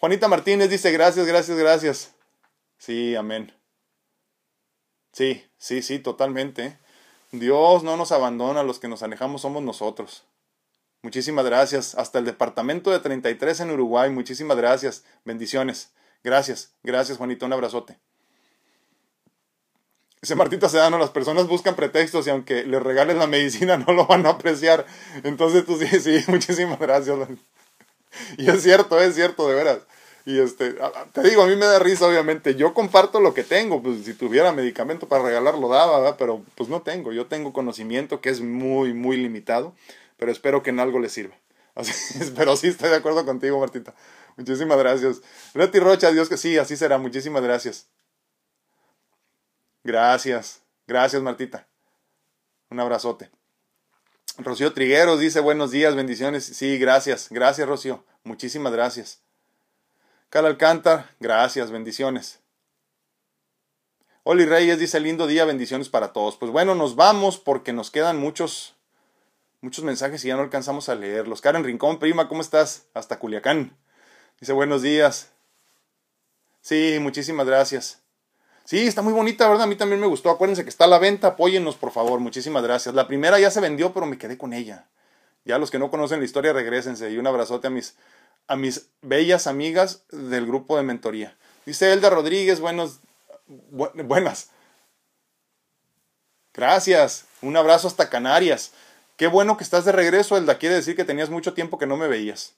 Juanita 0.00 0.26
Martínez 0.26 0.70
dice, 0.70 0.90
gracias, 0.90 1.26
gracias, 1.26 1.58
gracias. 1.58 2.14
Sí, 2.78 3.14
amén. 3.14 3.52
Sí, 5.12 5.44
sí, 5.58 5.82
sí, 5.82 5.98
totalmente. 5.98 6.78
Dios 7.30 7.82
no 7.82 7.96
nos 7.96 8.10
abandona, 8.10 8.62
los 8.62 8.78
que 8.78 8.88
nos 8.88 9.02
alejamos 9.02 9.42
somos 9.42 9.62
nosotros. 9.62 10.24
Muchísimas 11.02 11.44
gracias. 11.44 11.94
Hasta 11.94 12.18
el 12.18 12.24
departamento 12.24 12.90
de 12.90 13.00
33 13.00 13.60
en 13.60 13.70
Uruguay, 13.70 14.10
muchísimas 14.10 14.56
gracias. 14.56 15.04
Bendiciones. 15.24 15.92
Gracias, 16.24 16.74
gracias 16.82 17.18
Juanito, 17.18 17.46
un 17.46 17.52
abrazote. 17.52 17.98
Ese 20.22 20.36
Martita 20.36 20.68
Sedano, 20.68 20.98
las 20.98 21.10
personas 21.10 21.48
buscan 21.48 21.74
pretextos 21.74 22.28
y 22.28 22.30
aunque 22.30 22.62
les 22.62 22.80
regales 22.80 23.16
la 23.16 23.26
medicina 23.26 23.76
no 23.86 23.92
lo 23.92 24.06
van 24.06 24.24
a 24.24 24.30
apreciar. 24.30 24.86
Entonces 25.24 25.66
tú 25.66 25.76
sí, 25.76 25.88
sí, 26.00 26.22
muchísimas 26.28 26.78
gracias. 26.78 27.18
Y 28.38 28.48
es 28.48 28.62
cierto, 28.62 29.00
es 29.00 29.16
cierto, 29.16 29.48
de 29.48 29.56
veras. 29.56 29.78
Y 30.24 30.38
este, 30.38 30.76
te 31.12 31.22
digo, 31.22 31.42
a 31.42 31.46
mí 31.48 31.56
me 31.56 31.66
da 31.66 31.80
risa, 31.80 32.06
obviamente. 32.06 32.54
Yo 32.54 32.72
comparto 32.72 33.18
lo 33.18 33.34
que 33.34 33.42
tengo. 33.42 33.82
Pues 33.82 34.04
si 34.04 34.14
tuviera 34.14 34.52
medicamento 34.52 35.08
para 35.08 35.24
regalar, 35.24 35.58
lo 35.58 35.68
daba, 35.68 35.98
¿verdad? 35.98 36.16
Pero 36.16 36.44
pues 36.54 36.68
no 36.68 36.82
tengo. 36.82 37.12
Yo 37.12 37.26
tengo 37.26 37.52
conocimiento 37.52 38.20
que 38.20 38.30
es 38.30 38.40
muy, 38.40 38.94
muy 38.94 39.16
limitado. 39.16 39.74
Pero 40.18 40.30
espero 40.30 40.62
que 40.62 40.70
en 40.70 40.78
algo 40.78 41.00
le 41.00 41.08
sirva. 41.08 41.34
Así, 41.74 42.32
pero 42.36 42.54
sí 42.54 42.68
estoy 42.68 42.90
de 42.90 42.96
acuerdo 42.96 43.24
contigo, 43.24 43.58
Martita. 43.58 43.92
Muchísimas 44.36 44.78
gracias. 44.78 45.20
Leti 45.54 45.80
Rocha, 45.80 46.12
Dios 46.12 46.28
que 46.28 46.36
sí, 46.36 46.58
así 46.58 46.76
será. 46.76 46.98
Muchísimas 46.98 47.42
gracias. 47.42 47.88
Gracias. 49.84 50.62
Gracias, 50.86 51.22
Martita. 51.22 51.66
Un 52.70 52.80
abrazote. 52.80 53.30
Rocío 54.38 54.72
Trigueros 54.72 55.20
dice 55.20 55.40
buenos 55.40 55.70
días, 55.70 55.94
bendiciones. 55.94 56.44
Sí, 56.44 56.78
gracias. 56.78 57.28
Gracias, 57.30 57.68
Rocío. 57.68 58.04
Muchísimas 58.24 58.72
gracias. 58.72 59.20
Cal 60.30 60.46
Alcántar, 60.46 61.10
gracias, 61.20 61.70
bendiciones. 61.70 62.40
Oli 64.24 64.46
Reyes 64.46 64.78
dice 64.78 65.00
lindo 65.00 65.26
día, 65.26 65.44
bendiciones 65.44 65.88
para 65.88 66.12
todos. 66.12 66.36
Pues 66.36 66.50
bueno, 66.52 66.74
nos 66.74 66.96
vamos 66.96 67.38
porque 67.38 67.72
nos 67.72 67.90
quedan 67.90 68.18
muchos, 68.18 68.74
muchos 69.60 69.84
mensajes 69.84 70.24
y 70.24 70.28
ya 70.28 70.36
no 70.36 70.42
alcanzamos 70.42 70.88
a 70.88 70.94
leerlos. 70.94 71.40
Karen 71.40 71.64
Rincón, 71.64 71.98
prima, 71.98 72.28
¿cómo 72.28 72.40
estás? 72.40 72.86
Hasta 72.94 73.18
Culiacán. 73.18 73.76
Dice 74.40 74.52
buenos 74.52 74.80
días. 74.82 75.32
Sí, 76.60 76.98
muchísimas 77.00 77.46
gracias. 77.46 78.01
Sí, 78.64 78.86
está 78.86 79.02
muy 79.02 79.12
bonita, 79.12 79.48
¿verdad? 79.48 79.64
A 79.64 79.66
mí 79.66 79.76
también 79.76 80.00
me 80.00 80.06
gustó. 80.06 80.30
Acuérdense 80.30 80.62
que 80.62 80.70
está 80.70 80.84
a 80.84 80.88
la 80.88 80.98
venta. 80.98 81.28
Apóyennos, 81.28 81.76
por 81.76 81.90
favor. 81.90 82.20
Muchísimas 82.20 82.62
gracias. 82.62 82.94
La 82.94 83.06
primera 83.06 83.38
ya 83.38 83.50
se 83.50 83.60
vendió, 83.60 83.92
pero 83.92 84.06
me 84.06 84.18
quedé 84.18 84.38
con 84.38 84.52
ella. 84.52 84.86
Ya 85.44 85.58
los 85.58 85.70
que 85.70 85.78
no 85.78 85.90
conocen 85.90 86.20
la 86.20 86.24
historia, 86.24 86.52
regresense. 86.52 87.10
Y 87.10 87.18
un 87.18 87.26
abrazote 87.26 87.66
a 87.66 87.70
mis, 87.70 87.96
a 88.46 88.56
mis 88.56 88.88
bellas 89.02 89.46
amigas 89.46 90.04
del 90.10 90.46
grupo 90.46 90.76
de 90.76 90.84
mentoría. 90.84 91.36
Dice 91.66 91.92
Elda 91.92 92.10
Rodríguez, 92.10 92.60
buenos, 92.60 93.00
buenas. 93.46 94.50
Gracias. 96.54 97.24
Un 97.40 97.56
abrazo 97.56 97.88
hasta 97.88 98.10
Canarias. 98.10 98.72
Qué 99.16 99.26
bueno 99.26 99.56
que 99.56 99.64
estás 99.64 99.84
de 99.84 99.92
regreso, 99.92 100.36
Elda. 100.36 100.58
Quiere 100.58 100.76
decir 100.76 100.96
que 100.96 101.04
tenías 101.04 101.30
mucho 101.30 101.54
tiempo 101.54 101.78
que 101.78 101.86
no 101.86 101.96
me 101.96 102.08
veías. 102.08 102.54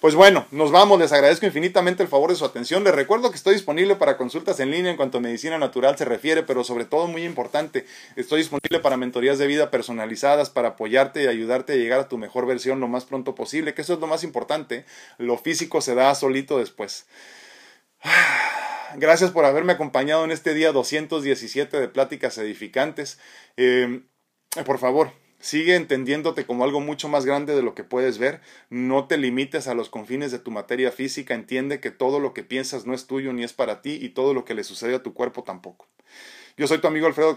Pues 0.00 0.14
bueno, 0.14 0.46
nos 0.52 0.70
vamos, 0.70 1.00
les 1.00 1.10
agradezco 1.10 1.44
infinitamente 1.44 2.04
el 2.04 2.08
favor 2.08 2.30
de 2.30 2.36
su 2.36 2.44
atención. 2.44 2.84
Les 2.84 2.94
recuerdo 2.94 3.30
que 3.30 3.36
estoy 3.36 3.54
disponible 3.54 3.96
para 3.96 4.16
consultas 4.16 4.60
en 4.60 4.70
línea 4.70 4.92
en 4.92 4.96
cuanto 4.96 5.18
a 5.18 5.20
medicina 5.20 5.58
natural 5.58 5.98
se 5.98 6.04
refiere, 6.04 6.44
pero 6.44 6.62
sobre 6.62 6.84
todo 6.84 7.08
muy 7.08 7.24
importante, 7.24 7.84
estoy 8.14 8.38
disponible 8.38 8.78
para 8.78 8.96
mentorías 8.96 9.38
de 9.38 9.48
vida 9.48 9.72
personalizadas 9.72 10.50
para 10.50 10.68
apoyarte 10.68 11.24
y 11.24 11.26
ayudarte 11.26 11.72
a 11.72 11.76
llegar 11.76 11.98
a 11.98 12.08
tu 12.08 12.16
mejor 12.16 12.46
versión 12.46 12.78
lo 12.78 12.86
más 12.86 13.06
pronto 13.06 13.34
posible, 13.34 13.74
que 13.74 13.82
eso 13.82 13.94
es 13.94 13.98
lo 13.98 14.06
más 14.06 14.22
importante. 14.22 14.84
Lo 15.18 15.36
físico 15.36 15.80
se 15.80 15.96
da 15.96 16.14
solito 16.14 16.60
después. 16.60 17.06
Gracias 18.98 19.32
por 19.32 19.46
haberme 19.46 19.72
acompañado 19.72 20.24
en 20.24 20.30
este 20.30 20.54
día 20.54 20.70
217 20.70 21.80
de 21.80 21.88
pláticas 21.88 22.38
edificantes. 22.38 23.18
Eh, 23.56 24.02
por 24.64 24.78
favor, 24.78 25.10
Sigue 25.40 25.76
entendiéndote 25.76 26.46
como 26.46 26.64
algo 26.64 26.80
mucho 26.80 27.08
más 27.08 27.24
grande 27.24 27.54
de 27.54 27.62
lo 27.62 27.74
que 27.74 27.84
puedes 27.84 28.18
ver. 28.18 28.40
No 28.70 29.06
te 29.06 29.18
limites 29.18 29.68
a 29.68 29.74
los 29.74 29.88
confines 29.88 30.32
de 30.32 30.40
tu 30.40 30.50
materia 30.50 30.90
física. 30.90 31.34
Entiende 31.34 31.78
que 31.78 31.92
todo 31.92 32.18
lo 32.18 32.34
que 32.34 32.42
piensas 32.42 32.86
no 32.86 32.94
es 32.94 33.06
tuyo 33.06 33.32
ni 33.32 33.44
es 33.44 33.52
para 33.52 33.80
ti 33.80 33.98
y 34.00 34.08
todo 34.10 34.34
lo 34.34 34.44
que 34.44 34.54
le 34.54 34.64
sucede 34.64 34.96
a 34.96 35.02
tu 35.02 35.14
cuerpo 35.14 35.44
tampoco. 35.44 35.86
Yo 36.56 36.66
soy 36.66 36.78
tu 36.78 36.88
amigo 36.88 37.06
Alfredo 37.06 37.36